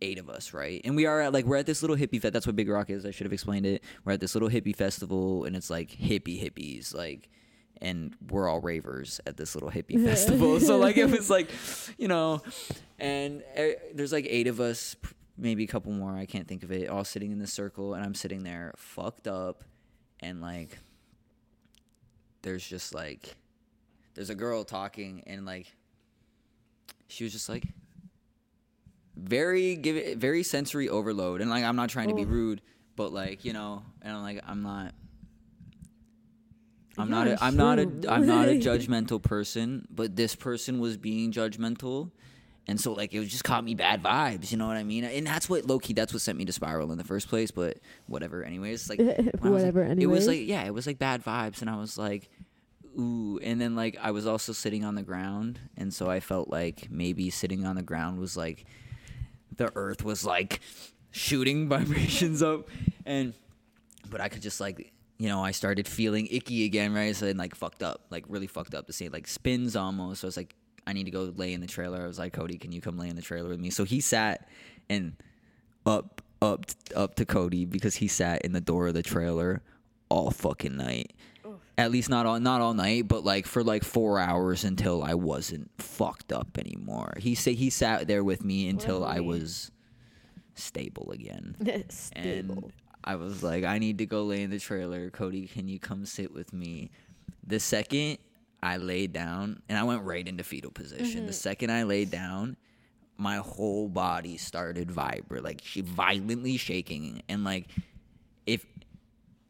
eight 0.00 0.18
of 0.18 0.28
us, 0.30 0.52
right? 0.54 0.80
And 0.84 0.94
we 0.96 1.06
are 1.06 1.20
at 1.20 1.32
like 1.32 1.44
we're 1.44 1.56
at 1.56 1.66
this 1.66 1.82
little 1.82 1.96
hippie 1.96 2.20
fest. 2.22 2.32
That's 2.32 2.46
what 2.46 2.54
Big 2.56 2.68
Rock 2.68 2.90
is. 2.90 3.04
I 3.04 3.10
should 3.10 3.24
have 3.26 3.32
explained 3.32 3.66
it. 3.66 3.82
We're 4.04 4.12
at 4.12 4.20
this 4.20 4.34
little 4.34 4.48
hippie 4.48 4.74
festival 4.76 5.44
and 5.44 5.56
it's 5.56 5.70
like 5.70 5.90
hippie 5.90 6.40
hippies 6.42 6.94
like 6.94 7.28
and 7.82 8.14
we're 8.30 8.48
all 8.48 8.60
ravers 8.60 9.20
at 9.26 9.36
this 9.36 9.54
little 9.56 9.70
hippie 9.70 10.02
festival. 10.06 10.60
so 10.60 10.78
like 10.78 10.96
it 10.96 11.10
was 11.10 11.28
like, 11.28 11.50
you 11.98 12.06
know, 12.06 12.40
and 13.00 13.42
uh, 13.58 13.62
there's 13.92 14.12
like 14.12 14.26
eight 14.30 14.46
of 14.46 14.60
us, 14.60 14.94
maybe 15.36 15.64
a 15.64 15.66
couple 15.66 15.92
more, 15.92 16.16
I 16.16 16.26
can't 16.26 16.46
think 16.46 16.62
of 16.62 16.70
it, 16.72 16.88
all 16.88 17.04
sitting 17.04 17.32
in 17.32 17.38
the 17.38 17.46
circle 17.46 17.94
and 17.94 18.04
I'm 18.04 18.14
sitting 18.14 18.42
there 18.44 18.72
fucked 18.76 19.26
up 19.26 19.64
and 20.20 20.40
like 20.40 20.78
there's 22.42 22.66
just 22.66 22.94
like 22.94 23.36
there's 24.14 24.30
a 24.30 24.34
girl 24.34 24.64
talking 24.64 25.22
and 25.26 25.44
like 25.44 25.74
she 27.08 27.24
was 27.24 27.32
just 27.32 27.48
like 27.48 27.64
very 29.16 29.76
give 29.76 29.96
it 29.96 30.18
very 30.18 30.42
sensory 30.42 30.88
overload 30.88 31.40
and 31.40 31.50
like 31.50 31.64
I'm 31.64 31.76
not 31.76 31.88
trying 31.88 32.08
to 32.08 32.14
be 32.14 32.24
Oh. 32.24 32.28
rude 32.28 32.60
but 32.96 33.12
like 33.12 33.44
you 33.44 33.52
know 33.52 33.82
and 34.02 34.16
I'm 34.16 34.22
like 34.22 34.42
I'm 34.46 34.62
not 34.62 34.92
I'm 36.96 37.10
not 37.10 37.26
a, 37.26 37.42
I'm 37.42 37.56
not 37.56 37.78
a. 37.78 37.82
I'm 38.08 38.26
not 38.26 38.48
a 38.48 38.52
judgmental 38.58 39.20
person 39.22 39.86
but 39.90 40.14
this 40.16 40.34
person 40.36 40.78
was 40.78 40.96
being 40.96 41.32
judgmental 41.32 42.10
and 42.66 42.80
so 42.80 42.92
like 42.92 43.12
it 43.12 43.18
was 43.18 43.28
just 43.28 43.44
caught 43.44 43.62
me 43.64 43.74
bad 43.74 44.02
vibes 44.02 44.50
you 44.50 44.56
know 44.56 44.66
what 44.66 44.76
I 44.76 44.82
mean? 44.84 45.04
And 45.04 45.26
that's 45.26 45.48
what 45.48 45.66
low 45.66 45.78
key 45.78 45.92
that's 45.92 46.12
what 46.12 46.22
sent 46.22 46.38
me 46.38 46.44
to 46.46 46.52
spiral 46.52 46.90
in 46.92 46.98
the 46.98 47.04
first 47.04 47.28
place 47.28 47.50
but 47.50 47.78
whatever 48.06 48.42
anyways. 48.42 48.88
Like 48.88 48.98
when 48.98 49.10
I 49.10 49.14
was, 49.16 49.32
like- 49.34 49.52
Whatever, 49.52 49.82
it 50.02 50.06
was 50.06 50.26
like 50.26 50.46
yeah 50.46 50.64
it 50.64 50.72
was 50.74 50.86
like 50.86 50.98
bad 50.98 51.22
vibes 51.24 51.60
and 51.60 51.68
I 51.70 51.76
was 51.76 51.98
like 51.98 52.28
ooh. 52.98 53.38
And 53.42 53.60
then 53.60 53.74
like 53.76 53.98
I 54.00 54.12
was 54.12 54.26
also 54.26 54.52
sitting 54.52 54.84
on 54.84 54.94
the 54.94 55.02
ground 55.02 55.58
and 55.76 55.92
so 55.92 56.08
I 56.08 56.20
felt 56.20 56.48
like 56.48 56.88
maybe 56.90 57.28
sitting 57.30 57.66
on 57.66 57.76
the 57.76 57.82
ground 57.82 58.18
was 58.18 58.36
like 58.36 58.64
the 59.56 59.70
earth 59.76 60.02
was 60.04 60.24
like 60.24 60.60
shooting 61.10 61.68
vibrations 61.74 62.42
up. 62.42 62.68
And 63.04 63.34
but 64.08 64.20
I 64.20 64.28
could 64.28 64.42
just 64.42 64.60
like 64.60 64.92
you 65.18 65.28
know 65.28 65.44
I 65.44 65.50
started 65.52 65.86
feeling 65.86 66.26
icky 66.30 66.64
again 66.64 66.92
right? 66.94 67.14
So 67.14 67.26
then 67.26 67.36
like 67.36 67.54
fucked 67.54 67.82
up 67.82 68.06
like 68.10 68.24
really 68.28 68.46
fucked 68.46 68.74
up 68.74 68.86
to 68.86 68.92
see 68.92 69.08
like 69.08 69.26
spins 69.26 69.76
almost. 69.76 70.22
So 70.22 70.26
I 70.26 70.28
was 70.28 70.36
like 70.36 70.54
I 70.86 70.92
need 70.92 71.04
to 71.04 71.10
go 71.10 71.32
lay 71.36 71.52
in 71.52 71.60
the 71.60 71.66
trailer 71.66 72.02
I 72.02 72.06
was 72.06 72.18
like 72.18 72.32
Cody 72.32 72.58
can 72.58 72.72
you 72.72 72.80
come 72.80 72.98
lay 72.98 73.08
in 73.08 73.16
the 73.16 73.22
trailer 73.22 73.48
with 73.48 73.60
me 73.60 73.70
so 73.70 73.84
he 73.84 74.00
sat 74.00 74.48
and 74.88 75.14
up 75.86 76.22
up 76.42 76.66
up 76.94 77.14
to 77.16 77.24
Cody 77.24 77.64
because 77.64 77.96
he 77.96 78.08
sat 78.08 78.42
in 78.42 78.52
the 78.52 78.60
door 78.60 78.88
of 78.88 78.94
the 78.94 79.02
trailer 79.02 79.62
all 80.08 80.30
fucking 80.30 80.76
night 80.76 81.12
at 81.76 81.90
least 81.90 82.08
not 82.08 82.26
all 82.26 82.38
not 82.38 82.60
all 82.60 82.74
night, 82.74 83.08
but 83.08 83.24
like 83.24 83.46
for 83.46 83.64
like 83.64 83.84
four 83.84 84.18
hours 84.18 84.64
until 84.64 85.02
I 85.02 85.14
wasn't 85.14 85.70
fucked 85.78 86.32
up 86.32 86.56
anymore. 86.58 87.14
He 87.18 87.34
say 87.34 87.54
he 87.54 87.70
sat 87.70 88.06
there 88.06 88.22
with 88.22 88.44
me 88.44 88.68
until 88.68 89.04
I 89.04 89.20
was 89.20 89.70
stable 90.54 91.10
again. 91.10 91.56
Stable. 91.88 92.54
And 92.54 92.72
I 93.02 93.16
was 93.16 93.42
like, 93.42 93.64
I 93.64 93.78
need 93.78 93.98
to 93.98 94.06
go 94.06 94.22
lay 94.22 94.42
in 94.42 94.50
the 94.50 94.60
trailer. 94.60 95.10
Cody, 95.10 95.46
can 95.46 95.68
you 95.68 95.78
come 95.80 96.06
sit 96.06 96.32
with 96.32 96.52
me? 96.52 96.90
The 97.46 97.60
second 97.60 98.18
I 98.64 98.78
laid 98.78 99.12
down, 99.12 99.62
and 99.68 99.76
I 99.76 99.82
went 99.82 100.02
right 100.04 100.26
into 100.26 100.42
fetal 100.42 100.70
position. 100.70 101.26
The 101.26 101.32
mm-hmm. 101.32 101.32
second 101.32 101.70
I 101.70 101.82
laid 101.82 102.10
down, 102.10 102.56
my 103.18 103.36
whole 103.36 103.88
body 103.88 104.38
started 104.38 104.90
vibrate, 104.90 105.44
like 105.44 105.60
she 105.62 105.82
violently 105.82 106.56
shaking, 106.56 107.22
and 107.28 107.44
like 107.44 107.66
if 108.46 108.64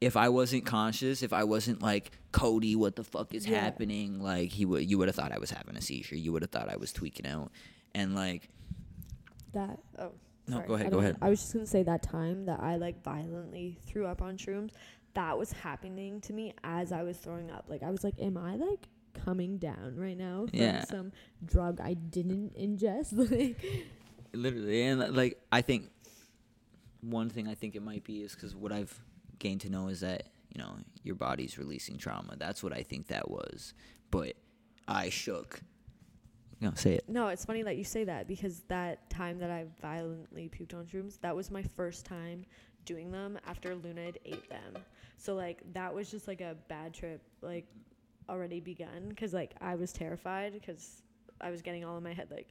if 0.01 0.17
I 0.17 0.29
wasn't 0.29 0.67
conscious, 0.67 1.23
if 1.23 1.33
I 1.33 1.45
wasn't 1.45 1.81
like 1.81 2.11
Cody, 2.33 2.75
what 2.75 2.97
the 2.97 3.05
fuck 3.05 3.33
is 3.33 3.47
Yeah. 3.47 3.61
happening? 3.61 4.21
Like 4.21 4.51
he 4.51 4.65
would, 4.65 4.85
you 4.91 4.99
would 4.99 5.09
have 5.09 5.15
thought 5.15 5.33
I 5.33 5.39
was 5.39 5.51
having 5.51 5.77
a 5.77 5.81
seizure. 5.81 6.17
You 6.17 6.33
would 6.33 6.43
have 6.43 6.51
thought 6.51 6.69
I 6.69 6.77
was 6.77 6.93
tweaking 6.93 7.27
out, 7.27 7.53
and 7.95 8.15
like 8.17 8.49
that 9.53 9.79
oh 9.99 10.11
No, 10.49 10.57
sorry, 10.57 10.67
go 10.69 10.75
ahead, 10.75 10.91
go 10.91 10.99
ahead. 10.99 11.17
I 11.23 11.31
was 11.31 11.41
just 11.41 11.53
gonna 11.53 11.67
say 11.67 11.85
that 11.85 12.03
time 12.03 12.47
that 12.47 12.61
I 12.61 12.77
like 12.77 13.03
violently 13.05 13.79
threw 13.87 14.07
up 14.07 14.21
on 14.21 14.37
shrooms, 14.37 14.73
that 15.15 15.39
was 15.39 15.53
happening 15.53 16.21
to 16.23 16.33
me 16.33 16.53
as 16.65 16.91
I 16.91 17.05
was 17.05 17.17
throwing 17.17 17.53
up. 17.53 17.67
Like 17.69 17.85
I 17.85 17.91
was 17.91 18.05
like, 18.05 18.15
am 18.19 18.37
I 18.37 18.57
like 18.57 18.89
coming 19.15 19.59
down 19.59 19.95
right 19.97 20.17
now 20.17 20.47
from 20.51 20.59
Yeah. 20.59 20.85
some 20.85 21.13
drug 21.45 21.81
I 21.81 21.95
didn't 21.95 22.57
ingest? 22.59 23.13
literally, 24.33 24.83
and 24.83 25.15
like 25.17 25.41
I 25.53 25.61
think 25.63 25.91
one 27.01 27.29
thing 27.29 27.49
I 27.49 27.55
think 27.55 27.77
it 27.77 27.83
might 27.83 28.05
be 28.05 28.23
is 28.23 28.35
because 28.35 28.55
what 28.55 28.73
I've 28.73 28.99
gained 29.39 29.61
to 29.63 29.71
know 29.71 29.89
is 29.89 30.01
that 30.01 30.25
you 30.55 30.61
know 30.63 30.77
your 31.03 31.15
body's 31.17 31.59
releasing 31.59 31.97
trauma. 31.99 32.37
That's 32.37 32.63
what 32.63 32.73
I 32.73 32.83
think 32.83 33.09
that 33.09 33.31
was, 33.31 33.75
but 34.11 34.35
I 34.89 35.09
shook. 35.11 35.61
No, 36.61 36.73
say 36.75 36.95
it. 36.95 37.05
No, 37.09 37.29
it's 37.29 37.45
funny 37.45 37.63
that 37.63 37.77
you 37.77 37.85
say 37.85 38.05
that 38.05 38.27
because 38.29 38.61
that 38.69 39.11
time 39.11 39.39
that 39.39 39.51
I 39.51 39.67
violently 39.83 40.49
puked 40.49 40.73
on 40.73 40.87
shrooms, 40.87 41.21
that 41.21 41.35
was 41.37 41.51
my 41.51 41.63
first 41.63 42.07
time 42.07 42.45
doing 42.87 43.11
them 43.11 43.39
after 43.47 43.75
Luna 43.75 44.03
had 44.05 44.19
ate 44.25 44.49
them. 44.49 44.83
So 45.19 45.35
like 45.35 45.63
that 45.73 45.95
was 45.95 46.11
just 46.11 46.27
like 46.29 46.41
a 46.41 46.57
bad 46.69 46.95
trip, 46.95 47.23
like 47.43 47.67
already 48.29 48.61
begun 48.61 49.09
because 49.09 49.33
like 49.33 49.55
I 49.61 49.75
was 49.75 49.93
terrified 49.93 50.53
because 50.53 51.03
I 51.41 51.51
was 51.51 51.63
getting 51.63 51.85
all 51.85 51.97
in 51.97 52.03
my 52.03 52.13
head 52.13 52.29
like, 52.31 52.49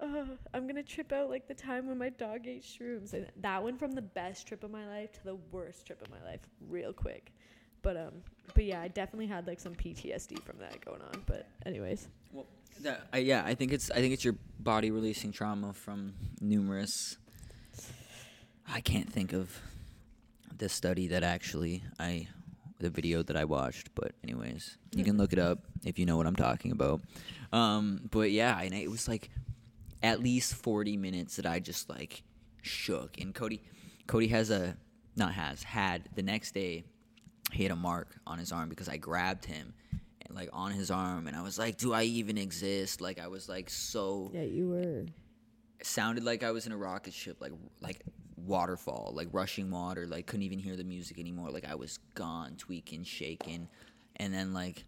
oh, 0.00 0.26
I'm 0.52 0.66
gonna 0.66 0.82
trip 0.82 1.12
out 1.12 1.30
like 1.30 1.48
the 1.48 1.54
time 1.54 1.86
when 1.88 1.98
my 1.98 2.10
dog 2.10 2.46
ate 2.46 2.62
shrooms, 2.62 3.12
and 3.12 3.26
that 3.40 3.62
went 3.62 3.78
from 3.78 3.92
the 3.92 4.02
best 4.02 4.46
trip 4.46 4.64
of 4.64 4.70
my 4.70 4.86
life 4.86 5.12
to 5.12 5.24
the 5.24 5.36
worst 5.50 5.86
trip 5.86 6.02
of 6.02 6.10
my 6.10 6.22
life 6.28 6.40
real 6.68 6.92
quick. 6.92 7.32
But 7.82 7.96
um, 7.96 8.12
but 8.54 8.64
yeah, 8.64 8.80
I 8.80 8.88
definitely 8.88 9.26
had 9.26 9.46
like 9.46 9.60
some 9.60 9.74
PTSD 9.74 10.42
from 10.42 10.58
that 10.58 10.84
going 10.84 11.02
on. 11.02 11.22
But 11.26 11.48
anyways, 11.66 12.08
Well, 12.32 12.46
that, 12.80 13.08
I, 13.12 13.18
yeah, 13.18 13.42
I 13.44 13.54
think 13.54 13.72
it's 13.72 13.90
I 13.90 13.96
think 13.96 14.14
it's 14.14 14.24
your 14.24 14.36
body 14.60 14.90
releasing 14.90 15.32
trauma 15.32 15.72
from 15.72 16.14
numerous. 16.40 17.16
I 18.68 18.80
can't 18.80 19.12
think 19.12 19.32
of 19.32 19.60
the 20.56 20.68
study 20.68 21.08
that 21.08 21.24
actually 21.24 21.82
I, 21.98 22.28
the 22.82 22.90
video 22.90 23.22
that 23.22 23.36
I 23.36 23.44
watched, 23.44 23.94
but 23.94 24.12
anyways, 24.22 24.76
you 24.94 25.04
can 25.04 25.16
look 25.16 25.32
it 25.32 25.38
up 25.38 25.60
if 25.84 25.98
you 25.98 26.06
know 26.06 26.16
what 26.16 26.26
I'm 26.26 26.36
talking 26.36 26.72
about. 26.72 27.00
Um, 27.52 28.08
but 28.10 28.30
yeah, 28.30 28.60
and 28.60 28.74
it 28.74 28.90
was 28.90 29.08
like 29.08 29.30
at 30.02 30.22
least 30.22 30.54
40 30.54 30.96
minutes 30.96 31.36
that 31.36 31.46
I 31.46 31.60
just 31.60 31.88
like 31.88 32.22
shook. 32.62 33.20
And 33.20 33.34
Cody, 33.34 33.62
Cody 34.06 34.28
has 34.28 34.50
a 34.50 34.76
not 35.16 35.32
has 35.32 35.62
had 35.62 36.08
the 36.14 36.22
next 36.22 36.52
day 36.54 36.84
he 37.52 37.62
had 37.62 37.72
a 37.72 37.76
mark 37.76 38.16
on 38.26 38.38
his 38.38 38.50
arm 38.50 38.68
because 38.68 38.88
I 38.88 38.96
grabbed 38.96 39.44
him 39.44 39.74
and 40.26 40.34
like 40.34 40.48
on 40.52 40.72
his 40.72 40.90
arm 40.90 41.26
and 41.26 41.36
I 41.36 41.42
was 41.42 41.58
like, 41.58 41.76
do 41.76 41.92
I 41.92 42.04
even 42.04 42.38
exist? 42.38 43.00
Like 43.00 43.20
I 43.20 43.28
was 43.28 43.48
like 43.48 43.68
so 43.68 44.30
yeah, 44.32 44.42
you 44.42 44.68
were. 44.68 45.04
sounded 45.82 46.24
like 46.24 46.42
I 46.42 46.50
was 46.50 46.66
in 46.66 46.72
a 46.72 46.76
rocket 46.76 47.12
ship, 47.12 47.38
like 47.40 47.52
like 47.80 48.02
waterfall, 48.46 49.12
like 49.14 49.28
rushing 49.32 49.70
water, 49.70 50.06
like 50.06 50.26
couldn't 50.26 50.42
even 50.42 50.58
hear 50.58 50.76
the 50.76 50.84
music 50.84 51.18
anymore. 51.18 51.50
Like 51.50 51.66
I 51.68 51.74
was 51.74 51.98
gone, 52.14 52.54
tweaking, 52.56 53.04
shaking, 53.04 53.68
and 54.16 54.32
then 54.32 54.52
like 54.52 54.84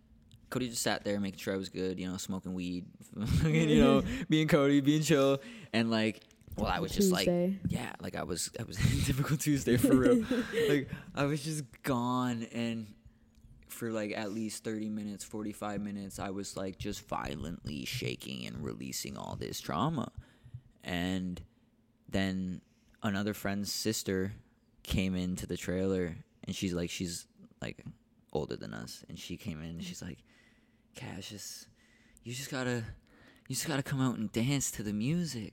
Cody 0.50 0.68
just 0.68 0.82
sat 0.82 1.04
there 1.04 1.18
making 1.20 1.38
sure 1.38 1.54
I 1.54 1.56
was 1.56 1.68
good, 1.68 1.98
you 1.98 2.08
know, 2.08 2.16
smoking 2.16 2.54
weed, 2.54 2.86
you 3.44 3.82
know, 3.82 4.02
being 4.28 4.48
Cody, 4.48 4.80
being 4.80 5.02
chill, 5.02 5.40
and 5.72 5.90
like. 5.90 6.22
Well, 6.56 6.70
I 6.70 6.78
was 6.78 6.92
just 6.92 7.10
like, 7.10 7.26
yeah, 7.66 7.94
like 8.00 8.14
I 8.14 8.22
was, 8.22 8.48
I 8.60 8.62
was 8.62 8.76
typical 9.06 9.36
Tuesday 9.36 9.76
for 9.76 9.92
real. 9.92 10.24
like 10.68 10.88
I 11.12 11.24
was 11.24 11.42
just 11.42 11.64
gone, 11.82 12.46
and 12.52 12.86
for 13.74 13.90
like 13.90 14.12
at 14.16 14.32
least 14.32 14.62
30 14.62 14.88
minutes 14.88 15.24
45 15.24 15.80
minutes 15.80 16.20
i 16.20 16.30
was 16.30 16.56
like 16.56 16.78
just 16.78 17.06
violently 17.08 17.84
shaking 17.84 18.46
and 18.46 18.64
releasing 18.64 19.16
all 19.16 19.34
this 19.34 19.60
trauma 19.60 20.12
and 20.84 21.42
then 22.08 22.60
another 23.04 23.32
friend's 23.34 23.70
sister 23.72 24.32
came 24.82 25.14
into 25.14 25.46
the 25.46 25.56
trailer 25.56 26.16
and 26.44 26.56
she's 26.56 26.74
like 26.74 26.90
she's 26.90 27.26
like 27.62 27.84
older 28.32 28.56
than 28.56 28.74
us 28.74 29.04
and 29.08 29.18
she 29.18 29.36
came 29.36 29.60
in 29.62 29.70
and 29.70 29.84
she's 29.84 30.02
like 30.02 30.18
cassius 30.96 31.66
you 32.24 32.32
just 32.34 32.50
gotta 32.50 32.82
you 33.48 33.54
just 33.54 33.68
gotta 33.68 33.82
come 33.82 34.00
out 34.00 34.16
and 34.16 34.32
dance 34.32 34.70
to 34.72 34.82
the 34.82 34.92
music 34.92 35.52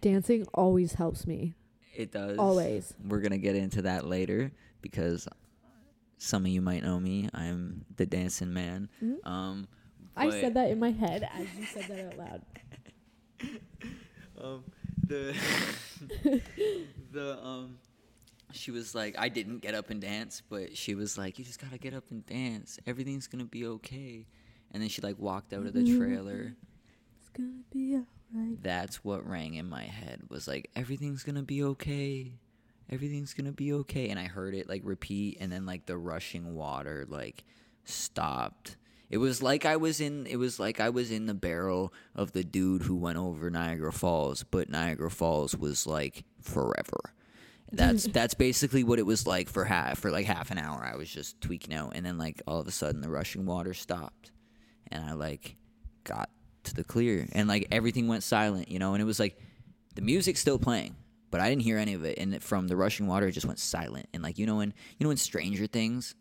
Dancing 0.00 0.46
always 0.52 0.92
helps 0.92 1.26
me. 1.26 1.54
it 1.96 2.12
does 2.12 2.36
Always. 2.38 2.92
we're 3.08 3.20
gonna 3.20 3.38
get 3.38 3.56
into 3.56 3.82
that 3.82 4.04
later 4.06 4.52
because 4.82 5.26
some 6.18 6.44
of 6.44 6.50
you 6.50 6.60
might 6.60 6.82
know 6.82 7.00
me 7.00 7.28
i'm 7.34 7.84
the 7.96 8.04
dancing 8.06 8.52
man 8.52 8.88
Mhm. 9.02 9.26
um 9.26 9.68
I 10.16 10.30
said 10.30 10.54
that 10.54 10.70
in 10.70 10.78
my 10.78 10.90
head 10.92 11.28
as 11.34 11.46
you 11.58 11.64
said 11.64 11.84
that 11.88 12.06
out 12.06 12.18
loud. 12.18 12.42
um 14.40 14.64
the 15.06 15.34
the 17.12 17.38
um 17.44 17.78
she 18.52 18.70
was 18.70 18.94
like 18.94 19.16
I 19.18 19.28
didn't 19.28 19.58
get 19.58 19.74
up 19.74 19.90
and 19.90 20.00
dance, 20.00 20.42
but 20.48 20.76
she 20.76 20.94
was 20.94 21.18
like 21.18 21.38
you 21.38 21.44
just 21.44 21.60
got 21.60 21.72
to 21.72 21.78
get 21.78 21.94
up 21.94 22.04
and 22.10 22.24
dance. 22.26 22.78
Everything's 22.86 23.26
going 23.26 23.44
to 23.44 23.50
be 23.50 23.66
okay. 23.66 24.26
And 24.72 24.82
then 24.82 24.88
she 24.88 25.02
like 25.02 25.18
walked 25.18 25.52
out 25.52 25.66
of 25.66 25.72
the 25.72 25.84
trailer. 25.98 26.54
It's 27.20 27.28
gonna 27.30 27.62
be 27.72 27.96
alright. 28.34 28.62
That's 28.62 29.04
what 29.04 29.28
rang 29.28 29.54
in 29.54 29.68
my 29.68 29.84
head 29.84 30.22
was 30.28 30.46
like 30.48 30.70
everything's 30.76 31.22
going 31.22 31.36
to 31.36 31.42
be 31.42 31.62
okay. 31.62 32.32
everything's 32.90 33.34
gonna 33.34 33.52
be 33.52 33.72
okay. 33.72 34.08
And 34.10 34.18
I 34.18 34.24
heard 34.26 34.54
it 34.54 34.68
like 34.68 34.82
repeat, 34.84 35.38
and 35.40 35.50
then 35.50 35.66
like 35.66 35.86
the 35.86 35.96
rushing 35.96 36.54
water 36.54 37.06
like 37.08 37.44
stopped. 37.84 38.76
It 39.10 39.18
was 39.18 39.42
like 39.42 39.64
I 39.64 39.76
was 39.76 40.00
in. 40.00 40.26
It 40.26 40.36
was 40.36 40.58
like 40.58 40.80
I 40.80 40.90
was 40.90 41.10
in 41.10 41.26
the 41.26 41.34
barrel 41.34 41.92
of 42.14 42.32
the 42.32 42.44
dude 42.44 42.82
who 42.82 42.96
went 42.96 43.18
over 43.18 43.50
Niagara 43.50 43.92
Falls, 43.92 44.44
but 44.44 44.68
Niagara 44.68 45.10
Falls 45.10 45.56
was 45.56 45.86
like 45.86 46.24
forever. 46.40 47.14
That's 47.70 48.04
that's 48.12 48.34
basically 48.34 48.84
what 48.84 48.98
it 48.98 49.06
was 49.06 49.26
like 49.26 49.48
for 49.48 49.64
half 49.64 49.98
for 49.98 50.10
like 50.10 50.26
half 50.26 50.50
an 50.50 50.58
hour. 50.58 50.82
I 50.82 50.96
was 50.96 51.08
just 51.08 51.40
tweaking 51.40 51.74
out, 51.74 51.92
and 51.94 52.04
then 52.04 52.18
like 52.18 52.42
all 52.46 52.60
of 52.60 52.68
a 52.68 52.72
sudden 52.72 53.00
the 53.00 53.10
rushing 53.10 53.46
water 53.46 53.74
stopped, 53.74 54.32
and 54.90 55.04
I 55.04 55.12
like 55.12 55.56
got 56.04 56.30
to 56.64 56.74
the 56.74 56.84
clear, 56.84 57.28
and 57.32 57.46
like 57.46 57.68
everything 57.70 58.08
went 58.08 58.22
silent, 58.22 58.70
you 58.70 58.78
know. 58.78 58.94
And 58.94 59.02
it 59.02 59.06
was 59.06 59.20
like 59.20 59.38
the 59.94 60.02
music's 60.02 60.40
still 60.40 60.58
playing, 60.58 60.96
but 61.30 61.40
I 61.40 61.50
didn't 61.50 61.62
hear 61.62 61.78
any 61.78 61.94
of 61.94 62.04
it. 62.04 62.18
And 62.18 62.42
from 62.42 62.68
the 62.68 62.76
rushing 62.76 63.06
water, 63.06 63.28
it 63.28 63.32
just 63.32 63.46
went 63.46 63.58
silent. 63.58 64.08
And 64.14 64.22
like 64.22 64.38
you 64.38 64.46
know, 64.46 64.56
when 64.56 64.72
you 64.98 65.04
know 65.04 65.10
in 65.10 65.18
Stranger 65.18 65.66
Things, 65.66 66.14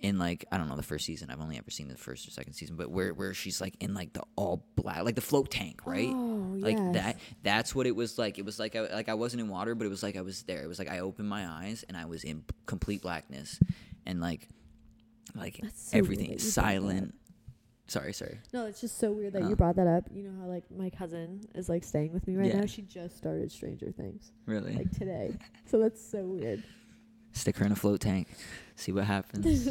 in 0.00 0.18
like 0.18 0.44
I 0.52 0.58
don't 0.58 0.68
know 0.68 0.76
the 0.76 0.82
first 0.82 1.04
season. 1.04 1.30
I've 1.30 1.40
only 1.40 1.58
ever 1.58 1.70
seen 1.70 1.88
the 1.88 1.96
first 1.96 2.26
or 2.26 2.30
second 2.30 2.52
season, 2.54 2.76
but 2.76 2.90
where 2.90 3.12
where 3.12 3.34
she's 3.34 3.60
like 3.60 3.74
in 3.80 3.94
like 3.94 4.12
the 4.12 4.22
all 4.36 4.64
black, 4.76 5.02
like 5.04 5.14
the 5.16 5.20
float 5.20 5.50
tank, 5.50 5.80
right? 5.84 6.08
Oh, 6.10 6.54
like 6.58 6.76
yes. 6.76 6.94
that. 6.94 7.16
That's 7.42 7.74
what 7.74 7.86
it 7.86 7.96
was 7.96 8.18
like. 8.18 8.38
It 8.38 8.44
was 8.44 8.58
like 8.58 8.76
I, 8.76 8.82
like 8.94 9.08
I 9.08 9.14
wasn't 9.14 9.42
in 9.42 9.48
water, 9.48 9.74
but 9.74 9.86
it 9.86 9.90
was 9.90 10.02
like 10.02 10.16
I 10.16 10.20
was 10.22 10.42
there. 10.44 10.62
It 10.62 10.68
was 10.68 10.78
like 10.78 10.90
I 10.90 11.00
opened 11.00 11.28
my 11.28 11.46
eyes 11.46 11.84
and 11.88 11.96
I 11.96 12.04
was 12.04 12.24
in 12.24 12.44
complete 12.66 13.02
blackness, 13.02 13.58
and 14.06 14.20
like 14.20 14.48
like 15.34 15.60
so 15.74 15.98
everything 15.98 16.30
is 16.30 16.44
you 16.46 16.62
brought 16.62 16.66
that 16.66 16.72
silent. 16.80 17.14
Sorry, 17.88 18.12
sorry. 18.12 18.38
No, 18.52 18.66
it's 18.66 18.82
just 18.82 18.98
so 18.98 19.12
weird 19.12 19.32
that 19.32 19.42
Huh. 19.42 19.48
you 19.48 19.54
uh-huh. 19.54 19.72
brought 19.72 19.76
that 19.76 19.86
up. 19.86 20.04
You 20.12 20.24
know 20.24 20.40
how 20.40 20.46
like 20.46 20.64
my 20.70 20.90
cousin 20.90 21.40
is 21.54 21.68
like 21.70 21.82
staying 21.84 22.12
with 22.12 22.26
me 22.26 22.36
right 22.36 22.48
Yeah. 22.48 22.60
now. 22.60 22.66
She 22.66 22.82
just 22.82 23.16
started 23.16 23.50
Stranger 23.50 23.90
Things 23.90 24.30
Really, 24.46 24.74
like 24.74 24.90
today, 24.92 25.34
so 25.66 25.78
that's 25.78 26.00
so 26.04 26.26
weird. 26.26 26.62
Stick 27.32 27.56
her 27.58 27.66
in 27.66 27.72
a 27.72 27.76
float 27.76 28.00
tank, 28.00 28.28
see 28.74 28.92
what 28.92 29.04
happens. 29.04 29.68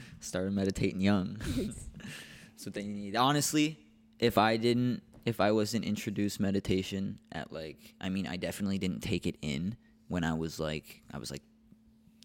Started 0.20 0.52
meditating 0.52 1.00
young. 1.00 1.36
That's 1.36 2.66
what 2.66 2.74
they 2.74 2.86
need. 2.86 3.16
Honestly, 3.16 3.78
if 4.18 4.38
I 4.38 4.56
didn't, 4.56 5.02
if 5.24 5.40
I 5.40 5.52
wasn't 5.52 5.84
introduced 5.84 6.40
meditation 6.40 7.18
at 7.32 7.52
like, 7.52 7.94
I 8.00 8.08
mean, 8.08 8.26
I 8.26 8.36
definitely 8.36 8.78
didn't 8.78 9.00
take 9.00 9.26
it 9.26 9.36
in 9.42 9.76
when 10.08 10.24
I 10.24 10.34
was 10.34 10.58
like, 10.58 11.02
I 11.12 11.18
was 11.18 11.30
like 11.30 11.42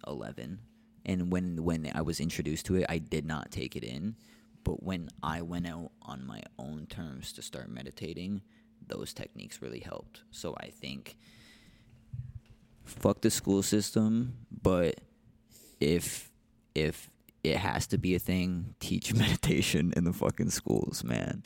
eleven, 0.08 0.60
and 1.06 1.32
when 1.32 1.64
when 1.64 1.92
I 1.94 2.02
was 2.02 2.20
introduced 2.20 2.66
to 2.68 2.76
it, 2.76 2.86
I 2.90 2.98
did 2.98 3.26
not 3.26 3.52
take 3.52 3.76
it 3.76 3.84
in. 3.84 4.16
But 4.64 4.82
when 4.82 5.10
I 5.22 5.44
went 5.44 5.68
out 5.68 5.92
on 6.02 6.26
my 6.26 6.42
own 6.58 6.88
terms 6.90 7.32
to 7.34 7.44
start 7.44 7.70
meditating, 7.70 8.42
those 8.88 9.14
techniques 9.14 9.62
really 9.62 9.80
helped. 9.80 10.24
So 10.32 10.56
I 10.60 10.70
think, 10.70 11.18
fuck 12.86 13.22
the 13.22 13.30
school 13.30 13.62
system, 13.64 14.38
but 14.62 14.96
if 15.80 16.32
if 16.74 17.10
it 17.44 17.58
has 17.58 17.86
to 17.88 17.98
be 17.98 18.16
a 18.16 18.20
thing, 18.20 18.76
teach 18.80 19.14
meditation 19.24 19.94
in 19.96 20.04
the 20.04 20.14
fucking 20.14 20.50
schools, 20.50 21.04
man. 21.04 21.44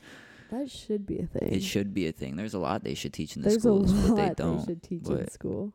That 0.51 0.69
should 0.71 1.05
be 1.05 1.19
a 1.19 1.27
thing. 1.27 1.49
It 1.51 1.61
should 1.61 1.93
be 1.93 2.07
a 2.07 2.11
thing. 2.11 2.35
There's 2.35 2.53
a 2.55 2.59
lot 2.59 2.83
they 2.83 2.95
should 2.95 3.13
teach 3.13 3.35
in 3.35 3.43
the 3.43 3.49
There's 3.49 3.61
schools, 3.61 3.91
a 3.91 3.95
lot 3.95 4.07
but 4.07 4.15
they 4.15 4.33
don't. 4.43 4.57
They 4.59 4.65
should 4.65 4.83
teach 4.83 5.07
in 5.07 5.29
school. 5.29 5.73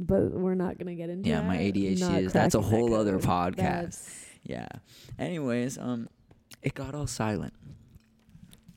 But 0.00 0.32
we're 0.32 0.54
not 0.54 0.78
gonna 0.78 0.94
get 0.94 1.10
into 1.10 1.28
Yeah, 1.28 1.40
that. 1.40 1.46
my 1.48 1.56
ADHD 1.58 2.00
Not 2.00 2.22
is- 2.22 2.32
that's 2.32 2.54
a 2.54 2.58
cracking 2.58 2.70
that 2.72 2.76
whole 2.88 2.94
other 2.94 3.18
podcast. 3.18 3.56
That's- 3.56 4.24
Yeah. 4.44 4.68
Anyways, 5.18 5.76
um, 5.78 6.08
it 6.62 6.74
got 6.74 6.94
all 6.94 7.06
silent. 7.06 7.52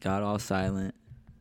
Got 0.02 0.24
all 0.24 0.40
silent, 0.40 0.96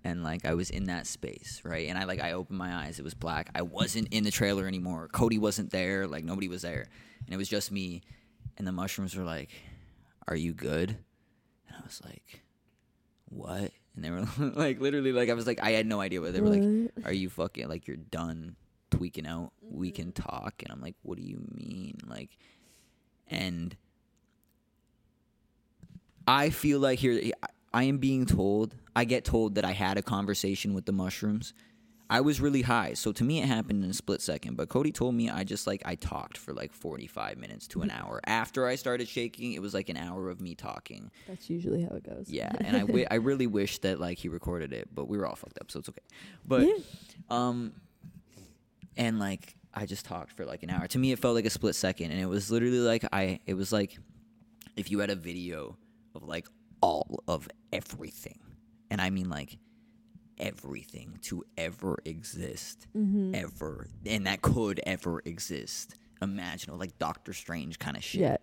and 0.04 0.22
like 0.22 0.44
I 0.44 0.54
was 0.54 0.70
in 0.70 0.84
that 0.84 1.06
space, 1.06 1.60
right? 1.64 1.88
And 1.88 1.98
I 1.98 2.04
like 2.04 2.20
I 2.20 2.32
opened 2.32 2.58
my 2.58 2.74
eyes. 2.74 2.98
It 2.98 3.04
was 3.04 3.14
black. 3.14 3.50
I 3.54 3.62
wasn't 3.62 4.08
in 4.12 4.24
the 4.24 4.30
trailer 4.30 4.66
anymore. 4.66 5.08
Cody 5.12 5.38
wasn't 5.38 5.70
there. 5.70 6.06
Like 6.06 6.24
nobody 6.24 6.48
was 6.48 6.62
there, 6.62 6.86
and 7.24 7.34
it 7.34 7.36
was 7.36 7.48
just 7.48 7.70
me. 7.70 8.02
And 8.56 8.66
the 8.66 8.72
mushrooms 8.72 9.16
were 9.16 9.24
like, 9.24 9.50
"Are 10.28 10.36
you 10.36 10.52
good?" 10.52 10.90
And 11.68 11.76
I 11.76 11.80
was 11.84 12.00
like, 12.04 12.42
"What?" 13.28 13.72
And 13.94 14.04
they 14.04 14.10
were 14.10 14.26
like, 14.54 14.80
literally, 14.80 15.12
like 15.12 15.30
I 15.30 15.34
was 15.34 15.46
like, 15.46 15.62
I 15.62 15.70
had 15.72 15.86
no 15.86 16.00
idea 16.00 16.20
what 16.20 16.32
they 16.32 16.40
were 16.40 16.48
like. 16.48 16.92
Are 17.04 17.12
you 17.12 17.28
fucking 17.28 17.68
like 17.68 17.86
you're 17.86 17.96
done 17.96 18.56
tweaking 18.90 19.26
out 19.26 19.52
we 19.60 19.90
can 19.90 20.12
mm-hmm. 20.12 20.22
talk 20.22 20.54
and 20.62 20.72
i'm 20.72 20.80
like 20.80 20.96
what 21.02 21.16
do 21.16 21.24
you 21.24 21.40
mean 21.54 21.96
like 22.06 22.36
and 23.28 23.76
i 26.26 26.50
feel 26.50 26.80
like 26.80 26.98
here 26.98 27.32
i 27.42 27.46
am 27.74 27.98
being 27.98 28.26
told 28.26 28.74
i 28.96 29.04
get 29.04 29.24
told 29.24 29.54
that 29.54 29.64
i 29.64 29.72
had 29.72 29.96
a 29.98 30.02
conversation 30.02 30.74
with 30.74 30.84
the 30.86 30.92
mushrooms 30.92 31.52
i 32.08 32.20
was 32.20 32.40
really 32.40 32.62
high 32.62 32.92
so 32.94 33.12
to 33.12 33.22
me 33.24 33.40
it 33.40 33.46
happened 33.46 33.84
in 33.84 33.90
a 33.90 33.94
split 33.94 34.20
second 34.20 34.56
but 34.56 34.68
cody 34.68 34.90
told 34.92 35.14
me 35.14 35.30
i 35.30 35.44
just 35.44 35.66
like 35.66 35.80
i 35.84 35.94
talked 35.94 36.36
for 36.36 36.52
like 36.52 36.72
45 36.72 37.38
minutes 37.38 37.66
to 37.68 37.82
an 37.82 37.90
hour 37.90 38.20
after 38.26 38.66
i 38.66 38.74
started 38.74 39.06
shaking 39.08 39.52
it 39.52 39.62
was 39.62 39.72
like 39.74 39.88
an 39.88 39.96
hour 39.96 40.28
of 40.28 40.40
me 40.40 40.54
talking 40.54 41.10
That's 41.28 41.48
usually 41.48 41.82
how 41.82 41.94
it 41.94 42.02
goes. 42.02 42.28
yeah, 42.28 42.50
and 42.60 42.76
I, 42.76 43.06
I 43.10 43.14
really 43.16 43.46
wish 43.46 43.78
that 43.78 44.00
like 44.00 44.18
he 44.18 44.28
recorded 44.28 44.72
it, 44.72 44.88
but 44.94 45.06
we 45.08 45.16
were 45.18 45.26
all 45.26 45.36
fucked 45.36 45.58
up, 45.60 45.70
so 45.70 45.78
it's 45.78 45.88
okay. 45.88 46.02
But 46.46 46.66
Yeah. 46.66 46.74
um, 47.30 47.72
and 48.96 49.18
like 49.18 49.54
I 49.72 49.86
just 49.86 50.04
talked 50.04 50.32
for 50.32 50.44
like 50.44 50.62
an 50.64 50.70
hour. 50.70 50.86
To 50.88 50.98
me, 50.98 51.12
it 51.12 51.18
felt 51.20 51.34
like 51.36 51.44
a 51.46 51.50
split 51.50 51.74
second, 51.76 52.10
and 52.10 52.20
it 52.20 52.26
was 52.26 52.50
literally 52.50 52.78
like 52.80 53.04
I. 53.12 53.38
It 53.46 53.54
was 53.54 53.72
like 53.72 53.96
if 54.76 54.90
you 54.90 54.98
had 54.98 55.10
a 55.10 55.14
video 55.14 55.76
of 56.14 56.24
like 56.24 56.46
all 56.80 57.22
of 57.28 57.48
everything, 57.72 58.38
and 58.90 59.00
I 59.00 59.10
mean 59.10 59.28
like 59.28 59.58
everything 60.38 61.18
to 61.22 61.44
ever 61.58 61.98
exist, 62.04 62.86
Mm-hmm. 62.96 63.34
ever, 63.34 63.86
and 64.06 64.26
that 64.26 64.40
could 64.42 64.80
ever 64.86 65.20
exist. 65.24 65.94
Imaginable, 66.22 66.78
like 66.78 66.98
Doctor 66.98 67.32
Strange 67.32 67.78
kind 67.78 67.96
of 67.96 68.04
shit 68.04 68.20
Yeah. 68.20 68.36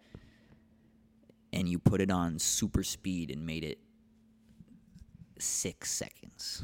and 1.54 1.70
you 1.70 1.78
put 1.80 2.02
it 2.02 2.10
on 2.12 2.40
super 2.40 2.84
speed 2.84 3.30
and 3.32 3.46
made 3.46 3.64
it 3.64 3.78
six 5.40 5.92
seconds. 5.92 6.64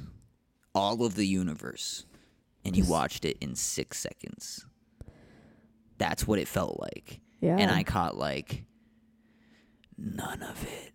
All 0.74 1.04
of 1.06 1.14
the 1.16 1.26
universe. 1.28 2.06
And 2.66 2.76
you 2.78 2.86
watched 2.86 3.26
it 3.26 3.38
in 3.42 3.56
six 3.56 4.00
seconds. 4.00 4.66
That's 5.98 6.26
what 6.26 6.40
it 6.40 6.48
felt 6.48 6.80
like. 6.80 7.20
Yeah. 7.42 7.58
And 7.60 7.70
I 7.70 7.84
caught 7.84 8.18
like 8.18 8.64
none 9.98 10.42
of 10.42 10.64
it. 10.64 10.93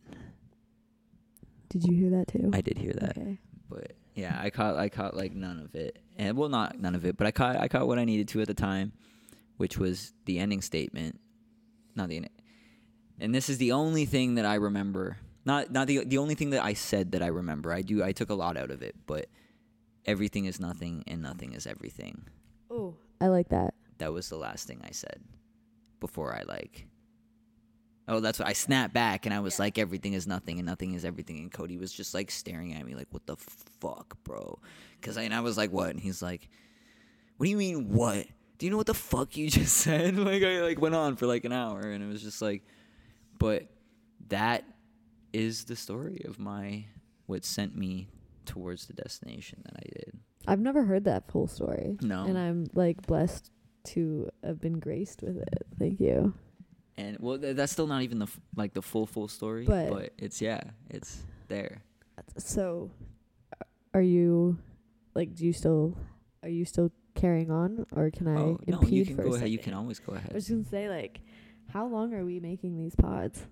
Did 1.68 1.84
you 1.84 1.96
hear 1.96 2.10
that 2.10 2.28
too? 2.28 2.50
I 2.52 2.60
did 2.60 2.78
hear 2.78 2.92
that. 2.94 3.18
Okay. 3.18 3.38
But 3.68 3.92
yeah, 4.14 4.38
I 4.40 4.50
caught 4.50 4.76
I 4.76 4.88
caught 4.88 5.16
like 5.16 5.34
none 5.34 5.60
of 5.60 5.74
it. 5.74 5.98
And 6.16 6.36
well 6.36 6.48
not 6.48 6.80
none 6.80 6.94
of 6.94 7.04
it, 7.04 7.16
but 7.16 7.26
I 7.26 7.30
caught 7.30 7.56
I 7.56 7.68
caught 7.68 7.86
what 7.86 7.98
I 7.98 8.04
needed 8.04 8.28
to 8.28 8.40
at 8.40 8.48
the 8.48 8.54
time, 8.54 8.92
which 9.56 9.78
was 9.78 10.12
the 10.24 10.38
ending 10.38 10.62
statement. 10.62 11.20
Not 11.94 12.08
the 12.08 12.16
end. 12.16 12.30
And 13.20 13.34
this 13.34 13.48
is 13.48 13.58
the 13.58 13.72
only 13.72 14.06
thing 14.06 14.36
that 14.36 14.46
I 14.46 14.54
remember. 14.54 15.18
Not 15.44 15.70
not 15.70 15.86
the 15.86 16.04
the 16.04 16.18
only 16.18 16.34
thing 16.34 16.50
that 16.50 16.64
I 16.64 16.74
said 16.74 17.12
that 17.12 17.22
I 17.22 17.28
remember. 17.28 17.72
I 17.72 17.82
do 17.82 18.02
I 18.02 18.12
took 18.12 18.30
a 18.30 18.34
lot 18.34 18.56
out 18.56 18.70
of 18.70 18.82
it, 18.82 18.94
but 19.06 19.26
everything 20.06 20.46
is 20.46 20.58
nothing 20.58 21.04
and 21.06 21.20
nothing 21.22 21.52
is 21.52 21.66
everything. 21.66 22.24
Oh, 22.70 22.96
I 23.20 23.28
like 23.28 23.48
that. 23.50 23.74
That 23.98 24.12
was 24.12 24.28
the 24.28 24.36
last 24.36 24.66
thing 24.66 24.80
I 24.84 24.92
said 24.92 25.20
before 26.00 26.34
I 26.34 26.42
like 26.42 26.86
Oh, 28.08 28.20
that's 28.20 28.38
what 28.38 28.48
I 28.48 28.54
snapped 28.54 28.94
back 28.94 29.26
and 29.26 29.34
I 29.34 29.40
was 29.40 29.58
like 29.58 29.78
everything 29.78 30.14
is 30.14 30.26
nothing 30.26 30.58
and 30.58 30.66
nothing 30.66 30.94
is 30.94 31.04
everything 31.04 31.38
and 31.38 31.52
Cody 31.52 31.76
was 31.76 31.92
just 31.92 32.14
like 32.14 32.30
staring 32.30 32.72
at 32.74 32.84
me 32.84 32.94
like 32.94 33.08
what 33.10 33.26
the 33.26 33.36
fuck, 33.36 34.16
bro? 34.24 34.58
Cuz 35.02 35.18
I 35.18 35.22
and 35.22 35.34
I 35.34 35.40
was 35.40 35.56
like 35.58 35.70
what? 35.70 35.90
And 35.90 36.00
he's 36.00 36.22
like 36.22 36.48
What 37.36 37.44
do 37.44 37.50
you 37.50 37.56
mean 37.56 37.90
what? 37.92 38.26
Do 38.56 38.66
you 38.66 38.70
know 38.70 38.78
what 38.78 38.86
the 38.86 38.94
fuck 38.94 39.36
you 39.36 39.50
just 39.60 39.76
said? 39.76 40.16
Like 40.28 40.42
I 40.42 40.62
like 40.62 40.80
went 40.80 40.94
on 40.94 41.16
for 41.16 41.26
like 41.26 41.44
an 41.44 41.52
hour 41.52 41.80
and 41.80 42.02
it 42.02 42.06
was 42.08 42.22
just 42.22 42.40
like 42.40 42.64
but 43.38 43.68
that 44.28 44.64
is 45.32 45.64
the 45.64 45.76
story 45.76 46.22
of 46.24 46.38
my 46.38 46.86
what 47.26 47.44
sent 47.44 47.76
me 47.76 48.08
towards 48.46 48.86
the 48.86 48.94
destination 48.94 49.62
that 49.64 49.74
I 49.76 49.82
did. 49.84 50.18
I've 50.46 50.60
never 50.60 50.84
heard 50.84 51.04
that 51.04 51.30
full 51.30 51.46
story. 51.46 51.98
No. 52.00 52.24
And 52.24 52.38
I'm 52.38 52.66
like 52.72 53.06
blessed 53.06 53.50
to 53.88 54.30
have 54.42 54.60
been 54.60 54.78
graced 54.78 55.22
with 55.22 55.36
it. 55.36 55.66
Thank 55.78 56.00
you. 56.00 56.32
And 56.98 57.16
well, 57.20 57.38
th- 57.38 57.56
that's 57.56 57.72
still 57.72 57.86
not 57.86 58.02
even 58.02 58.18
the 58.18 58.26
f- 58.26 58.40
like 58.56 58.74
the 58.74 58.82
full 58.82 59.06
full 59.06 59.28
story, 59.28 59.64
but, 59.64 59.90
But- 59.90 60.12
it's 60.18 60.42
yeah, 60.42 60.60
it's 60.90 61.22
there. 61.48 61.82
So, 62.36 62.90
uh, 63.52 63.64
are 63.94 64.02
you 64.02 64.58
like? 65.14 65.34
Do 65.34 65.46
you 65.46 65.52
still? 65.52 65.96
Are 66.42 66.48
you 66.48 66.64
still 66.64 66.90
carrying 67.14 67.50
on, 67.50 67.86
or 67.92 68.10
can 68.10 68.28
I 68.28 68.36
oh 68.36 68.60
no, 68.66 68.82
you 68.82 69.04
can 69.06 69.16
for 69.16 69.22
go 69.22 69.34
ahead. 69.34 69.48
You 69.48 69.58
can 69.58 69.74
always 69.74 69.98
go 70.00 70.12
ahead. 70.14 70.30
I 70.32 70.34
was 70.34 70.48
gonna 70.48 70.64
say 70.64 70.88
like, 70.88 71.20
how 71.72 71.86
long 71.86 72.12
are 72.14 72.24
we 72.24 72.40
making 72.40 72.76
these 72.76 72.94
pods? 72.96 73.46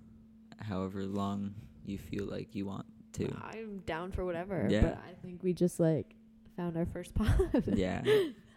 However 0.60 1.04
long 1.04 1.54
you 1.84 1.98
feel 1.98 2.24
like 2.26 2.54
you 2.54 2.66
want 2.66 2.86
to. 3.14 3.32
I'm 3.40 3.78
down 3.86 4.10
for 4.12 4.24
whatever. 4.24 4.66
Yeah. 4.68 4.80
But 4.82 4.98
I 5.08 5.14
think 5.22 5.42
we 5.42 5.52
just 5.52 5.78
like 5.80 6.14
found 6.56 6.76
our 6.76 6.86
first 6.86 7.14
pod. 7.14 7.64
yeah, 7.74 8.02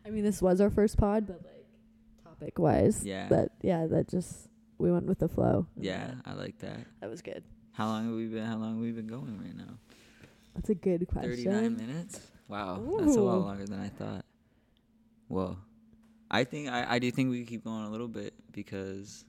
I 0.06 0.10
mean, 0.10 0.24
this 0.24 0.42
was 0.42 0.60
our 0.62 0.70
first 0.72 0.98
pod, 0.98 1.28
but 1.28 1.42
like 1.44 1.66
topic 2.24 2.58
wise, 2.58 3.06
Yeah. 3.06 3.28
That 3.30 3.52
yeah, 3.62 3.86
that 3.88 4.10
just 4.10 4.49
we 4.80 4.92
went 4.92 5.06
with 5.06 5.20
the 5.20 5.28
flow. 5.28 5.68
yeah, 5.78 6.12
I 6.26 6.34
like 6.34 6.58
that. 6.60 6.80
that 7.02 7.10
was 7.10 7.22
good. 7.22 7.44
How 7.74 7.86
long 7.88 8.06
have 8.06 8.16
we 8.16 8.26
been? 8.26 8.46
How 8.46 8.58
long 8.58 8.74
have 8.76 8.82
we 8.82 8.92
been 8.92 9.08
going 9.08 9.40
right 9.42 9.56
now? 9.56 9.78
That's 10.56 10.70
a 10.70 10.76
good 10.76 11.08
question. 11.08 11.30
Thirty 11.32 11.46
nine 11.46 11.78
minutes. 11.78 12.20
Wow, 12.48 12.82
that's 13.00 13.16
a 13.16 13.22
lot 13.22 13.42
longer 13.42 13.66
than 13.66 13.80
I 13.80 13.90
thought. 13.90 14.26
Whoa. 15.28 15.58
I 16.32 16.44
think 16.44 16.70
I, 16.70 16.86
I 16.96 17.00
do 17.00 17.12
think 17.12 17.30
we 17.30 17.40
could 17.40 17.48
keep 17.48 17.64
going 17.64 17.86
a 17.86 17.90
little 17.90 18.08
bit 18.08 18.34
because 18.52 19.24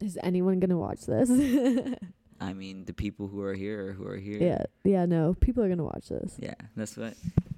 Is 0.00 0.18
anyone 0.22 0.60
gonna 0.60 0.78
watch 0.78 1.06
this? 1.06 1.30
I 2.40 2.52
mean 2.54 2.84
the 2.84 2.92
people 2.92 3.28
who 3.28 3.40
are 3.42 3.54
here 3.54 3.92
who 3.92 4.06
are 4.06 4.16
here. 4.16 4.38
yeah, 4.40 4.64
yeah, 4.84 5.06
no, 5.06 5.34
people 5.40 5.62
are 5.64 5.68
gonna 5.68 5.84
watch 5.84 6.08
this. 6.08 6.36
Yeah, 6.38 6.54
that's 6.76 6.96
what. 6.96 7.14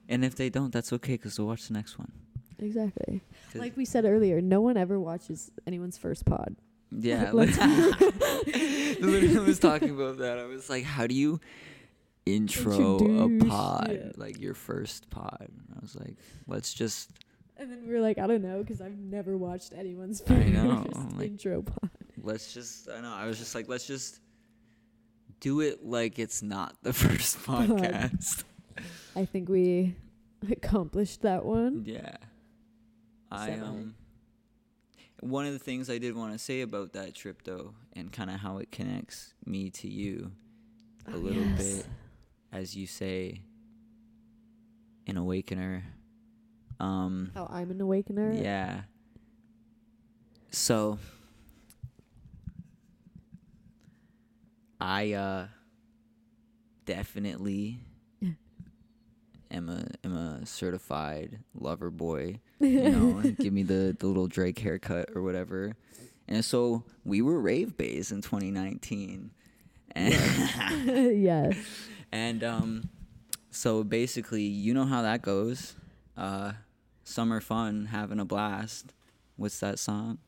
And 0.09 0.25
if 0.25 0.35
they 0.37 0.51
don't, 0.51 0.73
that's 0.73 0.93
okay 0.93 1.15
because 1.15 1.37
they'll 1.37 1.47
watch 1.47 1.67
the 1.69 1.75
next 1.75 1.99
one. 1.99 2.13
Exactly. 2.59 3.21
Like 3.55 3.77
we 3.77 3.85
said 3.85 4.05
earlier, 4.05 4.41
no 4.41 4.61
one 4.61 4.77
ever 4.77 4.99
watches 5.01 5.51
anyone's 5.67 5.99
first 5.99 6.25
pod. 6.25 6.57
Yeah, 6.91 7.31
Let's- 7.35 7.59
literally 9.01 9.39
was 9.47 9.59
talking 9.59 9.91
about 9.91 10.19
that. 10.19 10.39
I 10.39 10.45
was 10.45 10.71
like, 10.71 10.85
how 10.85 11.07
do 11.07 11.15
you 11.15 11.41
intro 12.27 12.97
a 13.25 13.45
pod, 13.45 13.91
yeah. 13.93 14.13
like 14.17 14.41
your 14.41 14.55
first 14.55 15.11
pod? 15.11 15.49
I 15.77 15.81
was 15.81 15.95
like, 15.97 16.17
let's 16.47 16.73
just 16.73 17.11
And 17.57 17.71
then 17.71 17.87
we 17.87 17.93
were 17.95 18.01
like, 18.01 18.19
I 18.19 18.27
don't 18.27 18.43
know, 18.43 18.61
because 18.63 18.81
I've 18.81 18.97
never 18.99 19.37
watched 19.37 19.73
anyone's 19.77 20.23
I 20.23 20.25
first 20.35 20.49
know, 20.49 20.87
I'm 20.95 21.19
like- 21.19 21.29
intro 21.29 21.63
pod. 21.63 21.91
let's 22.23 22.55
just 22.55 22.89
I 22.89 23.01
know 23.01 23.13
I 23.13 23.27
was 23.27 23.39
just 23.39 23.55
like 23.55 23.69
let's 23.69 23.87
just 23.87 24.21
do 25.41 25.61
it 25.61 25.85
like 25.85 26.19
it's 26.19 26.43
not 26.43 26.77
the 26.83 26.93
first 26.93 27.39
podcast. 27.43 28.45
I 29.17 29.25
think 29.27 29.49
we 29.49 29.95
accomplished 30.51 31.23
that 31.23 31.45
one. 31.45 31.83
yeah. 31.87 32.17
I 33.35 33.59
um 33.59 33.95
one 35.21 35.47
of 35.47 35.53
the 35.53 35.59
things 35.59 35.89
I 35.91 35.99
did 35.99 36.15
want 36.17 36.33
to 36.33 36.39
say 36.39 36.61
about 36.63 36.93
that 36.93 37.15
trip 37.15 37.43
though 37.45 37.75
and 37.95 38.13
kind 38.13 38.31
of 38.31 38.37
how 38.41 38.59
it 38.59 38.71
connects 38.71 39.35
me 39.47 39.71
to 39.71 39.89
you 39.89 40.33
a 41.13 41.17
Oh, 41.17 41.19
little 41.21 41.45
yes. 41.45 41.59
bit 41.59 41.87
as 42.53 42.77
you 42.77 42.87
say 42.87 43.41
an 45.07 45.17
awakener 45.17 45.83
um 46.81 47.31
How 47.35 47.47
I'm 47.51 47.71
an 47.71 47.81
awakener. 47.81 48.33
Yeah. 48.33 48.83
So 50.51 50.99
I 54.81 55.13
uh 55.13 55.47
definitely 56.85 57.79
am 59.51 59.69
a 59.69 59.87
am 60.05 60.15
a 60.17 60.47
certified 60.47 61.41
lover 61.55 61.91
boy. 61.91 62.41
You 62.61 62.91
know, 62.91 63.21
give 63.39 63.53
me 63.53 63.63
the, 63.63 63.97
the 63.99 64.07
little 64.07 64.27
Drake 64.29 64.59
haircut 64.59 65.11
or 65.15 65.23
whatever. 65.23 65.73
And 66.29 66.45
so 66.45 66.85
we 67.05 67.21
were 67.23 67.41
rave 67.41 67.77
bays 67.77 68.11
in 68.13 68.23
2019. 68.23 69.31
And 69.93 70.15
yes. 71.17 71.57
and 72.13 72.43
um, 72.43 72.89
so 73.51 73.85
basically, 73.85 74.43
you 74.43 74.75
know 74.75 74.85
how 74.85 75.03
that 75.03 75.23
goes. 75.23 75.75
Uh, 76.17 76.53
summer 77.05 77.41
fun, 77.41 77.87
having 77.87 78.19
a 78.21 78.25
blast. 78.25 78.93
What's 79.37 79.61
that 79.61 79.79
song? 79.79 80.19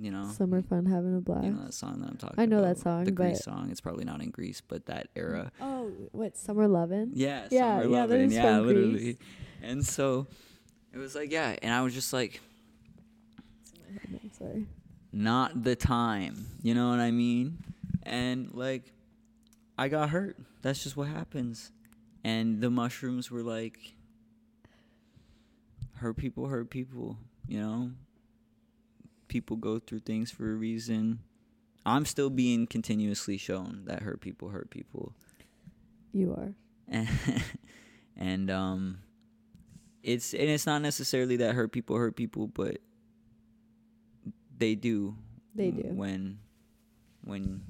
You 0.00 0.10
know, 0.10 0.30
Summer 0.30 0.62
fun, 0.62 0.86
having 0.86 1.14
a 1.14 1.20
blast. 1.20 1.44
You 1.44 1.50
know 1.52 1.64
that 1.66 1.74
song 1.74 2.00
that 2.00 2.08
I'm 2.08 2.16
talking. 2.16 2.40
I 2.40 2.46
know 2.46 2.62
that 2.62 2.78
song, 2.78 3.04
the 3.04 3.12
but- 3.12 3.36
song. 3.36 3.68
It's 3.70 3.80
probably 3.82 4.04
not 4.06 4.22
in 4.22 4.30
Grease, 4.30 4.62
but 4.62 4.86
that 4.86 5.08
era. 5.14 5.52
Oh, 5.60 5.90
what 6.12 6.36
summer 6.38 6.66
lovin'? 6.66 7.10
Yeah, 7.12 7.46
Yeah, 7.50 7.80
summer 7.80 7.90
yeah, 7.92 8.00
lovin', 8.00 8.30
yeah, 8.30 8.60
literally. 8.60 8.98
Grease. 8.98 9.16
And 9.62 9.84
so 9.84 10.28
it 10.92 10.98
was 10.98 11.14
like, 11.14 11.30
yeah, 11.32 11.56
and 11.62 11.72
I 11.72 11.82
was 11.82 11.94
just 11.94 12.12
like, 12.12 12.40
Sorry. 14.38 14.66
not 15.12 15.62
the 15.64 15.76
time. 15.76 16.46
You 16.62 16.74
know 16.74 16.90
what 16.90 17.00
I 17.00 17.10
mean? 17.10 17.58
And 18.02 18.50
like, 18.52 18.92
I 19.78 19.88
got 19.88 20.10
hurt. 20.10 20.36
That's 20.62 20.82
just 20.82 20.96
what 20.96 21.08
happens. 21.08 21.70
And 22.24 22.60
the 22.60 22.70
mushrooms 22.70 23.30
were 23.30 23.42
like, 23.42 23.94
hurt 25.96 26.16
people 26.16 26.46
hurt 26.48 26.70
people. 26.70 27.18
You 27.46 27.60
know, 27.60 27.90
people 29.28 29.56
go 29.56 29.78
through 29.78 30.00
things 30.00 30.30
for 30.30 30.50
a 30.50 30.54
reason. 30.54 31.20
I'm 31.84 32.04
still 32.04 32.30
being 32.30 32.66
continuously 32.66 33.36
shown 33.36 33.82
that 33.86 34.02
hurt 34.02 34.20
people 34.20 34.50
hurt 34.50 34.70
people. 34.70 35.14
You 36.12 36.32
are. 36.32 36.54
and, 36.88 37.08
and 38.16 38.50
um 38.50 38.98
it's 40.02 40.32
and 40.34 40.42
it's 40.44 40.66
not 40.66 40.82
necessarily 40.82 41.36
that 41.36 41.54
hurt 41.54 41.72
people 41.72 41.96
hurt 41.96 42.16
people 42.16 42.46
but 42.48 42.78
they 44.58 44.74
do 44.74 45.16
They 45.54 45.70
do. 45.70 45.88
when 45.94 46.38
when 47.24 47.62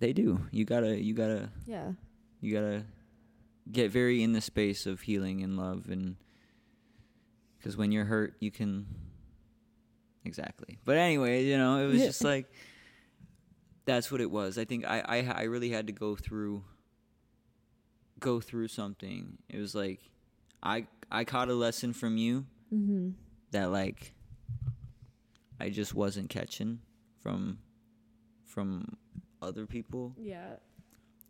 they 0.00 0.12
do 0.12 0.40
you 0.50 0.64
gotta 0.64 1.00
you 1.00 1.14
gotta 1.14 1.50
Yeah. 1.66 1.92
you 2.40 2.52
gotta 2.52 2.84
get 3.70 3.90
very 3.90 4.22
in 4.22 4.32
the 4.32 4.40
space 4.40 4.86
of 4.86 5.00
healing 5.00 5.42
and 5.42 5.56
love 5.56 5.86
and 5.90 6.16
because 7.58 7.76
when 7.76 7.90
you're 7.92 8.04
hurt 8.04 8.34
you 8.40 8.50
can 8.50 8.86
exactly 10.24 10.78
but 10.84 10.96
anyway 10.96 11.44
you 11.44 11.56
know 11.56 11.78
it 11.78 11.86
was 11.86 12.00
just 12.00 12.22
like 12.32 12.46
that's 13.84 14.10
what 14.10 14.20
it 14.20 14.30
was 14.30 14.58
i 14.58 14.64
think 14.64 14.84
I, 14.84 15.00
I 15.00 15.40
i 15.40 15.42
really 15.44 15.70
had 15.70 15.86
to 15.86 15.92
go 15.92 16.16
through 16.16 16.64
go 18.18 18.40
through 18.40 18.68
something 18.68 19.38
it 19.48 19.58
was 19.58 19.74
like 19.74 20.00
i 20.62 20.86
i 21.10 21.24
caught 21.24 21.48
a 21.48 21.54
lesson 21.54 21.92
from 21.92 22.16
you 22.16 22.46
Mm-hmm. 22.74 23.10
that 23.52 23.70
like 23.70 24.12
i 25.60 25.68
just 25.70 25.94
wasn't 25.94 26.28
catching 26.28 26.80
from 27.20 27.58
from 28.44 28.96
other 29.40 29.66
people 29.66 30.14
Yeah. 30.18 30.56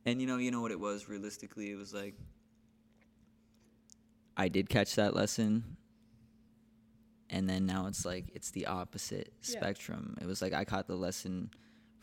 and 0.07 0.21
you 0.21 0.27
know, 0.27 0.37
you 0.39 0.51
know 0.51 0.61
what 0.63 0.71
it 0.71 0.81
was 0.81 1.09
realistically, 1.09 1.71
it 1.71 1.77
was 1.77 1.93
like 1.93 2.15
I 4.37 4.49
did 4.49 4.69
catch 4.69 4.95
that 4.97 5.15
lesson. 5.15 5.77
And 7.31 7.49
then 7.49 7.67
now 7.67 7.87
it's 7.87 8.05
like 8.05 8.31
it's 8.35 8.51
the 8.51 8.67
opposite 8.67 9.33
Yeah. 9.43 9.59
spectrum. 9.59 10.17
It 10.21 10.27
was 10.27 10.41
like 10.43 10.53
I 10.53 10.65
caught 10.65 10.87
the 10.87 10.95
lesson 10.97 11.51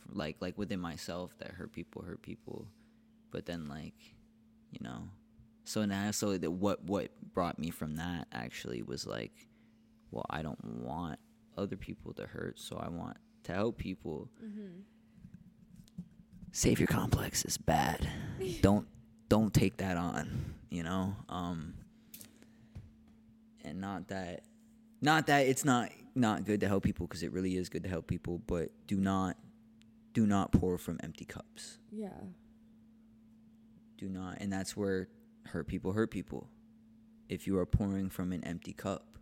like 0.10 0.38
like 0.42 0.58
within 0.58 0.80
myself 0.80 1.34
that 1.40 1.52
hurt 1.52 1.72
people 1.72 2.02
hurt 2.02 2.22
people. 2.22 2.68
But 3.32 3.46
then 3.46 3.68
like, 3.70 4.16
you 4.72 4.80
know, 4.82 5.10
so 5.64 5.86
now 5.86 6.12
so 6.12 6.38
that 6.38 6.52
what 6.52 6.84
what 6.84 7.10
brought 7.34 7.58
me 7.60 7.70
from 7.70 7.96
that 7.96 8.28
actually 8.32 8.82
was 8.82 9.06
like 9.08 9.48
well, 10.12 10.26
I 10.30 10.44
don't 10.44 10.64
want 10.64 11.18
other 11.58 11.76
people 11.76 12.14
to 12.14 12.28
hurt, 12.28 12.60
so 12.60 12.78
I 12.78 12.88
want 12.90 13.18
to 13.46 13.54
help 13.54 13.78
people 13.80 14.30
Mm-hmm. 14.44 14.82
savior 16.52 16.86
complex 16.88 17.44
is 17.46 17.58
bad. 17.58 18.08
don't 18.62 18.88
don't 19.30 19.54
take 19.54 19.78
that 19.78 19.98
on, 19.98 20.54
you 20.70 20.84
know? 20.84 21.16
Um 21.30 21.74
and 23.66 23.80
not 23.82 24.10
that 24.10 24.44
not 25.02 25.28
that 25.28 25.48
it's 25.48 25.66
not 25.66 25.90
not 26.16 26.46
good 26.46 26.60
to 26.60 26.68
help 26.68 26.84
people 26.84 27.08
because 27.08 27.24
it 27.24 27.32
really 27.32 27.58
is 27.58 27.70
good 27.70 27.84
to 27.84 27.90
help 27.90 28.06
people, 28.08 28.40
but 28.46 28.70
do 28.88 28.98
not 28.98 29.36
do 30.14 30.28
not 30.28 30.52
pour 30.52 30.78
from 30.78 31.00
empty 31.02 31.26
cups. 31.26 31.80
Yeah. 31.92 32.10
Do 33.98 34.10
not 34.10 34.38
and 34.40 34.54
that's 34.54 34.78
where 34.78 35.08
hurt 35.48 35.68
people 35.68 35.94
hurt 35.94 36.12
people. 36.12 36.50
If 37.30 37.48
you 37.48 37.58
are 37.58 37.66
pouring 37.66 38.10
from 38.10 38.32
an 38.34 38.44
empty 38.44 38.74
cup, 38.74 39.18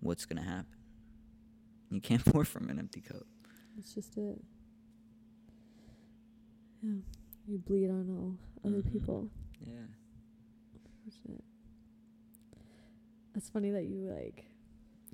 what's 0.00 0.24
going 0.24 0.42
to 0.42 0.48
happen? 0.48 0.66
You 1.90 2.00
can't 2.00 2.24
pour 2.32 2.44
from 2.44 2.68
an 2.70 2.78
empty 2.78 3.00
cup. 3.00 3.24
That's 3.76 3.94
just 3.94 4.16
it. 4.16 4.40
Yeah. 6.82 6.90
You 7.46 7.58
bleed 7.58 7.90
on 7.90 8.08
all 8.10 8.36
other 8.68 8.82
Mhm. 8.82 8.92
people. 8.92 9.28
Yeah. 9.60 9.86
Unfortunate. 11.04 11.44
That's 13.34 13.48
funny 13.48 13.70
that 13.70 13.84
you 13.84 14.00
like. 14.08 14.46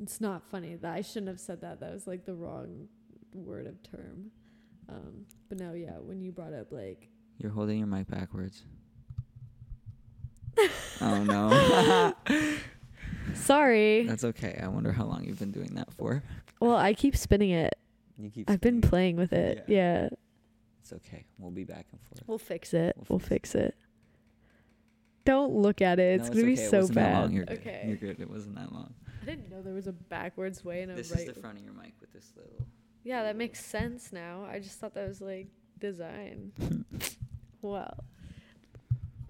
It's 0.01 0.21
not 0.21 0.43
funny 0.51 0.77
that 0.77 0.95
I 0.95 1.01
shouldn't 1.03 1.29
have 1.29 1.41
said 1.41 1.61
that. 1.63 1.81
That 1.81 1.93
was 1.93 2.07
like 2.07 2.25
the 2.25 2.35
wrong 2.35 2.89
word 3.33 3.67
of 3.67 3.83
term. 3.83 4.31
Um, 4.89 5.27
but 5.49 5.59
no, 5.59 5.73
yeah, 5.75 5.99
when 5.99 6.21
you 6.21 6.33
brought 6.33 6.53
up 6.53 6.73
like 6.73 7.09
You're 7.39 7.53
holding 7.53 7.79
your 7.79 7.87
mic 7.87 8.09
backwards. 8.09 8.65
oh 11.01 11.23
no. 11.25 12.15
sorry. 13.35 14.05
That's 14.07 14.25
okay. 14.25 14.59
I 14.63 14.69
wonder 14.69 14.93
how 14.93 15.05
long 15.05 15.25
you've 15.25 15.39
been 15.39 15.53
doing 15.53 15.75
that 15.75 15.93
for. 15.95 16.23
well, 16.61 16.77
I 16.77 16.95
keep 16.95 17.17
spinning 17.17 17.51
it. 17.51 17.77
You 18.19 18.31
keep 18.31 18.51
I've 18.51 18.61
been 18.61 18.79
spinning. 18.81 18.91
playing 18.91 19.17
with 19.17 19.33
it. 19.33 19.65
Yeah. 19.69 20.09
It's 20.81 20.93
okay. 20.93 21.25
We'll 21.39 21.51
be 21.51 21.65
back 21.65 21.87
and 21.93 22.01
forth. 22.01 22.23
We'll 22.27 22.39
fix 22.39 22.73
it. 22.75 22.95
We'll 22.97 23.07
We'll, 23.11 23.19
fix 23.19 23.53
fix 23.53 23.55
it. 23.55 23.75
Don't 25.25 25.53
look 25.55 25.83
at 25.83 25.99
it. 25.99 26.21
It's 26.21 26.29
No, 26.31 26.35
gonna 26.37 26.47
be 26.47 26.53
okay. 26.55 26.63
It 26.65 26.71
so 26.71 26.79
wasn't 26.79 26.95
that 26.97 27.13
long. 27.15 27.27
bad. 27.29 27.33
You're 27.35 27.45
good. 27.45 27.59
Okay. 27.59 27.85
You're 27.87 27.97
good. 27.97 28.21
It 28.21 28.31
wasn't 28.31 28.55
that 28.57 28.73
long. 28.73 28.95
I 29.23 29.25
didn't 29.27 29.51
know 29.51 29.61
there 29.61 29.75
was 29.75 29.87
a 29.87 29.93
backwards 29.93 30.65
way 30.65 30.83
and 30.83 30.91
a 30.93 30.95
This 30.95 31.11
right. 31.11 31.21
is 31.21 31.27
the 31.35 31.41
front 31.41 31.59
of 31.59 31.65
your 31.65 31.75
mic 31.75 31.93
with 32.01 32.13
this 32.13 32.33
little. 32.37 32.67
Yeah, 33.05 33.23
that 33.25 33.37
makes 33.37 33.65
sense 33.65 34.13
now. 34.13 34.47
I 34.51 34.59
just 34.59 34.79
thought 34.79 34.95
that 34.95 35.07
was 35.07 35.21
like 35.21 35.49
design. 35.79 36.53
well, 37.63 38.03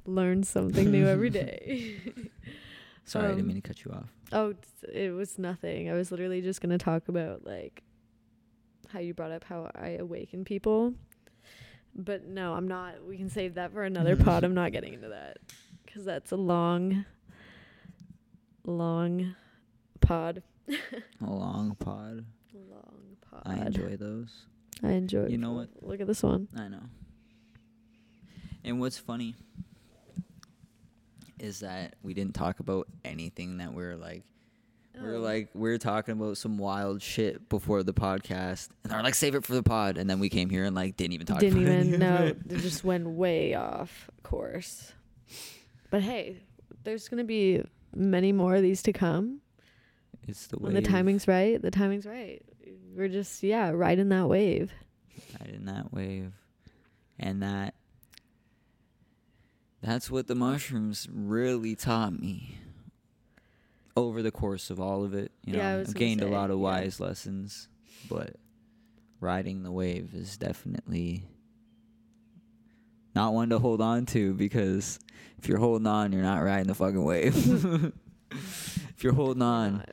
learn 0.09 0.42
something 0.42 0.90
new 0.90 1.06
every 1.06 1.30
day. 1.42 1.96
Sorry, 3.04 3.24
I 3.26 3.28
didn't 3.28 3.42
Um, 3.42 3.46
mean 3.48 3.56
to 3.62 3.62
cut 3.68 3.84
you 3.84 3.90
off. 3.92 4.11
oh, 4.32 4.54
it 4.92 5.11
was 5.14 5.38
nothing. 5.38 5.88
I 5.90 5.94
was 5.94 6.11
literally 6.11 6.42
just 6.42 6.61
gonna 6.61 6.76
talk 6.78 7.09
about 7.09 7.44
like 7.46 7.82
how 8.88 8.98
you 9.00 9.14
brought 9.14 9.32
up 9.32 9.44
how 9.44 9.70
I 9.74 9.90
awaken 9.90 10.44
people. 10.44 10.94
But 11.94 12.26
no, 12.26 12.54
I'm 12.54 12.68
not. 12.68 13.04
We 13.06 13.16
can 13.16 13.30
save 13.30 13.54
that 13.54 13.72
for 13.72 13.82
another 13.82 14.14
pod. 14.24 14.44
I'm 14.44 14.54
not 14.54 14.72
getting 14.72 14.94
into 14.94 15.09
that 15.09 15.38
because 15.84 16.04
that's 16.04 16.32
a 16.32 16.36
long, 16.36 17.04
long 18.64 19.34
pod. 20.00 20.42
A 20.68 21.24
long 21.24 21.74
pod. 21.76 22.24
Long 22.54 23.16
pod. 23.30 23.42
I 23.46 23.56
enjoy 23.66 23.96
those. 23.96 24.44
I 24.82 24.90
enjoy. 24.92 25.26
You 25.28 25.38
know 25.38 25.52
what? 25.52 25.70
Look 25.80 26.00
at 26.00 26.06
this 26.06 26.22
one. 26.22 26.48
I 26.56 26.68
know. 26.68 26.82
And 28.64 28.78
what's 28.80 28.98
funny 28.98 29.34
is 31.41 31.61
that 31.61 31.97
we 32.03 32.14
didn't 32.14 32.34
talk 32.34 32.61
about 32.61 32.86
anything 33.05 33.59
that 33.59 33.72
we're 33.72 33.97
like 33.97 34.22
we're 35.01 35.16
Oh. 35.16 35.20
like 35.20 35.49
we're 35.55 35.78
talking 35.78 36.12
about 36.12 36.36
some 36.39 36.59
wild 36.59 37.01
shit 37.03 37.49
before 37.49 37.82
the 37.84 37.93
podcast 37.95 38.68
and 38.82 38.93
they're 38.93 39.03
like 39.03 39.14
save 39.14 39.34
it 39.36 39.45
for 39.45 39.55
the 39.55 39.62
pod 39.62 39.97
and 39.97 40.11
then 40.11 40.18
we 40.18 40.28
came 40.28 40.51
here 40.51 40.64
and 40.64 40.74
like 40.74 40.97
didn't 40.97 41.12
even 41.12 41.26
talk 41.26 41.39
didn't 41.39 41.61
even 41.61 41.99
know. 42.01 42.16
it. 42.16 42.39
It 42.49 42.59
just 42.59 42.82
went 42.84 43.07
way 43.09 43.55
off 43.55 44.11
course. 44.24 44.93
But 45.91 46.03
hey, 46.03 46.43
there's 46.84 47.09
gonna 47.09 47.24
be 47.24 47.62
many 47.95 48.32
more 48.32 48.57
of 48.57 48.62
these 48.62 48.82
to 48.82 48.93
come 48.93 49.41
It's 50.26 50.49
the 50.49 50.59
when 50.59 50.74
the 50.74 50.82
timing's 50.82 51.28
right. 51.28 51.61
The 51.62 51.70
timing's 51.70 52.05
right. 52.07 52.43
We're 52.97 53.09
just 53.09 53.43
yeah, 53.45 53.70
riding 53.70 54.09
that 54.09 54.28
wave. 54.28 54.72
In 55.45 55.66
that 55.66 55.93
wave. 55.93 56.32
And 57.20 57.43
that 57.43 57.74
that's 59.82 60.10
what 60.10 60.26
the 60.26 60.34
mushrooms 60.34 61.08
really 61.12 61.74
taught 61.76 62.18
me 62.18 62.58
over 63.96 64.22
the 64.22 64.30
course 64.30 64.70
of 64.70 64.80
all 64.80 65.04
of 65.04 65.14
it. 65.14 65.32
You 65.44 65.54
know, 65.54 65.58
Yeah, 65.58 65.76
I've 65.78 65.94
gained 65.94 66.22
a 66.22 66.26
lot 66.28 66.50
of 66.50 66.58
yeah. 66.58 66.62
wise 66.62 67.00
lessons, 67.00 67.68
but 68.08 68.36
riding 69.20 69.62
the 69.62 69.72
wave 69.72 70.14
is 70.14 70.36
definitely 70.36 71.24
not 73.14 73.34
one 73.34 73.50
to 73.50 73.58
hold 73.58 73.80
on 73.80 74.06
to 74.06 74.34
because 74.34 74.98
if 75.38 75.48
you're 75.48 75.58
holding 75.58 75.86
on, 75.86 76.12
you're 76.12 76.22
not 76.22 76.38
riding 76.42 76.68
the 76.68 76.74
fucking 76.74 77.02
wave. 77.02 77.34
if 78.30 79.02
you're 79.02 79.12
holding 79.14 79.42
on, 79.42 79.84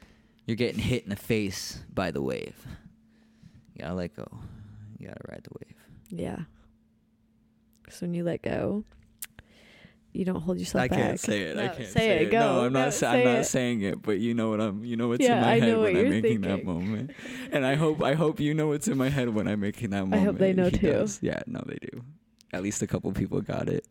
you're 0.45 0.57
getting 0.57 0.79
hit 0.81 1.03
in 1.03 1.09
the 1.09 1.15
face 1.15 1.79
by 1.93 2.11
the 2.11 2.21
wave. 2.21 2.55
You 3.73 3.81
gotta 3.81 3.95
let 3.95 4.15
go. 4.15 4.27
You 4.99 5.07
gotta 5.07 5.21
ride 5.27 5.43
the 5.43 5.57
wave. 5.59 5.75
Yeah. 6.09 6.39
So 7.89 8.05
when 8.05 8.13
you 8.13 8.23
let 8.23 8.41
go, 8.41 8.83
you 10.16 10.26
don't 10.26 10.41
hold 10.41 10.57
yourself 10.59 10.84
back. 10.84 10.91
I 10.93 10.95
back. 10.95 11.05
can't 11.07 11.20
say 11.20 11.41
it. 11.41 11.57
I 11.57 11.68
can't 11.68 11.78
say 11.89 11.99
say, 11.99 12.09
it. 12.18 12.22
it. 12.24 12.32
Go. 12.32 12.39
No, 12.39 12.66
I'm 12.66 12.74
No, 12.74 12.86
not. 12.86 12.93
say 12.93 13.07
I'm 13.07 13.24
not 13.26 13.39
it. 13.41 13.43
saying 13.45 13.82
it. 13.82 14.01
But 14.01 14.20
you 14.20 14.34
know 14.34 14.49
what 14.49 14.61
I'm. 14.61 14.84
You 14.86 14.95
know 14.97 15.07
what's 15.09 15.24
Yeah, 15.24 15.36
in 15.38 15.41
my 15.41 15.51
I 15.53 15.59
head 15.59 15.70
know 15.70 15.80
what 15.80 15.93
when 15.93 15.95
I'm 15.97 16.01
you're 16.11 16.22
making 16.22 16.41
that 16.41 16.47
thinking. 16.49 16.66
moment. 16.66 17.11
And 17.51 17.66
I 17.66 17.76
hope. 17.76 18.01
I 18.03 18.13
hope 18.13 18.39
you 18.39 18.53
know 18.53 18.68
what's 18.68 18.88
in 18.88 18.97
my 18.97 19.09
head 19.09 19.30
when 19.30 19.47
I'm 19.47 19.59
making 19.59 19.91
that 19.91 20.01
moment. 20.01 20.22
I 20.22 20.26
hope 20.26 20.38
they 20.38 20.53
know 20.53 20.66
He 20.70 20.78
too. 20.78 20.91
does. 20.91 21.20
Yeah. 21.22 21.41
No, 21.47 21.61
they 21.66 21.78
do. 21.91 22.03
At 22.53 22.63
least 22.63 22.82
a 22.82 22.88
couple 22.88 23.11
people 23.11 23.41
got 23.41 23.68
it. 23.70 23.86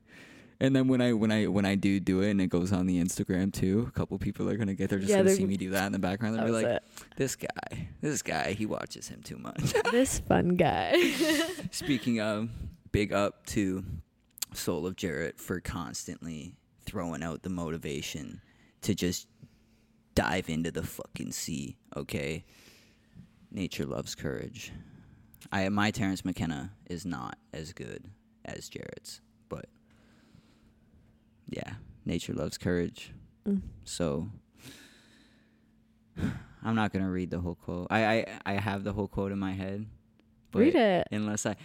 And 0.61 0.75
then 0.75 0.87
when 0.87 1.01
I 1.01 1.13
when 1.13 1.33
I 1.33 1.47
when 1.49 1.65
I 1.67 1.75
do 1.75 1.99
do 1.99 2.23
it 2.23 2.31
and 2.31 2.41
it 2.41 2.47
goes 2.47 2.73
on 2.73 2.87
the 2.87 3.03
Instagram 3.03 3.53
too, 3.53 3.85
a 3.89 3.91
couple 3.91 4.17
people 4.19 4.49
are 4.49 4.57
gonna 4.57 4.75
get 4.75 4.89
there 4.89 4.99
just 5.01 5.11
Yeah, 5.11 5.19
gonna 5.19 5.31
see 5.31 5.45
me 5.45 5.57
do 5.57 5.71
that 5.71 5.85
in 5.87 5.93
the 5.93 5.99
background. 5.99 6.37
They'll 6.37 6.45
be 6.47 6.53
was 6.53 6.63
like, 6.63 6.81
"This 7.17 7.35
guy, 7.35 7.89
this 8.01 8.23
guy, 8.23 8.53
he 8.53 8.65
watches 8.65 9.09
him 9.09 9.21
too 9.23 9.37
much." 9.37 9.75
this 9.91 10.21
fun 10.21 10.51
guy. 10.51 10.95
Speaking 11.73 12.21
of, 12.21 12.49
big 12.93 13.13
up 13.13 13.45
to 13.47 13.85
Soul 14.57 14.87
of 14.87 14.97
Jarrett 14.97 15.39
for 15.39 15.61
constantly 15.61 16.57
throwing 16.85 17.23
out 17.23 17.43
the 17.43 17.51
motivation 17.51 18.41
to 18.83 18.95
just 18.95 19.27
dive 20.15 20.49
into 20.49 20.71
the 20.71 20.83
fucking 20.83 21.33
sea, 21.33 21.77
okay? 21.97 22.45
Nature 23.51 23.87
loves 23.87 24.15
courage. 24.15 24.73
I 25.53 25.69
my 25.69 25.91
Terence 25.91 26.25
McKenna 26.25 26.73
is 26.89 27.05
not 27.05 27.39
as 27.53 27.73
good 27.73 28.05
as 28.45 28.69
Jarrett's, 28.69 29.21
but 29.49 29.67
yeah, 31.49 31.75
nature 32.05 32.33
loves 32.33 32.59
courage. 32.59 33.13
Mm. 33.47 33.63
So 33.85 34.29
I'm 36.65 36.75
not 36.75 36.93
gonna 36.93 37.11
read 37.11 37.31
the 37.31 37.41
whole 37.41 37.57
quote. 37.57 37.89
I 37.91 38.05
I, 38.05 38.27
I 38.47 38.53
have 38.55 38.85
the 38.85 38.93
whole 38.93 39.09
quote 39.09 39.33
in 39.33 39.39
my 39.39 39.53
head. 39.53 39.87
But 40.51 40.61
Read 40.61 40.75
it. 40.75 41.09
Unless 41.11 41.47
I 41.47 41.57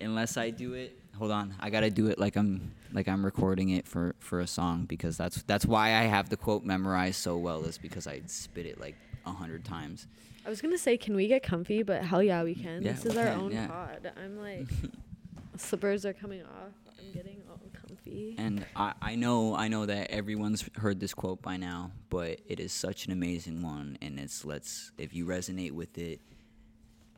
unless 0.00 0.36
I 0.36 0.50
do 0.50 0.74
it 0.74 0.98
hold 1.20 1.30
on. 1.30 1.54
I 1.60 1.68
gotta 1.68 1.90
do 1.90 2.06
it 2.06 2.18
like 2.18 2.34
I'm 2.34 2.72
like 2.92 3.06
I'm 3.06 3.24
recording 3.24 3.68
it 3.68 3.86
for, 3.86 4.14
for 4.20 4.40
a 4.40 4.46
song 4.46 4.86
because 4.86 5.18
that's 5.18 5.42
that's 5.42 5.66
why 5.66 5.88
I 5.88 6.04
have 6.04 6.30
the 6.30 6.36
quote 6.38 6.64
memorized 6.64 7.20
so 7.20 7.36
well 7.36 7.62
is 7.64 7.76
because 7.76 8.06
I 8.06 8.22
spit 8.24 8.64
it 8.64 8.80
like 8.80 8.96
a 9.26 9.30
hundred 9.30 9.62
times. 9.62 10.06
I 10.46 10.48
was 10.48 10.62
gonna 10.62 10.78
say, 10.78 10.96
can 10.96 11.14
we 11.14 11.28
get 11.28 11.42
comfy? 11.42 11.82
But 11.82 12.02
hell 12.02 12.22
yeah, 12.22 12.42
we 12.42 12.54
can. 12.54 12.82
Yeah, 12.82 12.92
this 12.92 13.04
is 13.04 13.18
our 13.18 13.26
can, 13.26 13.40
own 13.40 13.52
yeah. 13.52 13.66
pod. 13.66 14.12
I'm 14.16 14.38
like, 14.40 14.66
slippers 15.58 16.06
are 16.06 16.14
coming 16.14 16.42
off. 16.42 16.72
I'm 16.98 17.12
getting 17.12 17.42
all 17.50 17.60
comfy. 17.86 18.34
And 18.38 18.64
I, 18.74 18.94
I 19.02 19.14
know 19.14 19.54
I 19.54 19.68
know 19.68 19.84
that 19.84 20.10
everyone's 20.10 20.68
heard 20.76 21.00
this 21.00 21.12
quote 21.12 21.42
by 21.42 21.58
now, 21.58 21.92
but 22.08 22.40
it 22.48 22.60
is 22.60 22.72
such 22.72 23.04
an 23.04 23.12
amazing 23.12 23.62
one 23.62 23.98
and 24.00 24.18
it's 24.18 24.44
let's 24.44 24.92
if 24.96 25.14
you 25.14 25.26
resonate 25.26 25.72
with 25.72 25.98
it, 25.98 26.20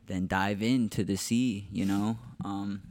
then 0.07 0.27
dive 0.27 0.61
into 0.61 1.05
the 1.05 1.15
sea, 1.15 1.69
you 1.71 1.85
know? 1.85 2.17
Um 2.43 2.81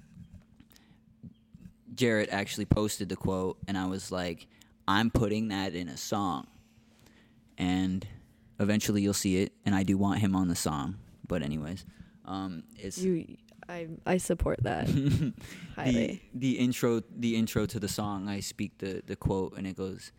Jarrett 1.95 2.31
actually 2.31 2.65
posted 2.65 3.09
the 3.09 3.17
quote 3.17 3.59
and 3.69 3.77
I 3.77 3.87
was 3.87 4.11
like, 4.13 4.47
I'm 4.89 5.11
putting 5.11 5.49
that 5.49 5.75
in 5.75 5.89
a 5.89 5.97
song. 5.97 6.47
And 7.59 8.07
eventually 8.59 9.03
you'll 9.03 9.15
see 9.15 9.39
it 9.43 9.53
and 9.65 9.75
I 9.75 9.83
do 9.83 9.97
want 9.99 10.21
him 10.21 10.35
on 10.35 10.49
the 10.49 10.55
song. 10.57 10.97
But 11.27 11.43
anyways, 11.43 11.85
um 12.25 12.63
it's 12.79 12.99
You, 12.99 13.37
I, 13.69 13.89
I 14.07 14.17
support 14.19 14.63
that 14.63 14.87
the 14.87 15.33
highly. 15.77 16.23
the 16.35 16.59
intro 16.59 17.03
the 17.17 17.37
intro 17.37 17.65
to 17.67 17.79
the 17.81 17.89
song 17.89 18.29
I 18.29 18.41
speak 18.41 18.79
the 18.79 19.03
the 19.07 19.17
quote 19.17 19.57
and 19.57 19.67
it 19.67 19.77
goes 19.77 20.13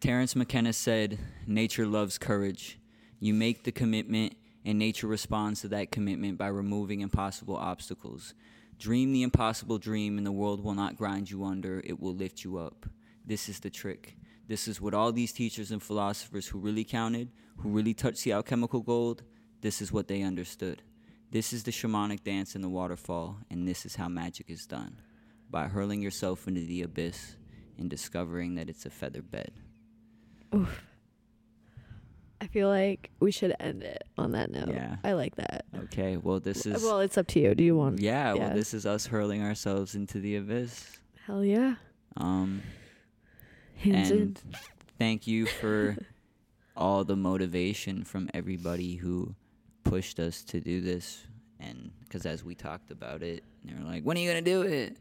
Terence 0.00 0.34
McKenna 0.36 0.72
said 0.72 1.18
nature 1.46 1.86
loves 1.86 2.18
courage 2.18 2.78
you 3.18 3.34
make 3.34 3.64
the 3.64 3.72
commitment 3.72 4.34
and 4.64 4.78
nature 4.78 5.06
responds 5.06 5.62
to 5.62 5.68
that 5.68 5.90
commitment 5.90 6.36
by 6.38 6.48
removing 6.48 7.00
impossible 7.00 7.56
obstacles 7.56 8.34
dream 8.80 9.12
the 9.12 9.22
impossible 9.22 9.78
dream 9.78 10.18
and 10.18 10.26
the 10.26 10.32
world 10.32 10.64
will 10.64 10.74
not 10.74 10.96
grind 10.96 11.30
you 11.30 11.44
under 11.44 11.80
it 11.84 12.00
will 12.00 12.14
lift 12.14 12.42
you 12.42 12.58
up 12.58 12.86
this 13.24 13.48
is 13.48 13.60
the 13.60 13.70
trick 13.70 14.16
this 14.48 14.66
is 14.66 14.80
what 14.80 14.94
all 14.94 15.12
these 15.12 15.32
teachers 15.32 15.70
and 15.70 15.82
philosophers 15.82 16.48
who 16.48 16.58
really 16.58 16.84
counted 16.84 17.30
who 17.58 17.68
really 17.68 17.94
touched 17.94 18.24
the 18.24 18.32
alchemical 18.32 18.80
gold 18.80 19.22
this 19.60 19.80
is 19.80 19.92
what 19.92 20.08
they 20.08 20.22
understood 20.22 20.82
this 21.32 21.52
is 21.52 21.62
the 21.62 21.70
shamanic 21.70 22.24
dance 22.24 22.56
in 22.56 22.60
the 22.60 22.68
waterfall, 22.68 23.38
and 23.50 23.66
this 23.66 23.86
is 23.86 23.94
how 23.94 24.08
magic 24.08 24.50
is 24.50 24.66
done 24.66 24.96
by 25.48 25.68
hurling 25.68 26.02
yourself 26.02 26.48
into 26.48 26.62
the 26.62 26.82
abyss 26.82 27.36
and 27.78 27.88
discovering 27.88 28.56
that 28.56 28.68
it's 28.68 28.84
a 28.84 28.90
feather 28.90 29.22
bed. 29.22 29.52
Oof. 30.52 30.89
I 32.40 32.46
feel 32.46 32.68
like 32.68 33.10
we 33.20 33.30
should 33.30 33.54
end 33.60 33.82
it 33.82 34.02
on 34.16 34.32
that 34.32 34.50
note. 34.50 34.68
Yeah. 34.68 34.96
I 35.04 35.12
like 35.12 35.36
that. 35.36 35.66
Okay, 35.84 36.16
well, 36.16 36.40
this 36.40 36.64
is. 36.64 36.82
well, 36.82 37.00
it's 37.00 37.18
up 37.18 37.26
to 37.28 37.40
you. 37.40 37.54
Do 37.54 37.62
you 37.62 37.76
want? 37.76 38.00
yeah, 38.00 38.32
well, 38.32 38.54
this 38.54 38.72
is 38.72 38.86
us 38.86 39.06
hurling 39.06 39.42
ourselves 39.42 39.94
into 39.94 40.20
the 40.20 40.36
abyss. 40.36 40.98
Hell 41.26 41.44
yeah. 41.44 41.74
Um, 42.16 42.62
in. 43.82 43.94
and 43.94 44.40
thank 44.98 45.26
you 45.26 45.46
for 45.46 45.96
all 46.76 47.04
the 47.04 47.16
motivation 47.16 48.04
from 48.04 48.30
everybody 48.32 48.96
who 48.96 49.34
pushed 49.84 50.18
us 50.18 50.42
to 50.44 50.60
do 50.60 50.80
this. 50.80 51.26
And 51.58 51.90
because 52.00 52.24
as 52.24 52.42
we 52.42 52.54
talked 52.54 52.90
about 52.90 53.22
it, 53.22 53.44
they 53.64 53.74
were 53.74 53.84
like, 53.84 54.02
when 54.02 54.16
are 54.16 54.20
you 54.20 54.30
going 54.30 54.42
to 54.42 54.50
do 54.50 54.62
it? 54.62 54.96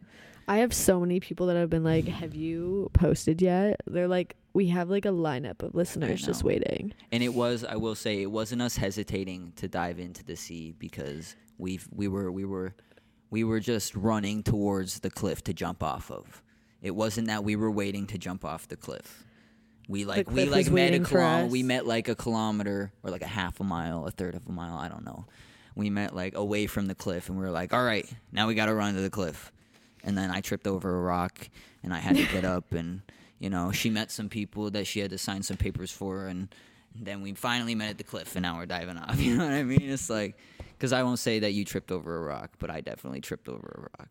I 0.50 0.58
have 0.58 0.74
so 0.74 1.00
many 1.00 1.20
people 1.20 1.45
that 1.45 1.56
have 1.56 1.70
been 1.70 1.84
like, 1.84 2.08
"Have 2.08 2.34
you 2.34 2.89
posted 2.93 3.39
yet?" 3.39 3.82
They're 3.86 4.08
like, 4.08 4.36
"We 4.52 4.68
have 4.70 4.89
like 4.89 5.06
a 5.06 5.10
lineup 5.10 5.62
of 5.62 5.76
listeners 5.76 6.24
just 6.26 6.43
waiting." 6.43 6.91
And 7.12 7.22
it 7.22 7.36
was, 7.36 7.64
I 7.64 7.76
will 7.76 7.93
say, 7.93 8.24
it 8.24 8.32
wasn't 8.32 8.64
us 8.64 8.76
hesitating 8.76 9.54
to 9.58 9.68
dive 9.68 10.00
into 10.00 10.24
the 10.26 10.36
sea 10.36 10.74
because 10.80 11.36
we've 11.60 11.88
we 11.91 12.08
were 12.08 12.32
we 12.32 12.45
were 12.45 12.74
we 13.30 13.43
were 13.43 13.60
just 13.60 13.93
running 13.93 14.41
towards 14.41 15.02
the 15.02 15.12
cliff 15.12 15.43
to 15.43 15.54
jump 15.54 15.84
off 15.84 16.10
of. 16.10 16.41
It 16.82 16.95
wasn't 16.95 17.28
that 17.28 17.43
we 17.43 17.56
were 17.56 17.70
waiting 17.70 18.08
to 18.08 18.18
jump 18.18 18.43
off 18.43 18.68
the 18.68 18.76
cliff. 18.76 19.24
We 19.88 20.04
like 20.04 20.32
we 20.32 20.45
like 20.45 20.72
met 20.72 20.95
a 20.95 21.00
kilometer. 21.00 21.45
We 21.47 21.62
met 21.62 21.86
like 21.86 22.08
a 22.08 22.16
kilometer 22.16 22.91
or 23.04 23.12
like 23.12 23.22
a 23.22 23.28
half 23.28 23.60
a 23.60 23.64
mile, 23.64 24.08
a 24.08 24.12
third 24.12 24.34
of 24.34 24.47
a 24.47 24.52
mile. 24.52 24.78
I 24.78 24.89
don't 24.89 25.06
know. 25.06 25.28
We 25.76 25.91
met 25.91 26.16
like 26.16 26.36
away 26.36 26.66
from 26.66 26.88
the 26.88 26.95
cliff, 26.95 27.30
and 27.30 27.38
we 27.38 27.43
were 27.43 27.52
like, 27.52 27.72
"All 27.72 27.84
right, 27.84 28.12
now 28.32 28.47
we 28.47 28.56
got 28.56 28.66
to 28.66 28.74
run 28.74 28.95
to 28.95 29.02
the 29.02 29.12
cliff." 29.12 29.52
And 30.04 30.18
then 30.18 30.32
I 30.32 30.41
tripped 30.41 30.68
over 30.68 30.95
a 30.97 31.02
rock, 31.02 31.50
and 31.84 31.93
I 31.93 32.00
had 32.00 32.16
to 32.16 32.26
get 32.28 32.45
up, 32.45 32.72
and 32.72 33.02
you 33.39 33.50
know, 33.50 33.72
she 33.72 33.89
met 33.89 34.12
some 34.12 34.30
people 34.30 34.70
that 34.72 34.86
she 34.88 35.00
had 35.00 35.12
to 35.12 35.18
sign 35.18 35.43
some 35.43 35.58
papers 35.58 35.91
for, 35.91 36.28
and 36.28 36.54
then 36.95 37.22
we 37.22 37.34
finally 37.34 37.76
met 37.76 37.89
at 37.89 37.97
the 37.97 38.04
cliff, 38.04 38.36
and 38.36 38.43
now 38.43 38.58
we're 38.58 38.66
diving 38.66 38.97
off. 38.97 39.18
You 39.20 39.38
know 39.38 39.45
what 39.45 39.54
I 39.54 39.64
mean? 39.64 39.82
It's 39.89 40.10
like, 40.10 40.38
because 40.78 40.91
I 40.93 41.04
won't 41.04 41.20
say 41.20 41.39
that 41.39 41.52
you 41.52 41.64
tripped 41.66 41.91
over 41.91 42.18
a 42.18 42.22
rock, 42.22 42.52
but 42.60 42.70
I 42.70 42.82
definitely 42.82 43.22
tripped 43.22 43.47
over 43.50 43.89
a 43.89 44.02
rock 44.02 44.10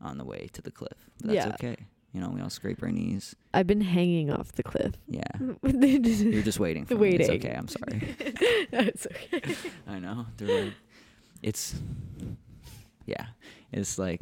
on 0.00 0.16
the 0.18 0.24
way 0.24 0.48
to 0.54 0.62
the 0.62 0.70
cliff. 0.70 0.96
But 1.18 1.26
that's 1.34 1.46
Yeah. 1.46 1.54
okay. 1.54 1.76
You 2.12 2.20
know, 2.20 2.30
we 2.30 2.40
all 2.40 2.50
scrape 2.50 2.82
our 2.82 2.90
knees. 2.90 3.36
I've 3.54 3.66
been 3.68 3.80
hanging 3.82 4.32
off 4.32 4.52
the 4.52 4.62
cliff. 4.64 4.94
Yeah. 5.06 5.22
You're 5.62 6.42
just 6.42 6.58
waiting 6.58 6.84
for 6.84 6.94
me. 6.96 7.10
It's 7.10 7.28
Waiting. 7.28 7.46
okay. 7.46 7.56
I'm 7.56 7.68
sorry. 7.68 8.16
okay. 8.72 9.54
I 9.86 9.98
know. 10.00 10.26
They're 10.36 10.64
like, 10.64 10.72
it's, 11.42 11.74
yeah. 13.06 13.26
It's 13.72 13.96
like, 13.98 14.20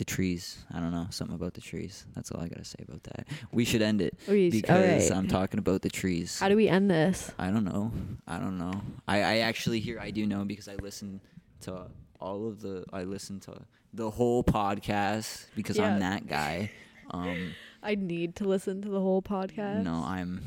the 0.00 0.04
trees. 0.04 0.58
I 0.74 0.80
don't 0.80 0.90
know 0.90 1.06
something 1.10 1.36
about 1.36 1.54
the 1.54 1.60
trees. 1.60 2.04
That's 2.16 2.32
all 2.32 2.40
I 2.40 2.48
gotta 2.48 2.64
say 2.64 2.78
about 2.88 3.04
that. 3.04 3.28
We 3.52 3.64
should 3.64 3.82
end 3.82 4.00
it 4.02 4.18
We 4.26 4.50
because 4.50 4.84
alright. 5.10 5.12
I'm 5.12 5.28
talking 5.28 5.58
about 5.60 5.82
the 5.82 5.90
trees. 5.90 6.40
How 6.40 6.48
do 6.48 6.56
we 6.56 6.66
end 6.68 6.90
this? 6.90 7.30
I 7.38 7.50
don't 7.50 7.64
know. 7.64 7.92
I 8.26 8.38
don't 8.38 8.58
know. 8.58 8.80
I, 9.06 9.18
I 9.18 9.36
actually 9.38 9.78
hear 9.80 10.00
I 10.00 10.10
do 10.10 10.26
know 10.26 10.44
because 10.44 10.66
I 10.68 10.74
listen 10.76 11.20
to 11.62 11.86
all 12.18 12.48
of 12.48 12.60
the 12.60 12.84
I 12.92 13.04
listen 13.04 13.38
to 13.40 13.54
the 13.94 14.10
whole 14.10 14.42
podcast 14.42 15.46
because 15.54 15.76
Yeah. 15.78 15.92
I'm 15.94 16.00
that 16.00 16.26
guy. 16.26 16.70
Um 17.10 17.52
I 17.82 17.94
need 17.94 18.36
to 18.36 18.44
listen 18.44 18.82
to 18.82 18.88
the 18.88 19.00
whole 19.00 19.22
podcast. 19.22 19.84
no, 19.84 20.02
I'm 20.06 20.42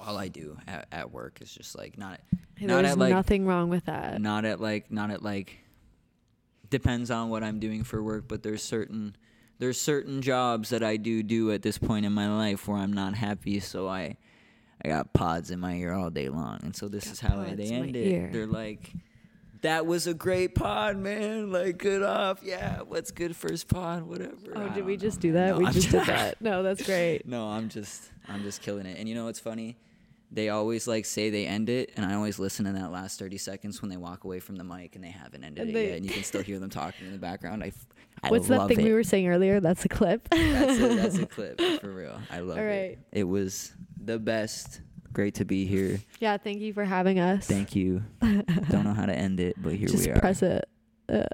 all 0.00 0.16
I 0.16 0.28
do 0.28 0.56
at, 0.66 0.86
at 0.90 1.10
work 1.12 1.38
is 1.42 1.52
just 1.52 1.76
like 1.76 1.96
not 1.98 2.20
Hey, 2.56 2.66
not 2.66 2.82
There's 2.82 2.92
at, 2.92 2.98
like- 2.98 3.10
nothing 3.14 3.46
wrong 3.46 3.68
with 3.70 3.84
that. 3.86 4.20
not 4.20 4.44
at 4.44 4.60
like 4.60 4.90
not 4.90 5.10
at 5.10 5.22
like 5.22 5.58
depends 6.72 7.10
on 7.12 7.28
what 7.28 7.44
I'm 7.44 7.60
doing 7.60 7.84
for 7.84 8.02
work, 8.02 8.24
but 8.26 8.42
there's 8.42 8.62
certain 8.64 9.14
there's 9.60 9.80
certain 9.80 10.20
jobs 10.22 10.70
that 10.70 10.82
I 10.82 10.96
do 10.96 11.22
do 11.22 11.52
at 11.52 11.62
this 11.62 11.78
point 11.78 12.04
in 12.04 12.12
my 12.12 12.28
life 12.28 12.66
where 12.66 12.78
I'm 12.78 12.92
not 12.92 13.14
happy, 13.14 13.60
so 13.60 13.86
I 13.88 14.16
I 14.84 14.88
got 14.88 15.12
pods 15.12 15.52
in 15.52 15.60
my 15.60 15.74
ear 15.74 15.92
all 15.92 16.10
day 16.10 16.28
long, 16.28 16.58
and 16.64 16.74
so 16.74 16.88
this 16.88 17.04
Got 17.04 17.12
is 17.12 17.20
how 17.20 17.36
they 17.54 17.66
end 17.70 17.94
it. 17.94 18.08
ear. 18.08 18.30
They're 18.32 18.46
like. 18.48 18.90
That 19.60 19.86
was 19.86 20.08
a 20.08 20.14
great 20.14 20.56
pod, 20.56 20.96
man. 20.96 21.52
Like, 21.52 21.78
good 21.78 22.02
off. 22.02 22.40
Yeah, 22.42 22.80
what's 22.80 23.12
good 23.12 23.36
first 23.36 23.68
pod? 23.68 24.02
Whatever. 24.02 24.34
Oh, 24.56 24.66
I 24.66 24.68
did 24.70 24.84
we 24.84 24.94
know, 24.94 24.98
just 24.98 25.20
do 25.20 25.30
that? 25.34 25.50
No, 25.50 25.58
we 25.58 25.66
I'm 25.66 25.72
just 25.72 25.90
did 25.92 26.04
that. 26.06 26.40
No, 26.40 26.64
that's 26.64 26.82
great. 26.84 27.28
no, 27.28 27.46
I'm 27.46 27.68
just 27.68 28.10
I'm 28.28 28.42
just 28.42 28.60
killing 28.60 28.86
it. 28.86 28.98
And 28.98 29.08
you 29.08 29.14
know 29.14 29.26
what's 29.26 29.38
funny? 29.38 29.76
They 30.34 30.48
always 30.48 30.88
like 30.88 31.04
say 31.04 31.28
they 31.28 31.46
end 31.46 31.68
it, 31.68 31.92
and 31.94 32.06
I 32.06 32.14
always 32.14 32.38
listen 32.38 32.64
in 32.66 32.74
that 32.74 32.90
last 32.90 33.18
30 33.18 33.36
seconds 33.36 33.82
when 33.82 33.90
they 33.90 33.98
walk 33.98 34.24
away 34.24 34.40
from 34.40 34.56
the 34.56 34.64
mic 34.64 34.94
and 34.96 35.04
they 35.04 35.10
haven't 35.10 35.44
ended 35.44 35.60
And 35.60 35.70
it 35.70 35.72
they- 35.74 35.88
yet, 35.88 35.96
and 35.98 36.06
you 36.06 36.10
can 36.10 36.24
still 36.24 36.42
hear 36.42 36.58
them 36.58 36.70
talking 36.82 37.06
in 37.06 37.12
the 37.12 37.18
background. 37.18 37.62
I, 37.62 37.66
f- 37.68 37.86
I 38.22 38.30
What's 38.30 38.48
that 38.48 38.66
thing 38.68 38.80
it. 38.80 38.84
we 38.84 38.92
were 38.94 39.02
saying 39.02 39.28
earlier? 39.28 39.60
That's 39.60 39.84
a 39.84 39.88
clip. 39.88 40.28
that's 40.30 40.78
a, 40.80 40.94
that's 40.96 41.18
a 41.18 41.26
clip 41.36 41.60
for 41.80 41.92
real. 41.92 42.18
I 42.30 42.40
love 42.40 42.56
All 42.56 42.64
it. 42.64 42.66
right. 42.66 42.98
It 43.12 43.24
was 43.24 43.72
the 44.02 44.18
best. 44.18 44.80
Great 45.12 45.34
to 45.34 45.44
be 45.44 45.66
here. 45.66 46.00
yeah, 46.20 46.38
thank 46.38 46.60
you 46.62 46.72
for 46.72 46.86
having 46.86 47.18
us. 47.20 47.46
Thank 47.46 47.76
you. 47.76 48.02
Don't 48.22 48.84
know 48.84 48.94
how 48.94 49.04
to 49.04 49.14
end 49.14 49.40
it, 49.40 49.56
but 49.62 49.74
here 49.74 49.88
Just 49.88 50.06
we 50.06 50.12
are. 50.12 50.18
press 50.18 50.40
it. 50.42 50.64
Uh. 51.10 51.24